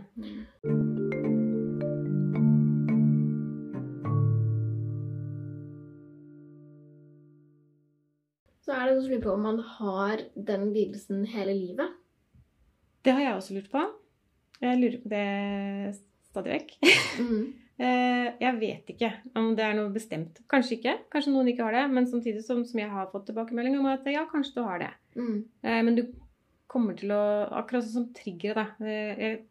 Så 8.63 8.75
er 8.75 8.89
det 8.89 8.97
som 8.97 9.11
lurer 9.11 9.23
på 9.23 9.35
om 9.37 9.47
man 9.47 9.61
har 9.79 10.25
den 10.35 10.69
lidelsen 10.73 11.27
hele 11.29 11.55
livet. 11.55 11.99
Det 13.05 13.15
har 13.15 13.27
jeg 13.29 13.37
også 13.37 13.59
lurt 13.59 13.71
på. 13.71 13.85
Jeg 14.63 14.79
lurer 14.81 15.01
på 15.03 15.13
det 15.13 15.27
stadig 16.31 16.57
vekk. 16.57 16.79
Mm. 17.21 17.62
Eh, 17.83 18.29
Jeg 18.43 18.59
vet 18.61 18.91
ikke 18.95 19.09
om 19.39 19.53
det 19.59 19.65
er 19.67 19.75
noe 19.79 19.91
bestemt. 19.95 20.39
Kanskje 20.51 20.77
ikke. 20.79 20.97
Kanskje 21.13 21.33
noen 21.35 21.49
ikke 21.51 21.67
har 21.67 21.75
det. 21.77 21.85
Men 21.95 22.07
samtidig 22.11 22.45
som, 22.47 22.63
som 22.69 22.79
jeg 22.83 22.91
har 22.93 23.09
fått 23.13 23.27
tilbakemelding 23.31 23.79
om 23.81 23.89
at 23.91 24.07
ja, 24.13 24.23
kanskje 24.31 24.61
du 24.61 24.63
har 24.67 24.79
det. 24.85 24.91
Mm. 25.19 25.39
Eh, 25.65 25.81
Men 25.83 25.99
du 25.99 26.05
kommer 26.73 26.97
til 26.97 27.11
å 27.13 27.23
Akkurat 27.59 27.85
sånn 27.85 28.07
som 28.07 28.13
triggere, 28.17 28.55
da. 28.63 28.87
Eh, 28.87 29.19
Jeg, 29.27 29.43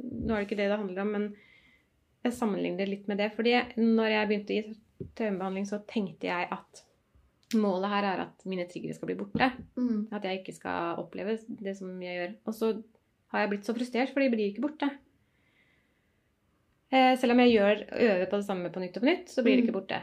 nå 0.00 0.32
er 0.34 0.40
det 0.42 0.46
ikke 0.48 0.60
det 0.62 0.70
det 0.72 0.78
handler 0.80 1.02
om, 1.04 1.12
men 1.18 1.26
jeg 2.24 2.32
sammenligner 2.38 2.80
det 2.80 2.88
litt 2.88 3.08
med 3.10 3.18
det. 3.20 3.32
fordi 3.36 3.52
når 3.76 4.08
jeg 4.10 4.28
begynte 4.30 4.54
i 4.56 5.08
traumebehandling, 5.18 5.66
så 5.68 5.78
tenkte 5.86 6.30
jeg 6.30 6.48
at 6.50 6.84
målet 7.54 7.90
her 7.92 8.06
er 8.08 8.22
at 8.24 8.44
mine 8.48 8.64
triggere 8.66 8.94
skal 8.96 9.06
bli 9.10 9.18
borte. 9.20 9.50
Mm. 9.76 10.08
At 10.10 10.24
jeg 10.24 10.40
ikke 10.40 10.54
skal 10.56 10.96
oppleve 11.02 11.36
det 11.60 11.76
som 11.76 11.90
jeg 12.02 12.16
gjør. 12.18 12.32
Og 12.48 12.54
så 12.56 12.70
har 13.34 13.40
jeg 13.44 13.50
blitt 13.52 13.68
så 13.68 13.74
frustrert, 13.76 14.10
for 14.14 14.20
de 14.24 14.30
blir 14.32 14.48
ikke 14.50 14.64
borte. 14.64 14.88
Eh, 16.92 17.16
selv 17.18 17.32
om 17.32 17.40
jeg 17.40 17.54
gjør, 17.56 17.84
øver 17.92 18.26
på 18.30 18.36
det 18.40 18.46
samme 18.46 18.70
på 18.72 18.80
nytt 18.82 18.96
og 18.96 19.02
på 19.02 19.08
nytt, 19.08 19.28
så 19.32 19.42
blir 19.42 19.56
det 19.56 19.64
Mm. 19.64 19.68
ikke 19.68 19.78
borte. 19.80 20.02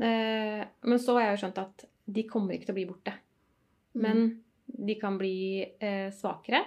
Eh, 0.00 0.64
men 0.84 0.98
så 0.98 1.14
har 1.18 1.22
jeg 1.26 1.36
jo 1.36 1.46
skjønt 1.46 1.58
at 1.58 1.84
de 2.10 2.22
kommer 2.24 2.54
ikke 2.54 2.66
til 2.66 2.74
å 2.74 2.78
bli 2.80 2.86
borte. 2.86 3.12
Mm. 3.94 4.02
Men 4.02 4.42
de 4.86 4.94
kan 5.00 5.18
bli 5.18 5.66
eh, 5.80 6.10
svakere. 6.10 6.64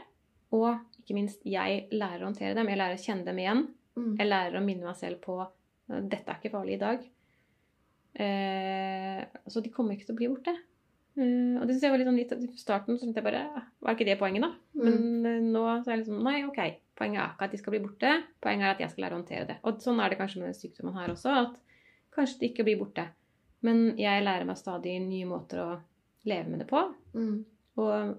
Og 0.51 0.77
ikke 1.01 1.15
minst, 1.15 1.41
jeg 1.45 1.87
lærer 1.91 2.21
å 2.21 2.29
håndtere 2.29 2.53
dem. 2.55 2.67
Jeg 2.67 2.77
lærer 2.77 2.95
å 2.95 3.03
kjenne 3.05 3.25
dem 3.25 3.37
igjen. 3.37 3.67
Mm. 3.97 4.15
Jeg 4.19 4.27
lærer 4.27 4.59
å 4.59 4.63
minne 4.65 4.85
meg 4.85 4.95
selv 4.95 5.21
på 5.21 5.39
dette 5.87 6.29
er 6.29 6.37
ikke 6.41 6.51
farlig 6.51 6.73
i 6.73 6.81
dag. 6.81 7.03
Eh, 8.15 9.25
så 9.47 9.61
de 9.61 9.69
kommer 9.73 9.95
ikke 9.95 10.07
til 10.07 10.15
å 10.15 10.19
bli 10.19 10.29
borte. 10.31 10.53
Eh, 11.17 11.55
og 11.59 11.65
det 11.67 11.75
synes 11.75 11.83
jeg 11.85 11.91
var 11.93 11.99
litt 12.01 12.07
sånn 12.09 12.17
litt 12.19 12.31
I 12.55 12.59
starten 12.59 12.97
så 12.97 13.05
tenkte 13.05 13.21
jeg 13.21 13.27
bare 13.29 13.63
Var 13.79 13.95
ikke 13.95 14.07
det 14.09 14.17
poenget, 14.19 14.43
da? 14.43 14.49
Men 14.75 15.51
nå 15.53 15.61
så 15.79 15.87
er 15.87 15.93
jeg 15.95 16.01
liksom 16.03 16.23
Nei, 16.27 16.41
OK. 16.43 16.59
Poenget 16.95 17.19
er 17.21 17.33
ikke 17.33 17.45
at 17.49 17.51
de 17.51 17.57
skal 17.59 17.73
bli 17.75 17.81
borte. 17.83 18.11
Poenget 18.41 18.65
er 18.69 18.71
at 18.75 18.79
jeg 18.85 18.89
skal 18.93 19.03
lære 19.05 19.15
å 19.17 19.19
håndtere 19.19 19.47
det. 19.49 19.57
Og 19.67 19.81
sånn 19.83 19.99
er 19.99 20.09
det 20.13 20.17
kanskje 20.21 20.39
med 20.39 20.47
den 20.51 20.59
sykdommen 20.61 20.95
her 20.95 21.11
også. 21.11 21.33
At 21.41 21.57
kanskje 22.15 22.39
det 22.39 22.51
ikke 22.53 22.63
blir 22.69 22.79
borte. 22.79 23.07
Men 23.65 23.97
jeg 23.99 24.23
lærer 24.23 24.45
meg 24.47 24.57
stadig 24.61 24.93
nye 25.03 25.25
måter 25.27 25.59
å 25.59 25.69
leve 26.29 26.49
med 26.53 26.63
det 26.63 26.67
på. 26.69 26.81
Mm. 27.17 27.35
Og 27.83 28.15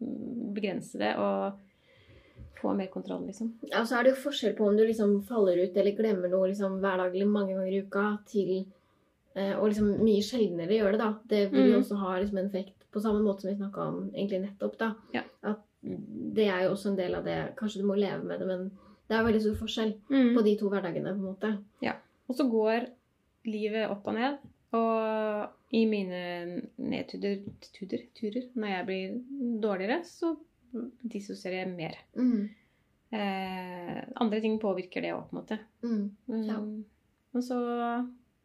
mm, 0.00 0.52
begrense 0.56 0.98
det 1.00 1.14
og 1.16 1.58
få 2.60 2.74
mer 2.76 2.90
kontroll, 2.92 3.22
liksom. 3.24 3.54
Ja, 3.70 3.80
og 3.80 3.86
så 3.88 3.96
er 3.96 4.04
det 4.04 4.12
jo 4.12 4.22
forskjell 4.26 4.52
på 4.58 4.66
om 4.68 4.76
du 4.76 4.82
liksom 4.84 5.14
faller 5.24 5.62
ut 5.64 5.76
eller 5.80 5.96
glemmer 5.96 6.28
noe 6.28 6.50
liksom 6.50 6.76
hver 6.82 7.00
dag 7.00 7.14
eller 7.16 7.30
mange 7.32 7.54
ganger 7.56 7.72
i 7.72 7.80
uka, 7.86 8.04
til 8.28 8.50
eh, 9.32 9.54
og 9.56 9.70
liksom 9.70 9.94
mye 10.04 10.20
sjeldnere 10.26 10.76
gjør 10.76 10.92
det, 10.92 11.00
da. 11.00 11.10
Det 11.32 11.40
vil 11.54 11.70
jo 11.70 11.78
Mm. 11.78 11.80
også 11.80 11.96
ha 12.02 12.18
liksom 12.20 12.38
en 12.42 12.50
effekt 12.52 12.84
på 12.92 13.00
samme 13.00 13.22
måte 13.24 13.46
som 13.46 13.50
vi 13.52 13.56
snakka 13.56 13.80
om 13.88 13.98
egentlig 14.12 14.42
nettopp, 14.44 14.76
da. 14.76 14.90
Ja. 15.14 15.22
At 15.42 15.62
det 15.82 16.46
er 16.48 16.64
jo 16.66 16.74
også 16.74 16.90
en 16.90 16.96
del 16.98 17.14
av 17.16 17.24
det 17.24 17.36
Kanskje 17.56 17.80
du 17.80 17.86
må 17.88 17.94
leve 17.96 18.22
med 18.24 18.40
det, 18.40 18.46
men 18.46 18.66
det 19.08 19.16
er 19.16 19.24
veldig 19.26 19.40
stor 19.42 19.54
forskjell 19.62 19.94
Mm. 20.10 20.34
på 20.36 20.42
de 20.44 20.56
to 20.60 20.68
hverdagene, 20.70 21.14
på 21.16 21.18
en 21.18 21.28
måte. 21.34 21.50
Ja. 21.82 21.94
Og 22.28 22.36
så 22.36 22.44
går 22.50 22.86
livet 23.46 23.90
opp 23.90 24.06
og 24.06 24.14
ned. 24.14 24.36
Og 24.72 25.48
i 25.74 25.84
mine 25.86 26.62
nedturer 26.78 27.40
tuder, 27.74 28.04
turer, 28.14 28.44
når 28.54 28.68
jeg 28.68 28.86
blir 28.86 29.60
dårligere, 29.60 30.04
så 30.06 30.36
dissosierer 31.02 31.64
jeg 31.64 31.72
mer. 31.74 31.96
Mm. 32.14 32.48
Eh, 33.12 34.04
andre 34.22 34.40
ting 34.40 34.58
påvirker 34.62 35.02
det 35.02 35.10
òg, 35.16 35.24
på 35.30 35.34
en 35.34 35.40
måte. 35.42 35.58
Mm. 35.82 36.04
Mm. 36.28 36.44
Ja. 36.46 36.60
Men 37.32 37.42
så, 37.42 37.58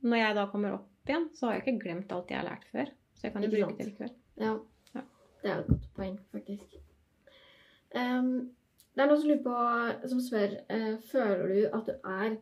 når 0.01 0.17
jeg 0.23 0.35
da 0.39 0.47
kommer 0.49 0.73
opp 0.79 0.89
igjen, 1.11 1.29
så 1.37 1.45
har 1.47 1.59
jeg 1.59 1.65
ikke 1.65 1.83
glemt 1.83 2.11
alt 2.15 2.31
jeg 2.33 2.39
har 2.39 2.47
lært 2.49 2.65
før. 2.71 2.89
Så 3.13 3.27
jeg 3.27 3.33
kan 3.35 3.43
jo 3.45 3.51
bruke 3.53 3.77
det 3.77 3.87
likevel. 3.91 4.15
Ja. 4.41 4.55
Ja. 4.95 5.01
Det 5.43 5.51
er 5.51 5.55
jo 5.55 5.61
et 5.61 5.67
godt 5.75 5.93
poeng, 5.99 6.17
faktisk. 6.33 6.79
Ehm, 7.93 8.49
det 8.95 9.03
er 9.03 9.07
noen 9.09 9.21
som 9.21 9.29
lurer 9.29 9.43
på, 9.43 10.09
som 10.09 10.21
spør 10.23 10.53
uh, 10.71 10.97
Føler 11.11 11.47
du 11.51 11.77
at 11.77 11.85
du 11.85 11.93
er 12.09 12.35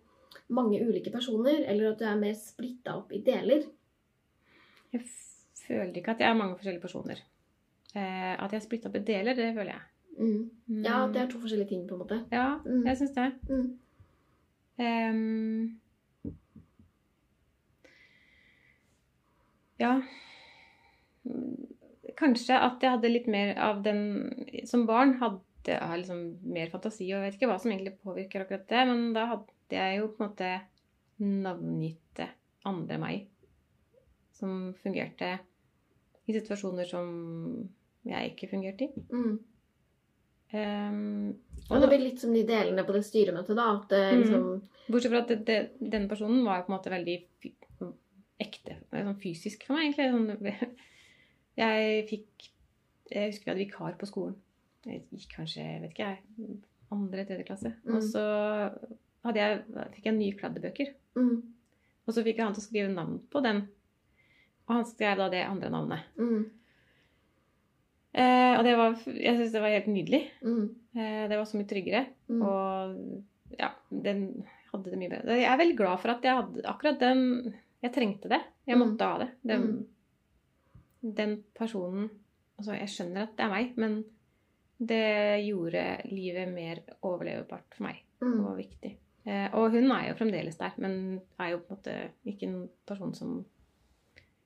mange 0.53 0.79
ulike 0.86 1.12
personer, 1.12 1.63
eller 1.67 1.91
at 1.91 1.99
du 1.99 2.06
er 2.06 2.19
mer 2.19 2.34
splitta 2.38 2.95
opp 2.99 3.12
i 3.13 3.21
deler? 3.25 3.63
Jeg 4.93 5.01
føler 5.67 5.95
ikke 5.97 6.12
at 6.12 6.19
jeg 6.21 6.29
er 6.29 6.38
mange 6.38 6.56
forskjellige 6.58 6.82
personer. 6.82 7.21
Uh, 7.95 8.34
at 8.43 8.51
jeg 8.51 8.60
er 8.60 8.65
splitta 8.65 8.89
opp 8.89 8.95
i 8.95 9.03
deler, 9.08 9.34
det 9.38 9.53
føler 9.56 9.71
jeg. 9.73 9.82
Mm. 10.17 10.49
Mm. 10.67 10.84
Ja, 10.86 11.08
det 11.13 11.21
er 11.21 11.29
to 11.32 11.39
forskjellige 11.41 11.69
ting, 11.69 11.88
på 11.89 11.95
en 11.95 12.03
måte. 12.06 12.19
Ja, 12.32 12.58
Mm. 12.65 12.86
jeg 12.86 12.97
syns 12.97 13.12
det. 13.17 13.32
Mm. 13.49 13.79
Ehm, 14.79 15.79
ja 19.79 20.01
Mm, 21.23 21.72
Kanskje 22.19 22.57
at 22.59 22.81
jeg 22.83 22.91
hadde 22.97 23.11
litt 23.13 23.27
mer 23.31 23.53
av 23.63 23.77
den 23.85 24.01
Som 24.67 24.85
barn 24.89 25.13
hadde 25.21 25.39
jeg 25.71 25.99
liksom 26.01 26.23
mer 26.51 26.67
fantasi, 26.73 27.05
og 27.13 27.21
jeg 27.21 27.23
vet 27.23 27.37
ikke 27.37 27.47
hva 27.47 27.55
som 27.63 27.71
egentlig 27.71 27.93
påvirker 28.03 28.43
akkurat 28.43 28.65
det, 28.67 28.81
men 28.89 29.13
da 29.15 29.21
hadde 29.29 29.77
jeg 29.77 30.01
jo 30.01 30.09
på 30.11 30.19
en 30.19 30.27
måte 30.27 30.49
navngitte 31.23 32.25
andre 32.67 32.97
meg 32.99 33.29
som 34.35 34.73
fungerte 34.83 35.29
i 36.27 36.35
situasjoner 36.35 36.89
som 36.89 37.07
jeg 38.03 38.33
ikke 38.33 38.49
fungerte 38.51 38.89
i. 38.89 39.03
Mm. 39.13 39.39
Um, 40.53 41.33
Og 41.71 41.79
det 41.81 41.89
blir 41.89 42.03
litt 42.03 42.19
som 42.21 42.33
de 42.35 42.43
delene 42.45 42.83
på 42.85 42.93
det 42.97 43.05
styremøtet, 43.07 43.55
da. 43.57 43.69
At 43.77 43.87
det 43.89 44.03
Mm. 44.11 44.21
liksom 44.21 44.61
Bortsett 44.91 45.11
fra 45.13 45.21
at 45.23 45.29
det, 45.31 45.45
det, 45.47 45.59
denne 45.79 46.09
personen 46.11 46.43
var 46.43 46.59
jo 46.59 46.65
på 46.67 46.73
en 46.73 46.77
måte 46.77 46.91
veldig 46.91 47.15
ekte. 48.43 48.75
Sånn 48.91 49.21
fysisk 49.21 49.63
for 49.65 49.77
meg, 49.77 49.93
egentlig. 49.95 50.57
Sånn, 50.59 50.75
jeg 51.57 52.07
fikk 52.09 52.49
Jeg 53.11 53.29
husker 53.31 53.45
vi 53.45 53.51
hadde 53.51 53.65
vikar 53.65 53.97
på 53.99 54.07
skolen. 54.09 54.35
Jeg 54.87 55.03
gikk 55.11 55.35
kanskje, 55.35 55.63
vet 55.83 55.91
ikke 55.93 56.07
jeg, 56.07 56.57
andre-tredje 56.91 57.45
klasse. 57.45 57.73
Mm. 57.85 57.95
Og 57.95 58.03
så 58.03 58.23
jeg, 59.35 59.59
fikk 59.93 60.05
jeg 60.09 60.15
nye 60.17 60.37
kladdebøker. 60.39 60.93
mm. 61.15 61.35
Og 62.07 62.13
så 62.13 62.23
fikk 62.25 62.35
jeg 62.41 62.43
han 62.45 62.53
til 62.55 62.59
å 62.63 62.65
skrive 62.65 62.89
navn 62.91 63.19
på 63.31 63.39
den. 63.45 63.61
Og 64.67 64.73
han 64.75 64.85
skrev 64.89 65.17
da 65.21 65.29
det 65.31 65.43
andre 65.47 65.69
navnet. 65.71 66.09
Mm. 66.19 66.41
Eh, 68.13 68.53
og 68.59 68.63
det 68.67 68.73
var, 68.77 68.97
jeg 69.07 69.37
syns 69.39 69.53
det 69.55 69.61
var 69.63 69.73
helt 69.73 69.87
nydelig. 69.89 70.19
Mm. 70.45 70.65
Eh, 70.95 71.21
det 71.31 71.37
var 71.39 71.47
så 71.49 71.57
mye 71.57 71.69
tryggere. 71.69 72.03
Mm. 72.29 72.41
Og 72.43 73.55
ja, 73.59 73.71
den 73.89 74.25
hadde 74.73 74.91
det 74.93 74.99
mye 74.99 75.13
bedre. 75.15 75.37
Jeg 75.39 75.49
er 75.49 75.61
veldig 75.63 75.77
glad 75.79 76.01
for 76.03 76.13
at 76.13 76.27
jeg 76.27 76.37
hadde 76.41 76.65
akkurat 76.73 76.99
den 77.01 77.23
Jeg 77.83 77.91
trengte 77.91 78.29
det. 78.31 78.37
Jeg 78.65 78.77
Mm. 78.77 78.83
måtte 78.87 79.03
ha 79.09 79.17
det. 79.19 79.29
det. 79.43 79.57
Den 81.03 81.43
personen 81.57 82.09
Altså, 82.59 82.75
jeg 82.77 82.87
skjønner 82.93 83.23
at 83.25 83.31
det 83.37 83.43
er 83.45 83.49
meg, 83.49 83.71
men 83.81 83.95
Det 84.79 85.45
gjorde 85.45 85.81
livet 86.11 86.51
mer 86.53 86.79
overlevebart 87.03 87.73
for 87.75 87.83
meg 87.89 88.01
Mm. 88.21 88.45
og 88.45 88.57
viktig. 88.57 88.91
Eh, 89.25 89.49
og 89.53 89.71
hun 89.71 89.91
er 89.91 90.09
jo 90.09 90.13
fremdeles 90.15 90.55
der, 90.57 90.71
men 90.77 91.21
er 91.39 91.49
jo 91.51 91.57
på 91.59 91.73
en 91.73 91.77
måte 91.77 91.95
ikke 92.25 92.43
en 92.47 92.69
person 92.87 93.13
som 93.13 93.45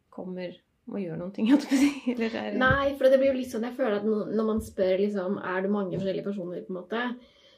kommer 0.10 0.56
og 0.90 0.98
gjør 1.02 1.18
noen 1.20 1.34
ting. 1.36 1.48
holdt 1.52 1.68
jeg 1.68 1.70
på 1.70 1.76
å 1.76 1.82
si. 1.84 2.12
Eller 2.14 2.38
er, 2.42 2.58
Nei, 2.58 2.96
for 2.98 3.10
det 3.12 3.20
blir 3.20 3.34
jo 3.34 3.38
litt 3.42 3.52
sånn 3.52 3.64
Jeg 3.68 3.76
føler 3.78 3.98
at 4.00 4.06
når 4.08 4.46
man 4.48 4.62
spør 4.64 4.98
liksom 5.04 5.38
Er 5.44 5.62
det 5.62 5.70
mange 5.74 5.98
forskjellige 6.00 6.24
personer, 6.30 6.64
på 6.66 6.74
en 6.74 6.80
måte, 6.80 7.04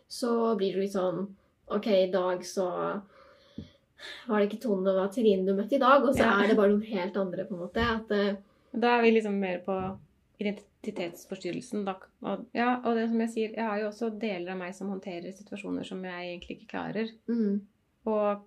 så 0.10 0.34
blir 0.58 0.74
det 0.76 0.82
litt 0.88 0.96
sånn 0.98 1.28
OK, 1.70 1.88
i 1.88 2.12
dag 2.12 2.42
så 2.44 2.66
var 4.28 4.40
det 4.40 4.48
ikke 4.50 4.62
Tone, 4.64 4.90
og 4.90 4.96
var 5.04 5.10
Trine 5.14 5.46
du 5.46 5.54
møtte 5.54 5.76
i 5.76 5.82
dag, 5.82 6.02
og 6.04 6.16
så 6.16 6.24
Ja. 6.26 6.40
er 6.42 6.48
det 6.48 6.58
bare 6.58 6.72
noen 6.72 6.86
helt 6.88 7.18
andre, 7.18 7.46
på 7.46 7.54
en 7.54 7.60
måte. 7.68 7.84
At 7.84 8.12
eh, 8.16 8.36
Da 8.72 8.98
er 8.98 9.04
vi 9.06 9.12
liksom 9.16 9.40
mer 9.42 9.62
på 9.66 9.76
identitetsforstyrrelsen. 10.40 11.84
Da. 11.88 11.96
Og, 12.24 12.46
ja, 12.56 12.70
og 12.84 12.96
det 12.96 13.08
som 13.12 13.24
jeg 13.26 13.34
sier, 13.34 13.56
jeg 13.58 13.66
har 13.66 13.82
jo 13.82 13.90
også 13.90 14.12
deler 14.22 14.54
av 14.54 14.62
meg 14.62 14.76
som 14.78 14.92
håndterer 14.94 15.36
situasjoner 15.36 15.88
som 15.88 16.04
jeg 16.06 16.30
egentlig 16.30 16.58
ikke 16.60 16.72
klarer. 16.76 17.12
mm, 17.28 17.60
Og 18.10 18.46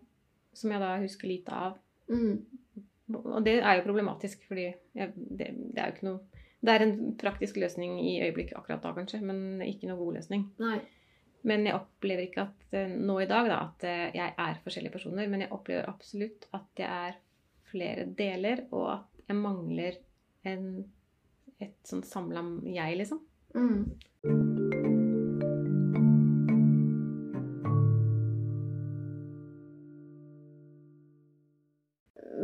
som 0.56 0.72
jeg 0.72 0.80
da 0.82 0.92
husker 1.00 1.28
lite 1.28 1.52
av. 1.52 1.76
mm, 2.08 2.36
Og 3.14 3.44
det 3.44 3.58
er 3.60 3.76
jo 3.76 3.84
problematisk, 3.84 4.46
fordi 4.48 4.70
jeg, 4.70 5.12
det, 5.16 5.50
det 5.74 5.80
er 5.80 5.90
jo 5.90 5.96
ikke 5.96 6.08
noe 6.08 6.20
Det 6.62 6.70
er 6.70 6.82
en 6.84 7.14
praktisk 7.18 7.56
løsning 7.58 7.96
i 8.06 8.20
øyeblikket 8.22 8.54
akkurat 8.54 8.82
da, 8.84 8.92
kanskje, 8.94 9.18
men 9.20 9.60
ikke 9.66 9.88
noe 9.90 9.98
god 9.98 10.20
løsning. 10.20 10.44
Nei. 10.62 10.76
Men 11.42 11.66
jeg 11.66 11.74
opplever 11.74 12.22
ikke 12.22 12.44
at 12.44 12.76
eh, 12.78 12.92
nå 12.94 13.16
i 13.18 13.26
dag 13.26 13.48
da, 13.50 13.56
at 13.66 13.86
eh, 13.88 14.04
jeg 14.14 14.34
er 14.38 14.60
forskjellige 14.62 14.94
personer. 14.94 15.26
Men 15.26 15.42
jeg 15.42 15.50
opplever 15.50 15.88
absolutt 15.90 16.46
at 16.54 16.78
jeg 16.78 17.08
er 17.10 17.18
flere 17.72 18.04
deler, 18.06 18.62
og 18.70 18.86
at 18.94 19.24
jeg 19.26 19.40
mangler 19.40 19.98
en, 20.48 20.64
et 21.62 21.76
sånn 21.86 22.02
samla 22.06 22.42
jeg, 22.66 22.96
liksom. 22.98 23.20
Mm. 23.54 23.84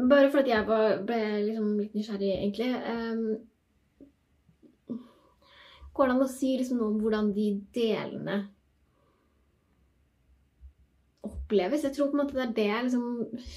Bare 0.08 0.30
fordi 0.32 0.50
jeg 0.54 0.64
ble 0.68 1.20
liksom 1.44 1.78
litt 1.80 1.94
nysgjerrig, 1.96 2.32
egentlig. 2.38 2.70
Um, 2.86 3.24
går 5.98 6.06
det 6.06 6.14
an 6.14 6.24
å 6.24 6.30
si 6.30 6.54
liksom 6.56 6.78
noe 6.78 6.92
om 6.92 7.00
hvordan 7.02 7.32
de 7.34 7.48
delene 7.74 8.36
oppleves? 11.26 11.84
Jeg 11.84 11.92
tror 11.96 12.12
på 12.12 12.16
en 12.16 12.22
måte 12.22 12.38
det 12.38 12.46
er 12.46 12.56
det 12.56 12.68
jeg 12.68 12.84
liksom 12.86 13.06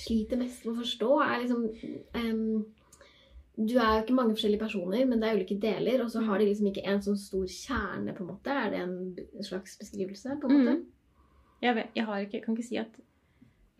sliter 0.02 0.38
mest 0.42 0.66
med 0.66 0.74
å 0.74 0.82
forstå. 0.82 1.10
er 1.28 1.38
liksom 1.44 1.62
ehm, 2.18 2.58
Du 3.58 3.76
er 3.76 3.98
jo 3.98 4.02
ikke 4.06 4.16
mange 4.16 4.34
forskjellige 4.36 4.64
personer, 4.64 5.06
men 5.06 5.22
det 5.22 5.28
er 5.30 5.38
ulike 5.38 5.58
deler, 5.62 6.02
og 6.04 6.10
så 6.14 6.22
har 6.26 6.40
de 6.40 6.48
liksom 6.48 6.70
ikke 6.72 6.86
en 6.88 7.02
sånn 7.04 7.20
stor 7.20 7.46
kjerne, 7.52 8.14
på 8.16 8.24
en 8.24 8.30
måte. 8.32 8.54
Er 8.56 8.72
det 8.72 8.80
en 8.80 9.44
slags 9.44 9.78
beskrivelse, 9.82 10.38
på 10.42 10.48
en 10.50 10.58
måte? 10.58 10.76
Mm. 10.80 10.86
Jeg, 11.62 11.76
vet, 11.78 11.98
jeg 12.00 12.06
har 12.08 12.24
ikke, 12.26 12.42
kan 12.46 12.56
ikke 12.56 12.68
si 12.70 12.80
at 12.82 13.02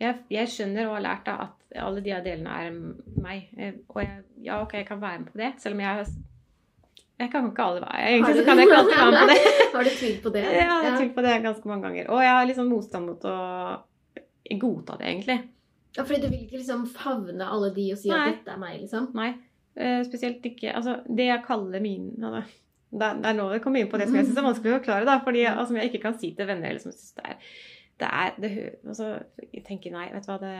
jeg, 0.02 0.18
jeg 0.34 0.50
skjønner 0.50 0.88
og 0.88 0.96
har 0.96 1.04
lært 1.04 1.24
da 1.28 1.36
at 1.46 1.78
alle 1.82 2.02
de 2.02 2.12
delene 2.24 2.58
er 2.58 2.74
meg. 3.22 3.48
Eh, 3.56 3.78
Og 3.88 4.02
jeg, 4.02 4.20
ja, 4.44 4.58
ok, 4.62 4.76
jeg 4.80 4.86
kan 4.88 5.00
være 5.02 5.22
med 5.22 5.30
på 5.30 5.40
det, 5.40 5.52
selv 5.62 5.78
om 5.78 5.80
jeg 5.84 6.06
Jeg 7.22 7.30
kan 7.30 7.46
ikke 7.46 7.62
alle 7.62 7.80
være 7.80 8.08
Egentlig 8.10 8.36
så 8.36 8.44
kan 8.44 8.58
jeg 8.58 8.66
ikke 8.66 8.78
alltid 8.80 8.96
være 8.98 9.10
med 9.12 9.20
på 9.20 9.28
det. 9.30 9.52
Har 9.76 9.84
du 9.84 9.90
tvilt 9.90 10.22
på 10.22 10.32
det? 10.34 10.42
Ja, 10.58 10.58
jeg 10.82 10.90
har 10.90 10.98
tvilt 10.98 11.14
på 11.14 11.22
det 11.22 11.42
ganske 11.42 11.68
mange 11.68 11.82
ganger. 11.88 12.10
Og 12.10 12.22
jeg 12.22 12.32
har 12.32 12.46
liksom 12.50 12.68
motstand 12.68 13.06
mot 13.06 13.24
å 13.24 13.36
godta 14.58 14.96
det, 14.98 15.06
egentlig. 15.06 15.38
Ja, 15.96 16.02
fordi 16.02 16.20
du 16.20 16.28
vil 16.32 16.42
ikke 16.46 16.58
liksom 16.58 16.86
favne 16.88 17.46
alle 17.46 17.70
de 17.76 17.86
og 17.92 18.00
si 18.00 18.10
Nei. 18.10 18.18
at 18.18 18.34
dette 18.34 18.54
er 18.56 18.60
meg, 18.60 18.80
liksom? 18.82 19.10
Nei. 19.16 19.30
Eh, 19.76 20.02
Spesielt 20.04 20.42
ikke 20.46 20.74
Altså, 20.74 21.00
det 21.08 21.26
jeg 21.26 21.44
kaller 21.46 21.80
mine 21.80 22.44
det, 22.92 23.02
er- 23.24 23.32
nå 23.34 23.46
det 23.52 23.62
kommer 23.64 23.80
inn 23.80 23.88
på 23.88 23.96
det 23.98 24.06
som 24.08 24.16
jeg 24.16 24.26
syns 24.26 24.36
er 24.36 24.44
vanskelig 24.44 24.72
å 24.74 24.78
forklare, 24.82 25.06
da. 25.08 25.18
Fordi 25.24 25.44
altså, 25.48 25.66
som 25.68 25.76
jeg 25.76 25.88
ikke 25.92 26.02
kan 26.02 26.18
si 26.18 26.34
til 26.36 26.46
venner, 26.46 26.68
eller 26.68 26.80
som 26.80 26.92
syns 26.92 27.14
det 27.16 27.24
er 27.24 27.38
det 28.02 28.08
er, 28.10 28.30
det, 28.40 28.50
altså, 28.88 29.22
jeg 29.52 29.62
tenker 29.64 29.92
nei, 29.92 30.08
vet 30.12 30.24
du 30.26 30.30
hva, 30.32 30.38
det 30.42 30.50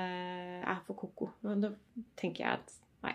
er 0.68 0.80
for 0.86 0.94
koko. 0.94 1.30
Da 1.42 1.72
tenker 2.16 2.44
jeg 2.44 2.52
at 2.60 2.72
nei. 3.02 3.14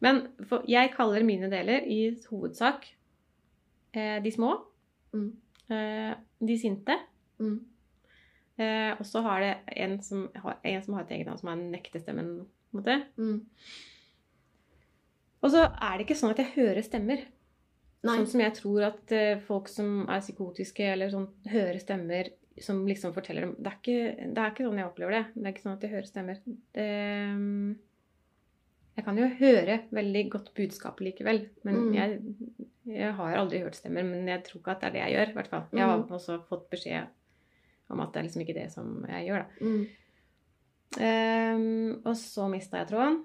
Men 0.00 0.20
for, 0.46 0.62
jeg 0.68 0.92
kaller 0.94 1.24
mine 1.26 1.48
deler 1.50 1.82
i 1.90 2.14
hovedsak 2.30 2.86
eh, 3.94 4.20
de 4.22 4.30
små, 4.30 4.52
Mm. 5.14 5.32
eh, 5.70 6.14
de 6.46 6.58
sinte, 6.58 6.96
Mm. 7.40 7.58
eh, 8.58 8.92
og 8.98 9.04
så 9.06 9.22
har 9.22 9.40
det 9.40 9.56
en 9.76 10.00
som 10.02 10.28
har, 10.36 10.56
en 10.64 10.82
som 10.82 10.94
har 10.94 11.02
et 11.02 11.10
eget 11.10 11.26
navn, 11.26 11.38
som 11.38 11.48
er 11.48 11.56
nektestemmen. 11.70 12.46
på 12.72 12.78
en 12.78 12.82
måte. 12.82 13.04
Mm. 13.16 13.46
Og 15.44 15.52
så 15.52 15.64
er 15.68 15.98
det 15.98 16.06
ikke 16.06 16.16
sånn 16.18 16.32
at 16.32 16.40
jeg 16.40 16.54
hører 16.56 16.82
stemmer. 16.86 17.20
Nei. 18.04 18.14
Sånn 18.18 18.26
som 18.34 18.40
jeg 18.40 18.54
tror 18.56 18.82
at 18.88 19.12
eh, 19.16 19.38
folk 19.44 19.68
som 19.68 20.06
er 20.08 20.20
psykotiske 20.24 20.84
eller 20.92 21.12
sånn, 21.12 21.28
hører 21.52 21.78
stemmer 21.80 22.30
som 22.62 22.84
liksom 22.86 23.12
forteller 23.16 23.48
dem 23.48 23.54
det 23.58 23.66
er, 23.72 23.78
ikke, 23.80 24.28
det 24.34 24.38
er 24.40 24.52
ikke 24.52 24.64
sånn 24.68 24.78
jeg 24.78 24.86
opplever 24.88 25.16
det. 25.16 25.22
Det 25.34 25.44
er 25.48 25.52
ikke 25.54 25.64
sånn 25.64 25.74
at 25.76 25.82
jeg 25.84 25.90
hører 25.94 26.08
stemmer. 26.08 26.38
Det, 26.76 26.84
jeg 28.94 29.04
kan 29.08 29.18
jo 29.18 29.26
høre 29.40 29.76
veldig 29.98 30.22
godt 30.30 30.52
budskap 30.54 31.00
likevel. 31.02 31.40
Men 31.66 31.74
Mm. 31.80 31.94
jeg, 31.96 32.20
jeg 32.86 33.12
har 33.18 33.36
aldri 33.40 33.58
hørt 33.64 33.74
stemmer. 33.80 34.04
Men 34.06 34.28
jeg 34.30 34.44
tror 34.46 34.60
ikke 34.60 34.70
at 34.76 34.80
det 34.80 34.86
er 34.88 34.92
det 34.94 35.02
jeg 35.02 35.14
gjør. 35.16 35.28
i 35.30 35.34
hvert 35.40 35.48
fall. 35.50 35.64
Jeg 35.72 35.80
har 35.88 35.98
Mm. 35.98 36.08
også 36.14 36.38
fått 36.48 36.70
beskjed 36.70 37.08
om 37.90 38.00
at 38.00 38.12
det 38.12 38.20
er 38.20 38.26
liksom 38.28 38.42
ikke 38.46 38.54
det 38.60 38.70
som 38.72 39.04
jeg 39.08 39.26
gjør. 39.28 39.44
da. 39.44 39.64
Mm. 39.64 39.86
Um, 40.94 42.02
og 42.06 42.14
så 42.16 42.48
mista 42.48 42.78
jeg 42.78 42.88
tråden. 42.92 43.24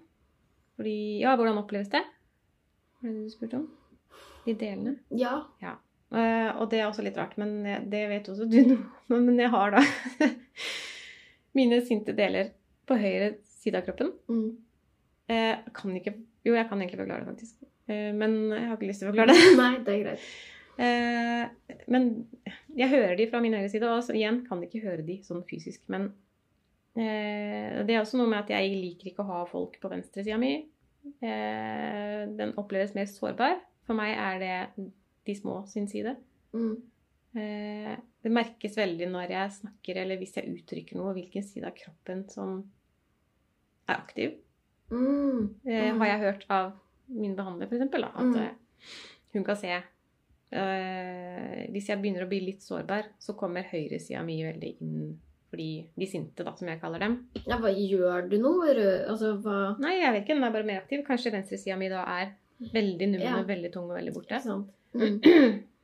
Fordi 0.79 1.19
Ja, 1.19 1.35
hvordan 1.35 1.59
oppleves 1.59 1.91
det? 1.91 2.01
Var 3.01 3.11
det 3.11 3.25
du 3.25 3.29
spurte 3.33 3.59
om? 3.59 3.67
De 4.45 4.53
delene. 4.55 4.95
Ja. 5.11 5.75
Eh, 6.09 6.49
og 6.57 6.69
det 6.71 6.79
er 6.79 6.87
også 6.87 7.03
litt 7.05 7.17
rart, 7.19 7.35
men 7.37 7.65
jeg- 7.67 7.89
det 7.91 8.03
vet 8.09 8.29
også 8.31 8.47
du 8.49 8.57
noe 8.63 8.77
om. 8.79 9.25
Men 9.27 9.37
jeg 9.39 9.49
har 9.51 9.71
da 9.75 9.81
mine 11.59 11.81
sinte 11.85 12.15
deler 12.15 12.51
på 12.87 12.97
høyre 12.97 13.33
side 13.43 13.77
av 13.81 13.85
kroppen. 13.89 14.13
Mm. 14.29 14.49
Uh, 15.29 15.55
kan 15.75 15.93
ikke 15.97 16.15
Jo, 16.47 16.53
jeg 16.55 16.69
kan 16.69 16.79
egentlig 16.81 16.97
forklare 17.01 17.25
det, 17.25 17.33
faktisk. 17.33 17.55
Uh, 17.89 18.13
men 18.15 18.37
jeg 18.55 18.63
har 18.69 18.77
ikke 18.77 18.87
lyst 18.87 19.01
til 19.03 19.09
å 19.09 19.11
forklare 19.11 19.35
det. 19.35 19.51
Nei, 19.59 19.73
det 19.83 19.93
er 19.93 20.03
greit. 20.05 20.29
Men 21.91 22.05
jeg 22.79 22.89
hører 22.93 23.17
de 23.19 23.25
fra 23.29 23.41
min 23.43 23.53
høyre 23.53 23.69
side, 23.69 23.83
og 23.91 24.09
igjen 24.15 24.39
kan 24.47 24.61
ikke 24.63 24.79
høre 24.85 25.03
de 25.05 25.17
sånn 25.27 25.43
fysisk. 25.49 25.83
Men 25.91 26.13
det 26.99 27.93
er 27.95 28.01
også 28.01 28.17
noe 28.19 28.27
med 28.27 28.39
at 28.43 28.49
jeg 28.49 28.71
liker 28.75 29.11
ikke 29.11 29.23
å 29.23 29.29
ha 29.29 29.45
folk 29.49 29.79
på 29.81 29.89
venstresida 29.91 30.37
mi. 30.41 30.53
Eh, 31.23 32.25
den 32.39 32.53
oppleves 32.59 32.93
mer 32.97 33.05
sårbar. 33.09 33.59
For 33.87 33.97
meg 33.97 34.17
er 34.17 34.39
det 34.39 34.87
de 35.25 35.35
små 35.37 35.61
sin 35.69 35.87
side. 35.87 36.15
Mm. 36.53 36.75
Eh, 37.39 37.93
det 38.23 38.31
merkes 38.33 38.75
veldig 38.77 39.07
når 39.13 39.29
jeg 39.35 39.51
snakker, 39.61 40.01
eller 40.01 40.17
hvis 40.19 40.35
jeg 40.37 40.51
uttrykker 40.57 40.97
noe, 40.99 41.13
hvilken 41.15 41.43
side 41.45 41.65
av 41.69 41.75
kroppen 41.77 42.25
som 42.29 42.59
er 43.87 43.95
aktiv. 43.95 44.35
Mm. 44.91 45.55
Eh, 45.65 45.91
Mm. 45.93 45.99
har 45.99 46.07
jeg 46.07 46.19
hørt 46.19 46.45
av 46.49 46.71
min 47.07 47.35
behandler, 47.35 47.67
f.eks. 47.67 47.81
At 48.03 48.23
Mm. 48.25 48.35
eh, 48.35 48.51
hun 49.33 49.43
kan 49.43 49.55
se 49.55 49.71
eh, 50.51 51.67
Hvis 51.71 51.87
jeg 51.89 52.01
begynner 52.01 52.25
å 52.25 52.29
bli 52.29 52.39
litt 52.41 52.61
sårbar, 52.65 53.03
så 53.19 53.35
kommer 53.37 53.63
høyresida 53.63 54.23
mi 54.25 54.41
veldig 54.43 54.75
inn 54.81 55.19
fordi 55.49 55.69
de 55.97 56.05
sinte, 56.07 56.43
da, 56.45 56.53
som 56.55 56.67
jeg 56.69 56.79
kaller 56.81 56.99
dem. 56.99 57.15
Ja, 57.47 57.57
hva 57.57 57.71
gjør 57.73 58.29
du 58.29 58.37
nå? 58.41 58.51
Altså, 59.09 59.33
hva 59.41 59.75
Nei, 59.81 59.95
jeg 59.99 60.13
vet 60.13 60.23
ikke, 60.23 60.35
den 60.37 60.43
er 60.47 60.51
bare 60.53 60.67
mer 60.67 60.81
aktiv. 60.83 61.01
Kanskje 61.07 61.31
venstresida 61.33 61.77
mi 61.77 61.89
da 61.89 62.03
er 62.05 62.35
veldig 62.73 63.07
nummen 63.15 63.25
Ja. 63.25 63.41
veldig 63.47 63.71
tung 63.73 63.89
og 63.89 63.97
veldig 63.97 64.13
borte. 64.13 64.41
Mm. 64.89 65.19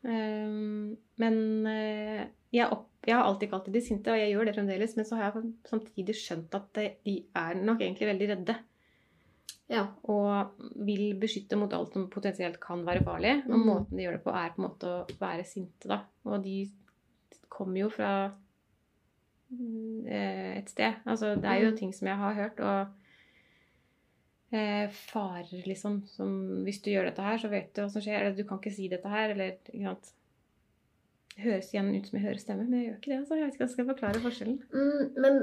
Um, 0.06 0.97
men 1.21 1.36
eh, 1.69 2.23
jeg, 2.54 2.67
opp, 2.71 2.88
jeg 3.06 3.15
har 3.15 3.25
alltid 3.25 3.49
kalt 3.49 3.65
det 3.69 3.73
de 3.73 3.82
sinte, 3.82 4.12
og 4.13 4.17
jeg 4.19 4.32
gjør 4.34 4.45
det 4.49 4.54
fremdeles. 4.58 4.95
Men 4.97 5.06
så 5.10 5.17
har 5.17 5.32
jeg 5.34 5.51
samtidig 5.69 6.15
skjønt 6.17 6.54
at 6.58 6.80
de 7.06 7.15
er 7.38 7.58
nok 7.58 7.82
egentlig 7.82 8.10
veldig 8.12 8.28
redde. 8.36 8.56
Ja. 9.73 9.88
Og 10.13 10.61
vil 10.86 11.16
beskytte 11.22 11.57
mot 11.57 11.74
alt 11.74 11.93
som 11.97 12.07
potensielt 12.13 12.59
kan 12.61 12.84
være 12.86 13.01
farlig. 13.05 13.36
Og 13.47 13.57
Mm. 13.57 13.66
måten 13.66 13.97
de 13.97 14.03
gjør 14.05 14.18
det 14.20 14.24
på, 14.28 14.34
er 14.38 14.53
på 14.53 14.61
en 14.61 14.68
måte 14.70 14.86
å 14.93 15.20
være 15.22 15.45
sinte, 15.45 15.88
da. 15.89 16.01
Og 16.26 16.43
de 16.43 16.70
kommer 17.49 17.80
jo 17.86 17.89
fra 17.89 18.11
et 20.60 20.70
sted. 20.70 20.93
Altså, 21.06 21.36
det 21.36 21.45
er 21.45 21.62
jo 21.66 21.72
Mm. 21.72 21.78
ting 21.78 21.93
som 21.95 22.08
jeg 22.08 22.18
har 22.18 22.34
hørt, 22.34 22.60
og 22.60 22.88
eh, 24.51 24.89
farer, 24.89 25.64
liksom. 25.66 26.03
Som 26.08 26.64
hvis 26.64 26.82
du 26.82 26.91
gjør 26.91 27.10
dette 27.10 27.22
her, 27.22 27.38
så 27.38 27.49
vet 27.49 27.74
du 27.76 27.82
hva 27.82 27.89
som 27.89 28.01
skjer. 28.01 28.20
Eller 28.22 28.36
du 28.38 28.43
kan 28.47 28.60
ikke 28.60 28.76
si 28.76 28.88
dette 28.88 29.10
her, 29.10 29.30
eller 29.30 29.51
ikke 29.74 29.84
sant. 29.84 30.14
Det 31.36 31.43
høres 31.43 31.74
igjen 31.74 31.95
ut 31.95 32.08
som 32.08 32.18
jeg 32.20 32.28
hører 32.28 32.39
stemme, 32.39 32.64
men 32.70 32.80
jeg 32.80 32.88
gjør 32.89 32.97
ikke 32.99 33.12
det. 33.12 33.20
altså. 33.20 33.36
Jeg 33.36 33.45
vet 33.45 33.53
ikke 33.56 33.68
skal 33.68 33.86
forklare 33.86 34.22
forskjellen. 34.24 34.60
Mm, 34.74 35.22
men 35.22 35.41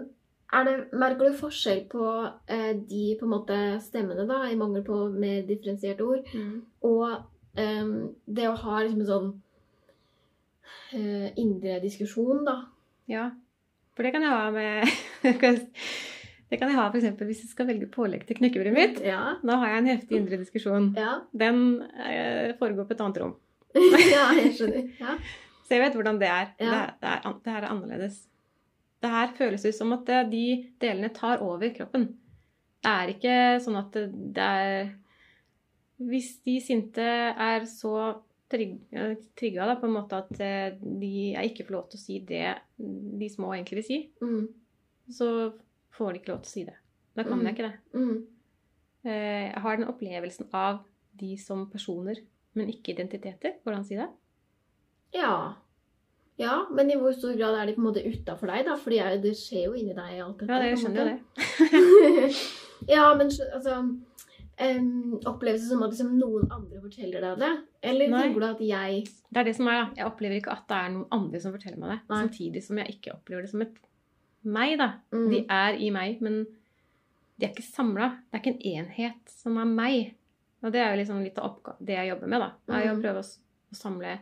det, 0.64 0.74
merker 0.92 1.28
du 1.30 1.36
forskjell 1.36 1.86
på 1.88 2.06
eh, 2.48 2.72
de 2.88 3.16
på 3.20 3.26
måte 3.28 3.80
stemmene, 3.80 4.26
da, 4.28 4.42
i 4.50 4.56
mangel 4.56 4.84
på 4.84 5.08
mer 5.12 5.42
differensierte 5.48 6.04
ord, 6.04 6.24
og 6.82 7.22
eh, 7.56 7.86
det 8.26 8.48
å 8.48 8.56
ha 8.56 8.82
liksom 8.82 9.00
en 9.00 9.06
sånn 9.06 9.30
eh, 10.92 11.30
indre 11.40 11.80
diskusjon, 11.82 12.44
da? 12.44 12.56
Ja, 13.08 13.30
for 13.96 14.06
det 14.06 14.12
kan 14.14 14.24
jeg 14.24 14.32
ha 14.32 14.50
med 14.54 14.88
Det 16.52 16.58
kan 16.60 16.68
jeg 16.68 16.76
ha 16.76 16.88
f.eks. 16.92 17.06
hvis 17.24 17.38
jeg 17.46 17.50
skal 17.54 17.68
velge 17.70 17.86
pålegg 17.88 18.26
til 18.28 18.36
knekkebrødet 18.36 18.74
mitt. 18.76 18.98
Ja. 19.00 19.38
Da 19.40 19.54
har 19.62 19.70
jeg 19.72 19.78
en 19.82 19.86
heftig 19.88 20.18
indre 20.18 20.36
diskusjon. 20.36 20.90
Ja, 21.00 21.14
Den 21.32 21.62
eh, 21.96 22.50
foregår 22.58 22.84
på 22.90 22.92
et 22.92 23.00
annet 23.00 23.20
rom. 23.22 23.32
ja 24.12 24.26
jeg 24.36 24.50
skjønner. 24.58 24.90
Ja. 25.00 25.14
Så 25.64 25.78
jeg 25.78 25.84
vet 25.86 25.94
hvordan 25.96 26.18
det 26.20 26.28
er. 26.28 26.50
Ja. 26.60 26.66
Det, 26.66 26.74
er- 26.82 26.92
det, 27.00 27.12
er, 27.14 27.38
det 27.46 27.54
her 27.54 27.62
er 27.64 27.70
annerledes. 27.72 28.18
Det 29.02 29.10
her 29.14 29.32
føles 29.38 29.64
ut 29.64 29.74
som 29.78 29.94
at 29.96 30.12
de 30.30 30.42
delene 30.84 31.08
tar 31.16 31.40
over 31.42 31.72
kroppen. 31.74 32.04
Det 32.84 32.92
er 32.92 33.14
ikke 33.14 33.36
sånn 33.64 33.78
at 33.80 33.96
det, 33.96 34.04
det 34.36 34.44
er 34.66 34.92
Hvis 36.12 36.34
de 36.44 36.58
sinte 36.60 37.02
er 37.32 37.64
så 37.70 37.94
eh, 38.10 38.20
trigga 38.52 39.66
da, 39.66 39.74
på 39.80 39.86
en 39.88 39.94
måte 39.96 40.18
at 40.18 40.40
eh, 40.40 40.76
de 40.80 41.32
jeg 41.34 41.50
ikke 41.52 41.66
får 41.68 41.76
lov 41.76 41.88
til 41.90 41.98
å 41.98 42.02
si 42.02 42.18
det 42.28 42.54
de 42.78 43.28
små 43.32 43.52
egentlig 43.54 43.80
vil 43.80 43.88
si, 43.88 43.98
Mm. 44.22 44.48
så 45.10 45.52
får 45.96 46.12
de 46.12 46.18
ikke 46.20 46.32
lov 46.32 46.42
til 46.42 46.50
å 46.50 46.52
si 46.52 46.64
det. 46.64 46.76
Da 47.16 47.22
kan 47.24 47.38
Mm. 47.38 47.46
jeg 47.46 47.54
ikke 47.56 47.68
det. 47.70 47.78
Mm. 47.94 48.26
Eh, 49.04 49.52
Jeg 49.52 49.60
har 49.62 49.76
den 49.76 49.88
opplevelsen 49.88 50.46
av 50.54 50.84
de 51.18 51.36
som 51.36 51.66
personer, 51.70 52.16
men 52.54 52.68
ikke 52.68 52.94
identiteter. 52.94 53.54
Hvordan 53.64 53.84
si 53.84 53.96
det? 53.96 54.08
Ja. 55.12 55.54
Ja, 56.38 56.66
men 56.72 56.90
i 56.90 56.94
hvor 56.96 57.12
stor 57.12 57.36
grad 57.36 57.54
er 57.54 57.66
de 57.66 57.74
på 57.74 57.82
en 57.82 57.92
måte 57.92 58.02
utafor 58.06 58.46
deg, 58.48 58.64
da? 58.64 58.74
Er- 58.74 59.20
det 59.20 59.34
skjer 59.36 59.64
jo 59.66 59.72
inni 59.74 59.94
deg, 59.94 60.20
alt 60.20 60.38
dette. 60.38 60.48
Ja, 60.48 60.58
det 60.62 60.78
skjønner 60.78 60.98
jo 61.02 61.04
det. 61.10 62.32
ja, 62.88 63.14
men 63.14 63.26
altså 63.28 63.76
em, 64.58 65.14
Oppleves 65.26 65.60
det 65.62 65.68
som 65.68 65.82
at 65.82 65.90
liksom, 65.90 66.18
noen 66.18 66.50
andre 66.52 66.80
forteller 66.80 67.20
deg 67.20 67.38
det? 67.38 67.52
Eller 67.82 68.08
Nei. 68.12 68.22
tenker 68.22 68.40
du 68.40 68.46
at 68.46 68.60
jeg 68.60 69.04
Det 69.30 69.40
er 69.40 69.44
det 69.44 69.56
som 69.56 69.68
er, 69.68 69.78
da. 69.84 69.94
Jeg 69.96 70.06
opplever 70.06 70.36
ikke 70.40 70.52
at 70.52 70.66
det 70.68 70.76
er 70.76 70.88
noen 70.90 71.06
andre 71.10 71.40
som 71.40 71.52
forteller 71.52 71.78
meg 71.78 71.90
det. 71.90 72.00
Nei. 72.10 72.22
Samtidig 72.26 72.62
som 72.64 72.78
jeg 72.78 72.88
ikke 72.96 73.14
opplever 73.14 73.42
det 73.42 73.50
som 73.50 73.62
et 73.62 73.76
meg, 74.44 74.78
da. 74.78 74.90
mm, 75.12 75.30
De 75.30 75.46
er 75.48 75.74
i 75.78 75.90
meg, 75.90 76.20
men 76.20 76.46
de 77.38 77.46
er 77.46 77.50
ikke 77.54 77.62
samla. 77.72 78.08
Det 78.30 78.38
er 78.38 78.42
ikke 78.42 78.54
en 78.56 78.86
enhet 78.86 79.28
som 79.30 79.56
er 79.58 79.64
meg. 79.64 80.14
Og 80.62 80.72
det 80.72 80.80
er 80.80 80.92
jo 80.92 80.98
liksom 81.02 81.22
litt 81.24 81.38
av 81.38 81.58
det 81.80 81.94
jeg 81.96 82.08
jobber 82.12 82.28
med, 82.28 82.40
da. 82.40 82.50
Er 82.74 82.88
å 82.90 82.94
Mhm. 82.96 83.02
prøve 83.02 83.18
å, 83.18 83.38
å 83.72 83.74
samle 83.74 84.18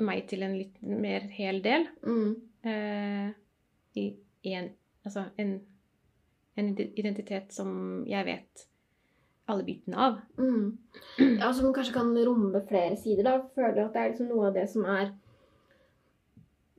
meg 0.00 0.26
til 0.28 0.42
en 0.42 0.56
litt 0.58 0.80
mer 0.82 1.20
hel 1.36 1.60
del. 1.62 1.86
mm, 2.04 2.36
Eh, 2.66 3.30
I 3.96 4.16
en 4.54 4.70
Altså 5.06 5.30
en, 5.38 5.60
en 6.56 6.70
identitet 6.96 7.52
som 7.52 8.04
jeg 8.08 8.24
vet 8.26 8.64
alle 9.46 9.66
bitene 9.66 9.96
av. 9.96 10.18
mm. 10.38 11.38
Ja, 11.40 11.52
Som 11.52 11.74
kanskje 11.74 11.94
kan 11.94 12.10
romme 12.26 12.62
flere 12.68 12.96
sider, 12.98 13.24
da. 13.26 13.36
Føler 13.54 13.84
at 13.84 13.94
det 13.94 14.02
er 14.02 14.12
liksom 14.12 14.28
noe 14.32 14.48
av 14.48 14.56
det 14.56 14.66
som 14.72 14.86
er 14.90 15.12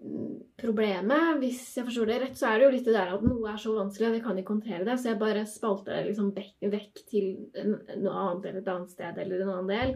mm, 0.03 0.33
problemet. 0.59 1.39
Hvis 1.41 1.61
jeg 1.77 1.87
forstår 1.87 2.11
det 2.11 2.19
rett, 2.23 2.37
så 2.39 2.49
er 2.49 2.59
det 2.59 2.67
jo 2.67 2.73
litt 2.75 2.89
det 2.89 2.97
der 2.97 3.13
at 3.15 3.25
noe 3.25 3.53
er 3.53 3.61
så 3.61 3.75
vanskelig, 3.77 4.09
og 4.09 4.17
jeg 4.19 4.25
kan 4.25 4.41
ikke 4.41 4.55
håndtere 4.57 4.87
det, 4.87 4.97
så 4.99 5.11
jeg 5.11 5.21
bare 5.21 5.45
spalter 5.49 5.95
det 5.95 6.05
liksom 6.09 6.33
vekk, 6.35 7.03
til 7.07 7.29
noe 7.55 8.17
annet 8.25 8.49
eller 8.49 8.61
et 8.61 8.71
annet 8.75 8.95
sted 8.95 9.23
eller 9.23 9.45
en 9.45 9.53
annen 9.55 9.73
del. 9.73 9.95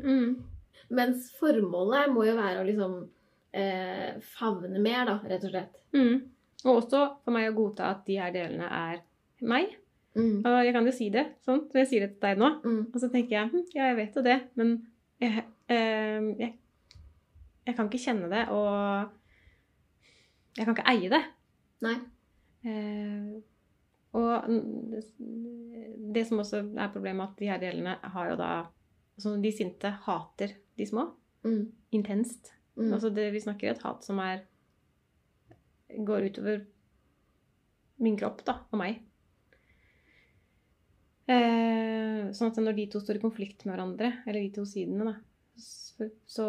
Mens 0.91 1.31
formålet 1.39 2.11
må 2.11 2.25
jo 2.27 2.35
være 2.39 2.63
å 2.63 2.67
liksom 2.67 2.97
eh, 3.55 4.17
favne 4.37 4.79
mer, 4.79 5.05
da, 5.07 5.19
rett 5.27 5.45
og 5.47 5.53
slett. 5.53 5.77
Mm. 5.95 6.17
Og 6.65 6.73
også 6.75 7.05
for 7.23 7.35
meg 7.35 7.49
å 7.49 7.55
godta 7.57 7.91
at 7.95 8.03
de 8.07 8.19
her 8.21 8.33
delene 8.35 8.67
er 8.67 8.99
meg. 9.41 9.77
Mm. 10.17 10.41
Og 10.43 10.57
jeg 10.65 10.73
kan 10.75 10.87
jo 10.87 10.93
si 10.95 11.07
det 11.13 11.23
sånn, 11.45 11.61
så 11.71 11.79
jeg 11.81 11.89
sier 11.89 12.05
det 12.05 12.15
til 12.15 12.25
deg 12.25 12.41
nå. 12.41 12.49
Mm. 12.65 12.81
Og 12.89 12.97
så 12.99 13.09
tenker 13.13 13.37
jeg 13.37 13.51
hm, 13.53 13.67
ja, 13.75 13.91
jeg 13.91 13.99
vet 14.01 14.17
jo 14.17 14.25
det, 14.25 14.37
men 14.59 14.73
jeg, 15.21 15.45
eh, 15.71 16.27
jeg, 16.41 16.51
jeg 17.69 17.77
kan 17.77 17.87
ikke 17.87 18.03
kjenne 18.03 18.31
det, 18.31 18.43
og 18.51 18.67
jeg 20.57 20.67
kan 20.67 20.75
ikke 20.75 20.89
eie 20.91 21.11
det. 21.13 21.21
Nei. 21.85 21.95
Eh, 22.67 23.39
og 24.19 24.47
det, 24.91 25.01
det 26.15 26.25
som 26.27 26.41
også 26.43 26.65
er 26.75 26.91
problemet, 26.91 27.31
at 27.31 27.39
de 27.39 27.49
her 27.49 27.61
delene 27.61 27.95
har 28.15 28.33
jo 28.33 28.37
da 28.39 28.51
altså 29.15 29.35
De 29.43 29.51
sinte 29.53 29.89
hater 30.07 30.55
de 30.79 30.85
små. 30.87 31.05
Mm. 31.45 31.71
Intenst. 31.95 32.53
Mm. 32.75 32.93
Altså 32.95 33.11
det 33.13 33.27
vi 33.33 33.41
snakker 33.43 33.71
et 33.71 33.83
hat 33.83 34.05
som 34.05 34.19
er 34.23 34.43
går 35.91 36.29
utover 36.31 36.61
min 38.01 38.17
kropp 38.17 38.43
da, 38.47 38.55
og 38.71 38.79
meg. 38.81 39.01
Eh, 41.31 42.31
sånn 42.35 42.51
at 42.51 42.59
når 42.61 42.77
de 42.77 42.87
to 42.91 43.01
står 43.01 43.19
i 43.19 43.23
konflikt 43.23 43.65
med 43.65 43.75
hverandre, 43.75 44.11
eller 44.25 44.41
de 44.41 44.51
to 44.55 44.65
sidene, 44.67 45.11
da, 45.11 45.15
så, 45.61 46.07
så 46.29 46.47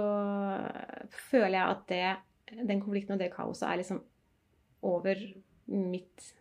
føler 1.30 1.56
jeg 1.58 1.76
at 1.76 1.86
det, 1.92 2.02
den 2.62 2.82
konflikten 2.82 3.16
og 3.16 3.22
det 3.22 3.32
kaoset 3.34 3.68
er 3.68 3.80
liksom 3.82 4.02
over 4.82 5.20
mitt 5.72 6.32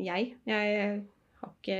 jeg. 0.00 0.32
Jeg 0.46 1.02
har 1.40 1.52
ikke 1.52 1.78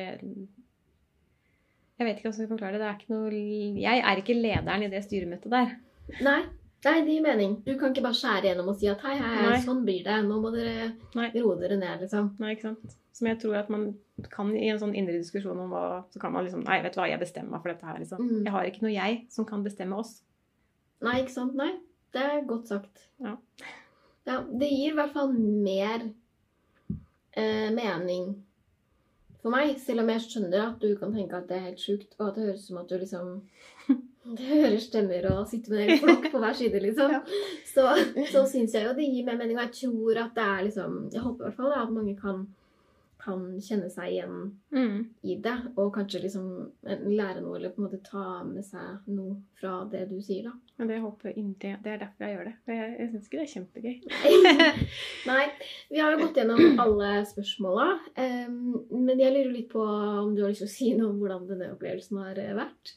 Jeg 1.97 2.05
vet 2.05 2.19
ikke 2.19 2.29
hvordan 2.29 2.43
jeg 2.43 2.49
skal 2.49 2.51
forklare 2.51 2.77
det. 2.77 2.81
det 2.83 2.89
er 2.91 3.15
noe, 3.15 3.43
jeg 3.81 4.03
er 4.05 4.21
ikke 4.21 4.37
lederen 4.37 4.85
i 4.85 4.91
det 4.93 5.05
styremøtet 5.07 5.53
der. 5.53 5.77
Nei. 6.27 6.41
Nei, 6.87 7.01
det 7.03 7.17
gir 7.17 7.25
mening. 7.25 7.57
Du 7.67 7.73
kan 7.81 7.91
ikke 7.91 8.05
bare 8.05 8.17
skjære 8.17 8.51
gjennom 8.51 8.71
og 8.71 8.77
si 8.79 8.89
at 8.91 9.03
hei, 9.03 9.17
hei, 9.19 9.35
Nei. 9.43 9.61
sånn 9.65 9.83
blir 9.87 10.05
det. 10.07 10.17
Nå 10.27 10.39
må 10.43 10.53
dere 10.55 10.93
Nei. 11.19 11.31
roe 11.35 11.57
dere 11.59 11.79
ned, 11.81 12.05
liksom. 12.05 12.29
Nei, 12.43 12.53
ikke 12.55 12.69
sant? 12.69 12.97
Som 13.17 13.31
jeg 13.31 13.41
tror 13.43 13.57
at 13.59 13.73
man 13.73 13.89
kan 14.33 14.53
i 14.55 14.69
en 14.71 14.79
sånn 14.81 14.95
indre 14.97 15.17
diskusjon 15.19 15.59
om 15.61 15.73
hva 15.73 15.87
Så 16.13 16.21
kan 16.21 16.33
man 16.33 16.45
liksom 16.47 16.63
Nei, 16.67 16.79
vet 16.85 16.95
du 16.95 17.01
hva, 17.01 17.09
jeg 17.11 17.21
bestemmer 17.21 17.57
meg 17.57 17.65
for 17.65 17.73
dette 17.73 17.89
her, 17.89 17.99
liksom. 18.03 18.23
Mm. 18.23 18.45
Jeg 18.45 18.55
har 18.55 18.71
ikke 18.71 18.85
noe 18.87 18.95
jeg 18.95 19.19
som 19.35 19.49
kan 19.49 19.65
bestemme 19.67 19.99
oss. 19.99 20.21
Nei, 21.05 21.19
ikke 21.25 21.35
sant? 21.35 21.59
Nei, 21.59 21.73
det 22.17 22.23
er 22.23 22.47
godt 22.49 22.71
sagt. 22.71 23.09
Ja. 23.25 23.35
Ja, 24.27 24.41
det 24.43 24.71
gir 24.73 24.95
i 24.95 24.97
hvert 24.97 25.15
fall 25.15 25.35
mer 25.35 26.09
eh, 27.37 27.71
mening 27.75 28.33
for 29.47 29.55
meg, 29.55 29.77
selv 29.79 30.03
om 30.03 30.09
jeg 30.11 30.25
skjønner 30.25 30.63
at 30.65 30.81
du 30.83 30.97
kan 30.99 31.13
tenke 31.15 31.39
at 31.39 31.47
det 31.47 31.55
er 31.55 31.69
helt 31.69 31.83
sjukt, 31.83 32.17
og 32.19 32.31
at 32.31 32.39
det 32.39 32.49
høres 32.49 32.65
ut 32.65 32.71
som 32.71 32.81
at 32.81 32.89
du 32.91 32.97
liksom 32.99 33.29
Det 34.35 34.47
hører 34.49 34.79
stemmer 34.83 35.31
og 35.31 35.47
sitter 35.51 35.71
med 35.77 35.89
en 35.95 35.99
flokk 36.03 36.29
på 36.33 36.43
hver 36.43 36.57
side, 36.59 36.81
liksom. 36.83 37.11
Ja. 37.17 37.23
Så, 37.71 37.89
så 38.33 38.45
syns 38.51 38.75
jeg 38.75 38.87
jo 38.89 38.95
det 38.99 39.07
gir 39.13 39.25
mer 39.29 39.37
mening, 39.39 39.59
og 39.59 39.67
jeg 39.69 39.75
tror 39.85 40.23
at 40.25 40.35
det 40.39 40.47
er 40.51 40.63
liksom 40.67 40.95
Jeg 41.13 41.23
håper 41.23 41.45
i 41.45 41.49
hvert 41.51 41.59
fall 41.61 41.71
da, 41.75 41.83
at 41.85 41.93
mange 41.93 42.15
kan, 42.19 42.47
kan 43.23 43.45
kjenne 43.63 43.91
seg 43.93 44.13
igjen 44.15 44.39
Mm. 44.77 45.07
i 45.25 45.37
det, 45.41 45.55
og 45.81 45.93
kanskje 45.95 46.21
liksom 46.25 46.49
lære 46.85 47.41
noe 47.41 47.57
eller 47.57 47.71
på 47.73 47.81
en 47.81 47.87
måte 47.87 48.01
ta 48.05 48.43
med 48.45 48.65
seg 48.67 49.07
noe 49.09 49.39
fra 49.57 49.79
det 49.89 50.03
du 50.11 50.19
sier, 50.21 50.51
da. 50.51 50.53
Men 50.77 50.91
det 50.91 50.99
håper 51.01 51.31
jeg 51.31 51.39
inntil 51.41 51.79
Det 51.85 51.93
er 51.95 52.03
derfor 52.03 52.27
jeg 52.27 52.35
gjør 52.37 52.49
det. 52.51 52.55
For 52.67 52.77
jeg, 52.77 52.91
jeg 53.01 53.09
syns 53.13 53.29
ikke 53.31 53.39
det 53.39 53.47
er 53.47 53.55
kjempegøy. 53.55 53.97
Nei, 55.31 55.47
vi 55.95 56.03
har 56.03 56.13
jo 56.13 56.21
gått 56.27 56.37
gjennom 56.43 56.83
alle 56.85 57.11
spørsmåla. 57.31 57.87
Um, 58.21 58.75
men 59.07 59.23
jeg 59.23 59.33
lurer 59.33 59.55
litt 59.55 59.71
på 59.73 59.81
om 59.87 60.35
du 60.37 60.43
har 60.45 60.53
lyst 60.53 60.65
til 60.67 60.69
å 60.69 60.75
si 60.77 60.93
noe 60.99 61.09
om 61.15 61.19
hvordan 61.23 61.47
denne 61.49 61.71
opplevelsen 61.73 62.21
har 62.21 62.43
vært. 62.61 62.97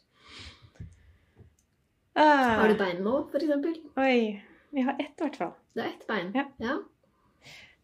Har 2.19 2.67
du 2.67 2.75
bein 2.79 3.03
nå, 3.05 3.15
f.eks.? 3.31 3.81
oi. 3.97 4.41
Vi 4.75 4.81
har 4.85 4.93
ett, 4.99 5.15
i 5.17 5.23
hvert 5.23 5.37
fall. 5.39 5.53
Det 5.73 5.81
er 5.85 5.93
ett 5.95 6.07
bein. 6.09 6.31
Ja. 6.35 6.43
ja. 6.61 6.75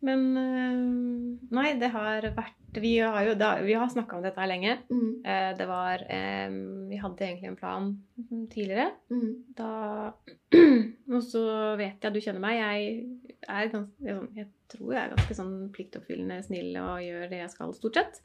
Men 0.05 0.25
eh, 0.37 0.81
Nei, 1.55 1.69
det 1.81 1.87
har 1.93 2.27
vært 2.35 2.77
Vi 2.83 2.91
har 2.99 3.23
jo 3.25 3.33
da, 3.39 3.53
vi 3.63 3.73
har 3.79 3.87
snakka 3.89 4.17
om 4.19 4.25
dette 4.25 4.37
her 4.43 4.49
lenge. 4.51 4.75
Mm, 4.91 5.11
Eh, 5.25 5.51
det 5.57 5.65
var 5.65 6.03
eh, 6.11 6.51
Vi 6.91 6.99
hadde 7.01 7.25
egentlig 7.25 7.47
en 7.49 7.55
plan 7.57 7.87
tidligere. 8.51 8.91
mm, 9.09 9.31
Da 9.57 10.13
Og 11.15 11.23
så 11.23 11.41
vet 11.79 11.95
jeg 12.03 12.09
at 12.11 12.13
du 12.13 12.21
kjenner 12.21 12.43
meg. 12.43 12.59
Jeg 12.59 13.39
er 13.47 13.71
ganske 13.71 14.05
jeg, 14.05 14.15
sånn- 14.19 14.37
jeg 14.37 14.47
tror 14.75 14.93
jeg 14.93 15.01
er 15.07 15.15
ganske 15.15 15.37
sånn 15.39 15.55
pliktoppfyllende 15.73 16.41
snill 16.45 16.75
og 16.83 17.01
gjør 17.05 17.29
det 17.31 17.39
jeg 17.43 17.49
skal, 17.55 17.73
stort 17.77 17.97
sett. 18.01 18.21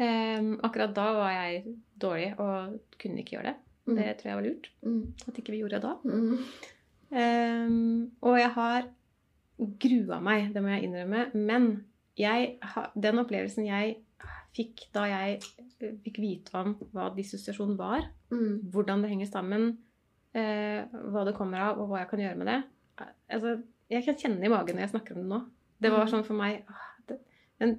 mm, 0.00 0.52
akkurat 0.64 0.94
da 0.96 1.06
var 1.18 1.32
jeg 1.34 1.64
dårlig 2.00 2.30
og 2.40 2.78
kunne 2.98 3.20
ikke 3.22 3.36
gjøre 3.36 3.52
det. 3.52 3.58
Mm, 3.90 3.96
Det 3.98 4.12
tror 4.20 4.30
jeg 4.30 4.38
var 4.38 4.46
lurt. 4.46 4.70
mm, 4.86 5.00
At 5.28 5.40
ikke 5.42 5.52
vi 5.54 5.62
gjorde 5.62 5.80
det 5.80 5.82
da. 5.88 5.96
mm, 6.04 6.38
Em, 7.10 8.10
og 8.22 8.36
jeg 8.38 8.50
har 8.54 8.84
grua 9.82 10.20
meg, 10.22 10.52
det 10.54 10.62
må 10.62 10.70
jeg 10.70 10.86
innrømme. 10.86 11.24
Men 11.34 11.66
jeg, 12.18 12.52
den 12.94 13.18
opplevelsen 13.22 13.66
jeg 13.66 13.96
fikk 14.54 14.86
da 14.94 15.04
jeg 15.10 15.40
eh, 15.80 15.94
fikk 16.04 16.20
vite 16.22 16.54
om 16.58 16.74
hva 16.94 17.08
dissosiasjon 17.14 17.76
var, 17.78 18.06
mm, 18.32 18.70
hvordan 18.72 19.02
det 19.02 19.10
henger 19.12 19.30
sammen, 19.30 19.72
eh, 20.34 20.86
hva 20.90 21.24
det 21.26 21.36
kommer 21.38 21.66
av, 21.68 21.80
og 21.82 21.90
hva 21.90 22.02
jeg 22.02 22.10
kan 22.12 22.22
gjøre 22.24 22.40
med 22.40 22.50
det 22.50 22.58
eh, 23.02 23.12
altså, 23.36 23.56
Jeg 23.90 24.06
kan 24.06 24.18
kjenne 24.22 24.46
i 24.46 24.52
magen 24.52 24.76
når 24.78 24.86
jeg 24.86 24.94
snakker 24.94 25.16
om 25.16 25.22
det 25.24 25.30
nå. 25.32 25.40
Det 25.80 25.90
var 25.90 26.10
sånn 26.10 26.26
for 26.26 26.38
meg 26.38 26.62
En 27.60 27.74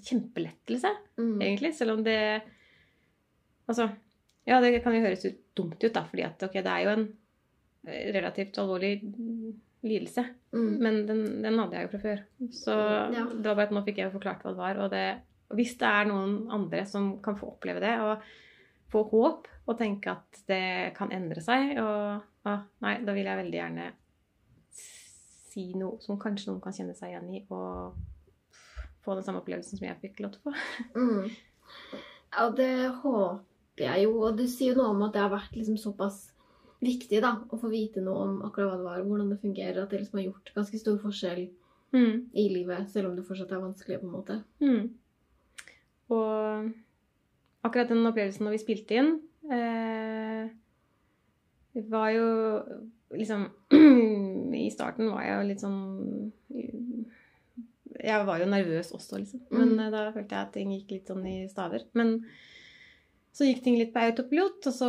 kjempelettelse, 0.00 0.88
mm, 1.18 1.40
egentlig. 1.42 1.74
Selv 1.76 1.98
om 1.98 2.04
det 2.04 2.42
Altså, 3.68 3.90
ja, 4.48 4.58
det 4.64 4.78
kan 4.84 4.94
jo 4.96 5.04
høres 5.04 5.24
ut 5.28 5.38
dumt 5.58 5.78
ut, 5.84 5.92
da, 5.94 6.02
fordi 6.08 6.24
at 6.26 6.42
ok, 6.48 6.54
det 6.64 6.72
er 6.72 6.84
jo 6.86 6.92
en 6.96 7.06
eh, 7.86 8.10
relativt 8.16 8.58
alvorlig 8.62 8.92
lidelse. 9.84 10.24
mm. 10.56 10.70
Men 10.82 11.00
den, 11.06 11.22
den 11.44 11.58
hadde 11.60 11.76
jeg 11.78 11.86
jo 11.86 11.92
fra 11.94 12.02
før. 12.02 12.22
Så 12.50 12.74
Ja. 13.14 13.24
det 13.28 13.44
var 13.46 13.54
bare 13.60 13.68
at 13.68 13.74
nå 13.76 13.84
fikk 13.86 14.00
jeg 14.00 14.08
jo 14.08 14.16
forklart 14.16 14.42
hva 14.42 14.54
det 14.54 14.62
var. 14.64 14.80
Og, 14.84 14.90
det, 14.94 15.04
og 15.50 15.60
hvis 15.60 15.76
det 15.78 15.86
er 15.90 16.08
noen 16.10 16.34
andre 16.54 16.84
som 16.88 17.12
kan 17.22 17.36
få 17.38 17.52
oppleve 17.54 17.80
det, 17.84 17.94
og 18.02 18.24
få 18.88 19.02
håp 19.10 19.46
og 19.68 19.76
tenke 19.78 20.10
at 20.16 20.42
det 20.48 20.94
kan 20.96 21.12
endre 21.12 21.42
seg, 21.44 21.74
og 21.82 22.22
ah, 22.48 22.62
nei, 22.80 22.94
da 23.04 23.12
vil 23.12 23.28
jeg 23.28 23.40
veldig 23.42 23.58
gjerne 23.60 23.90
si 25.52 25.66
noe 25.76 25.98
som 26.00 26.18
kanskje 26.20 26.50
noen 26.52 26.62
kan 26.64 26.72
kjenne 26.76 26.94
seg 26.96 27.12
igjen 27.12 27.28
i, 27.36 27.42
og 27.52 27.98
få 29.04 29.14
den 29.18 29.26
samme 29.26 29.42
opplevelsen 29.42 29.78
som 29.80 29.86
jeg 29.88 30.00
fikk 30.02 30.22
lov 30.24 30.34
til 30.34 30.40
å 30.40 30.48
få. 30.48 30.54
Mm. 30.96 31.28
Ja, 32.32 32.48
det 32.56 32.70
håper 33.02 33.38
jeg 33.84 34.04
jo. 34.04 34.12
Og 34.22 34.36
du 34.36 34.46
sier 34.48 34.74
jo 34.74 34.82
noe 34.82 34.90
om 34.94 35.02
at 35.02 35.12
det 35.12 35.20
har 35.22 35.30
vært 35.30 35.54
liksom 35.56 35.76
såpass 35.78 36.32
viktig 36.82 37.20
da, 37.20 37.40
å 37.50 37.58
få 37.58 37.68
vite 37.70 38.00
noe 38.00 38.18
om 38.26 38.42
akkurat 38.46 38.70
hva 38.70 38.76
det 38.78 38.84
var, 38.84 39.02
hvordan 39.02 39.30
det 39.30 39.40
fungerer, 39.42 39.82
at 39.82 39.90
det 39.90 40.00
liksom 40.00 40.18
har 40.20 40.26
gjort 40.30 40.52
ganske 40.54 40.78
stor 40.78 40.98
forskjell 40.98 41.48
Mm. 41.90 42.26
i 42.36 42.48
livet, 42.52 42.90
selv 42.92 43.08
om 43.08 43.16
det 43.16 43.24
fortsatt 43.24 43.50
er 43.50 43.62
vanskelig 43.62 43.96
på 44.02 44.04
en 44.06 44.12
måte. 44.12 44.34
Mm. 44.60 44.90
Og 46.10 46.66
akkurat 47.64 47.88
den 47.88 48.04
opplevelsen 48.06 48.44
når 48.44 48.50
vi 48.50 48.58
spilte 48.60 48.98
inn 49.00 49.08
eh, 49.50 50.50
var 51.88 52.10
jo 52.12 52.26
liksom 53.16 53.46
I 54.52 54.68
starten 54.70 55.08
var 55.10 55.22
jeg 55.24 55.34
jo 55.38 55.48
litt 55.48 55.64
sånn 55.64 56.32
Jeg 57.98 58.26
var 58.28 58.38
jo 58.42 58.46
nervøs 58.52 58.92
også, 58.94 59.18
liksom. 59.18 59.40
Men 59.50 59.72
Mm. 59.72 59.90
da 59.90 60.04
følte 60.12 60.36
jeg 60.36 60.44
at 60.46 60.52
ting 60.52 60.70
gikk 60.70 60.90
litt 60.92 61.08
sånn 61.08 61.24
i 61.26 61.48
staver. 61.48 61.82
Men 61.94 62.24
så 63.32 63.44
gikk 63.46 63.62
ting 63.64 63.76
litt 63.78 63.92
på 63.94 64.00
autopilot, 64.02 64.66
og 64.70 64.74
så 64.74 64.88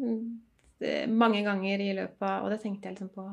eh, 0.00 1.08
Mange 1.08 1.40
ganger 1.46 1.80
i 1.80 1.92
løpet 1.96 2.20
av 2.28 2.44
Og 2.44 2.50
det 2.52 2.58
tenkte 2.62 2.88
jeg 2.90 2.96
liksom 2.98 3.08
på 3.14 3.24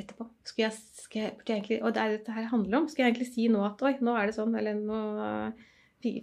etterpå. 0.00 0.26
Skulle 0.48 0.68
jeg, 0.70 0.76
skulle 0.96 1.24
jeg, 1.26 1.34
jeg 1.46 1.56
egentlig, 1.58 1.78
og 1.84 1.92
det 1.92 2.00
er 2.02 2.12
dette 2.14 2.32
her 2.32 2.46
handler 2.48 2.78
om. 2.78 2.86
Skal 2.88 3.04
jeg 3.04 3.12
egentlig 3.12 3.32
si 3.34 3.48
nå 3.52 3.60
at 3.66 3.82
oi, 3.84 3.94
nå 4.00 4.14
er 4.16 4.30
det 4.30 4.36
sånn, 4.38 4.54
eller 4.56 4.78
nå 4.80 5.00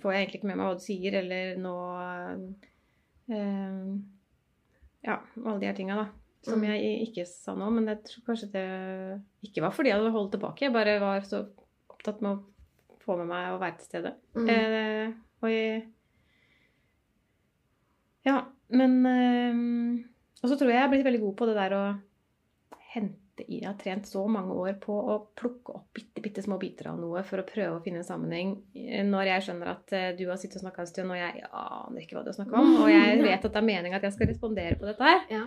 får 0.01 0.13
jeg 0.15 0.21
egentlig 0.23 0.39
ikke 0.39 0.49
med 0.49 0.57
meg 0.57 0.65
hva 0.65 0.77
du 0.79 0.81
sier, 0.81 1.17
eller 1.19 1.59
nå 1.61 1.73
eh, 3.29 3.91
Ja, 5.05 5.19
alle 5.43 5.59
de 5.61 5.69
her 5.69 5.77
tinga, 5.77 5.95
da. 5.99 6.07
Som 6.47 6.61
Mm. 6.61 6.67
jeg 6.71 7.07
ikke 7.09 7.25
sa 7.29 7.53
nå. 7.57 7.67
Men 7.73 7.85
jeg 7.91 8.01
tror 8.07 8.25
kanskje 8.31 8.49
det 8.53 8.65
ikke 9.45 9.61
var 9.61 9.71
fordi 9.75 9.89
jeg 9.91 9.99
hadde 9.99 10.11
holdt 10.15 10.31
tilbake. 10.33 10.65
Jeg 10.65 10.73
bare 10.73 10.97
var 11.01 11.21
så 11.27 11.43
opptatt 11.89 12.21
med 12.21 12.37
å 12.37 12.97
få 13.03 13.17
med 13.21 13.27
meg 13.29 13.53
å 13.53 13.59
være 13.61 13.77
til 13.77 13.85
stede. 13.91 14.13
Mm. 14.35 14.49
Eh, 14.49 15.13
og 15.43 15.49
jeg 15.53 15.83
Ja, 18.27 18.41
men 18.75 18.97
eh, 19.07 20.03
Og 20.43 20.51
så 20.51 20.57
tror 20.59 20.69
jeg 20.71 20.77
jeg 20.77 20.83
har 20.85 20.91
blitt 20.91 21.05
veldig 21.07 21.21
god 21.23 21.35
på 21.39 21.47
det 21.49 21.55
der 21.57 21.75
å 21.77 21.85
hente 22.91 23.23
i 23.47 23.59
Jeg 23.61 23.67
har 23.69 23.77
trent 23.77 24.07
så 24.09 24.23
mange 24.27 24.55
år 24.57 24.79
på 24.81 24.95
å 24.97 25.15
plukke 25.37 25.75
opp 25.77 25.91
bitte, 25.93 26.21
bitte 26.25 26.41
små 26.41 26.57
biter 26.59 26.87
av 26.89 26.97
noe 26.99 27.21
for 27.27 27.37
å 27.39 27.45
prøve 27.45 27.75
å 27.77 27.83
finne 27.85 28.01
en 28.01 28.07
sammenheng. 28.07 28.55
Eh, 28.73 29.03
Når 29.05 29.29
jeg 29.29 29.45
skjønner 29.47 29.69
at 29.75 29.93
eh, 29.93 30.07
du 30.17 30.23
har 30.31 30.39
sittet 30.41 30.57
og 30.59 30.65
snakka 30.65 30.81
en 30.83 30.89
stund, 30.89 31.13
og 31.13 31.19
jeg 31.19 31.43
aner 31.51 32.01
ikke 32.01 32.17
hva 32.17 32.23
du 32.25 32.31
har 32.33 32.37
snakka 32.39 32.57
om, 32.63 32.71
og 32.81 32.89
jeg 32.89 33.19
vet 33.21 33.45
at 33.45 33.51
det 33.53 33.61
er 33.61 33.67
meninga 33.69 33.99
at 34.01 34.07
jeg 34.09 34.15
skal 34.17 34.31
respondere 34.33 34.79
på 34.81 34.89
dette 34.89 35.05
her, 35.11 35.21
Ja. 35.29 35.43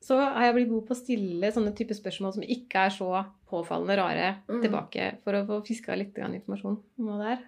så 0.00 0.16
har 0.22 0.46
jeg 0.46 0.54
blitt 0.60 0.70
god 0.70 0.86
på 0.88 0.94
å 0.94 1.00
stille 1.02 1.50
sånne 1.52 1.74
type 1.76 1.92
spørsmål 1.98 2.32
som 2.38 2.46
ikke 2.46 2.86
er 2.86 2.94
så 2.94 3.10
påfallende 3.50 3.96
rare, 3.98 4.28
Mm. 4.48 4.62
tilbake, 4.62 5.10
for 5.24 5.32
å 5.34 5.42
få 5.50 5.58
fiska 5.66 5.96
litt 5.98 6.14
grann 6.14 6.38
informasjon 6.38 6.78
om 6.98 7.10
hva 7.10 7.18
det 7.18 7.34
er. 7.34 7.42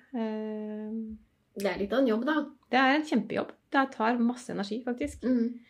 Det 1.55 1.69
er 1.69 1.81
litt 1.83 1.93
av 1.93 2.03
en 2.03 2.09
jobb, 2.09 2.25
da. 2.29 2.39
Det 2.73 2.81
er 2.81 2.95
en 2.97 3.07
kjempejobb. 3.07 3.53
Det 3.73 3.85
tar 3.93 4.21
masse 4.21 4.53
energi, 4.55 4.81
faktisk. 4.85 5.25
Mm. 5.29 5.61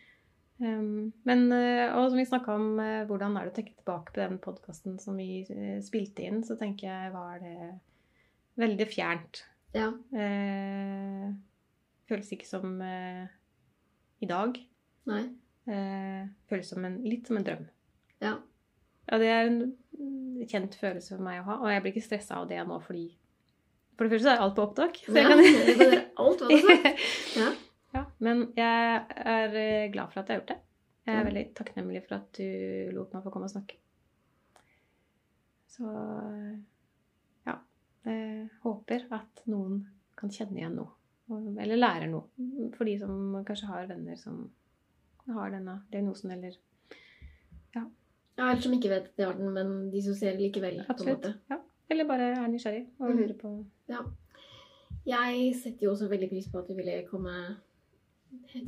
Um, 0.63 1.11
men, 1.27 1.47
eh, 1.51 1.89
og 1.91 2.11
som 2.11 2.19
vi 2.19 2.27
snakka 2.29 2.53
om, 2.55 2.67
eh, 2.79 3.05
hvordan 3.09 3.35
er 3.35 3.47
det 3.47 3.51
å 3.51 3.55
tenke 3.57 3.73
tilbake 3.75 4.13
på 4.13 4.21
den 4.21 4.37
podkasten 4.39 4.99
som 5.01 5.17
vi 5.19 5.41
eh, 5.49 5.79
spilte 5.83 6.23
inn, 6.23 6.43
så 6.45 6.55
tenker 6.59 6.87
jeg 6.87 7.13
var 7.15 7.41
det 7.43 7.73
veldig 8.61 8.87
fjernt. 8.87 9.43
Ja. 9.73 9.89
Uh, 10.13 11.33
føles 12.07 12.29
ikke 12.35 12.45
som 12.45 12.77
uh, 12.79 13.25
i 14.21 14.29
dag. 14.29 14.59
Nei. 15.09 15.23
Uh, 15.65 16.29
føles 16.51 16.69
som 16.69 16.85
en, 16.85 16.99
litt 17.07 17.27
som 17.27 17.39
en 17.39 17.47
drøm. 17.47 17.65
Ja. 18.21 18.37
Ja, 19.09 19.19
det 19.19 19.31
er 19.33 19.49
en 19.49 20.45
kjent 20.47 20.77
følelse 20.79 21.17
for 21.17 21.25
meg 21.25 21.41
å 21.41 21.47
ha, 21.49 21.57
og 21.63 21.71
jeg 21.73 21.83
blir 21.83 21.95
ikke 21.95 22.05
stressa 22.05 22.39
av 22.39 22.47
det 22.51 22.61
nå 22.67 22.77
fordi 22.85 23.09
For 23.93 24.07
det 24.07 24.15
første 24.15 24.25
så 24.27 24.33
er 24.33 24.43
alt 24.43 24.55
på 24.57 24.65
opptak. 24.65 24.99
Så 25.05 25.13
jeg 25.17 25.29
kan 25.29 25.41
ja, 25.43 25.53
kan 25.67 25.83
gjøre 25.83 26.01
alt 26.23 26.43
hva 26.43 26.49
du 26.49 26.55
har 26.55 26.67
sagt. 26.67 27.07
Ja. 27.43 27.51
Ja, 27.93 28.01
men 28.25 28.47
jeg 28.57 29.01
er 29.21 29.55
eh, 29.59 29.91
glad 29.93 30.09
for 30.09 30.23
at 30.23 30.29
jeg 30.29 30.33
har 30.33 30.41
gjort 30.41 30.53
det. 30.55 30.61
Jeg 31.03 31.19
er 31.19 31.25
veldig 31.27 31.43
takknemlig 31.59 32.01
for 32.07 32.15
at 32.17 32.39
du 32.39 32.93
lot 32.95 33.13
meg 33.13 33.25
få 33.25 33.33
komme 33.33 33.49
og 33.49 33.53
snakke. 33.53 33.77
Så 35.69 35.85
ja. 37.45 37.57
Jeg 38.07 38.49
håper 38.63 39.05
at 39.13 39.43
noen 39.51 39.83
kan 40.17 40.31
kjenne 40.33 40.61
igjen 40.61 40.77
noe. 40.79 40.93
Eller 41.61 41.77
lærer 41.79 42.09
noe. 42.09 42.27
For 42.77 42.87
de 42.89 42.95
som 43.01 43.43
kanskje 43.45 43.69
har 43.69 43.89
venner 43.91 44.17
som 44.19 44.47
har 45.33 45.53
denne 45.53 45.77
diagnosen, 45.91 46.33
eller 46.35 46.57
ja, 47.73 47.85
eller 48.37 48.61
som 48.61 48.73
ikke 48.75 48.91
vet 48.91 49.13
de 49.17 49.27
har 49.27 49.37
den, 49.37 49.53
men 49.55 49.71
de 49.85 49.99
dissosierer 49.99 50.39
likevel. 50.41 50.81
på 50.81 50.89
en 50.89 50.95
absolutt. 50.95 51.29
Ja. 51.51 51.59
Eller 51.93 52.09
bare 52.09 52.31
er 52.33 52.49
nysgjerrig 52.49 52.87
og 52.99 53.11
Mm. 53.11 53.17
lurer 53.21 53.37
på 53.37 53.53
Jeg 55.05 55.55
setter 55.59 55.85
jo 55.85 55.91
også 55.91 56.07
veldig 56.09 56.29
pris 56.31 56.47
på 56.49 56.57
at 56.61 56.67
du 56.69 56.73
ville 56.77 57.03
komme 57.09 57.33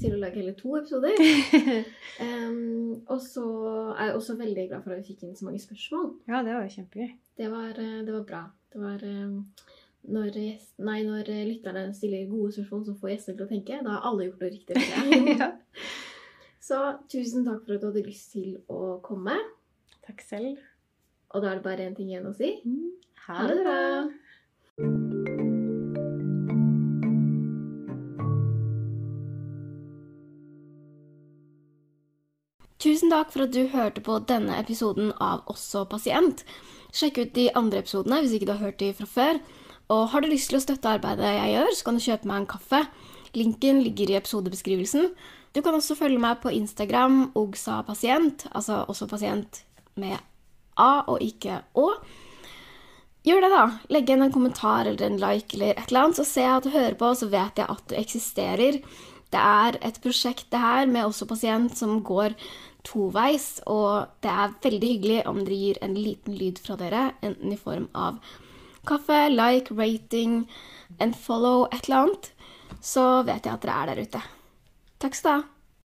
til 0.01 0.13
å 0.13 0.19
lage 0.19 0.41
hele 0.41 0.53
to 0.59 0.76
episoder. 0.78 1.15
um, 2.26 2.91
og 3.07 3.21
så 3.23 3.45
er 3.95 4.09
jeg 4.09 4.17
også 4.19 4.36
veldig 4.38 4.65
glad 4.69 4.84
for 4.84 4.93
at 4.93 4.99
vi 5.01 5.13
fikk 5.13 5.23
inn 5.23 5.38
så 5.38 5.47
mange 5.47 5.61
spørsmål. 5.63 6.11
Ja, 6.28 6.43
det 6.45 6.53
var 6.53 6.67
jo 6.67 6.73
kjempegøy. 6.76 7.15
Det 7.39 7.47
var, 7.51 7.71
eh, 7.80 8.03
det 8.05 8.13
var 8.13 8.28
bra. 8.30 8.41
Det 8.73 8.82
var 8.84 9.05
em, 9.07 9.39
når, 10.11 10.30
gjest, 10.38 10.73
nei, 10.86 10.99
når 11.07 11.32
eh, 11.34 11.45
lytterne 11.49 11.86
stiller 11.95 12.28
gode 12.30 12.51
spørsmål 12.57 12.86
som 12.86 12.99
får 12.99 13.13
gjestene 13.15 13.39
til 13.39 13.47
å 13.47 13.51
tenke, 13.53 13.80
da 13.88 13.95
har 13.95 14.05
alle 14.11 14.28
gjort 14.28 14.43
noe 14.43 14.53
riktig. 14.53 14.76
ja. 15.41 15.49
Så 16.65 16.82
tusen 17.11 17.45
takk 17.47 17.63
for 17.65 17.78
at 17.78 17.82
du 17.84 17.89
hadde 17.89 18.05
lyst 18.05 18.32
til 18.36 18.59
å 18.71 18.97
komme. 19.05 19.36
Takk 20.05 20.21
selv. 20.26 20.61
Og 21.34 21.41
da 21.43 21.51
er 21.51 21.59
det 21.59 21.65
bare 21.65 21.88
én 21.89 21.95
ting 21.97 22.11
igjen 22.11 22.28
å 22.30 22.36
si. 22.38 22.53
Ha 23.26 23.47
det 23.47 23.55
bra. 23.57 23.78
Tusen 32.78 33.09
takk 33.09 33.32
for 33.34 33.47
at 33.47 33.55
du 33.55 33.63
hørte 33.71 34.03
på 34.05 34.19
denne 34.30 34.59
episoden 34.61 35.09
av 35.17 35.41
Også 35.49 35.88
pasient. 35.89 36.43
Sjekk 36.93 37.17
ut 37.23 37.32
de 37.34 37.47
andre 37.57 37.82
episodene 37.82 38.19
hvis 38.21 38.36
ikke 38.38 38.45
du 38.45 38.53
har 38.53 38.61
hørt 38.67 38.78
de 38.84 38.91
fra 38.93 39.09
før. 39.09 39.39
Og 39.89 40.03
har 40.11 40.21
du 40.21 40.30
lyst 40.30 40.51
til 40.51 40.59
å 40.59 40.61
støtte 40.61 40.91
arbeidet 40.93 41.32
jeg 41.34 41.55
gjør, 41.55 41.73
så 41.73 41.88
kan 41.88 41.97
du 41.97 42.03
kjøpe 42.05 42.30
meg 42.30 42.43
en 42.43 42.47
kaffe. 42.53 42.84
Linken 43.34 43.82
ligger 43.88 44.13
i 44.13 44.19
episodebeskrivelsen. 44.19 45.09
Du 45.57 45.63
kan 45.65 45.73
også 45.73 45.97
følge 45.97 46.21
meg 46.21 46.45
på 46.45 46.53
Instagram, 46.53 47.32
ogsapasient, 47.34 48.45
altså 48.53 48.84
også 48.86 49.09
pasient 49.09 49.63
med 49.97 50.21
A 50.78 51.07
og 51.09 51.26
ikke 51.26 51.63
Å. 51.73 51.89
Gjør 53.26 53.41
det, 53.41 53.49
da. 53.49 53.63
Legg 53.89 54.09
igjen 54.09 54.21
en 54.21 54.34
kommentar 54.34 54.86
eller 54.86 55.07
en 55.07 55.17
like 55.17 55.57
eller 55.57 55.73
et 55.73 55.89
eller 55.89 56.03
annet, 56.03 56.19
så 56.19 56.28
ser 56.30 56.45
jeg 56.45 56.59
at 56.59 56.67
du 56.67 56.76
hører 56.76 56.97
på, 56.99 57.09
så 57.17 57.30
vet 57.32 57.57
jeg 57.57 57.73
at 57.73 57.88
du 57.89 57.95
eksisterer. 57.97 58.78
Det 59.34 59.41
er 59.41 59.80
et 59.82 59.97
prosjekt 60.03 60.51
det 60.53 60.61
her 60.61 60.86
med 60.86 61.07
også 61.07 61.26
pasient 61.30 61.73
som 61.78 61.97
går 62.05 62.36
toveis, 62.86 63.47
og 63.65 64.11
det 64.21 64.30
er 64.30 64.53
veldig 64.61 64.91
hyggelig 64.91 65.17
om 65.26 65.41
dere 65.41 65.57
gir 65.57 65.82
en 65.82 65.97
liten 65.97 66.38
lyd 66.38 66.61
fra 66.61 66.78
dere, 66.78 67.07
enten 67.26 67.55
i 67.55 67.57
form 67.57 67.89
av 67.97 68.21
kaffe, 68.86 69.26
like, 69.34 69.73
rating, 69.73 70.43
en 71.01 71.17
follow, 71.17 71.65
et 71.73 71.89
eller 71.89 72.03
annet, 72.03 72.32
så 72.78 73.23
vet 73.26 73.49
jeg 73.49 73.57
at 73.57 73.65
dere 73.65 73.82
er 73.82 73.91
der 73.91 74.05
ute. 74.05 74.23
Takk 75.01 75.17
skal 75.17 75.32
du 75.32 75.36
ha. 75.39 75.55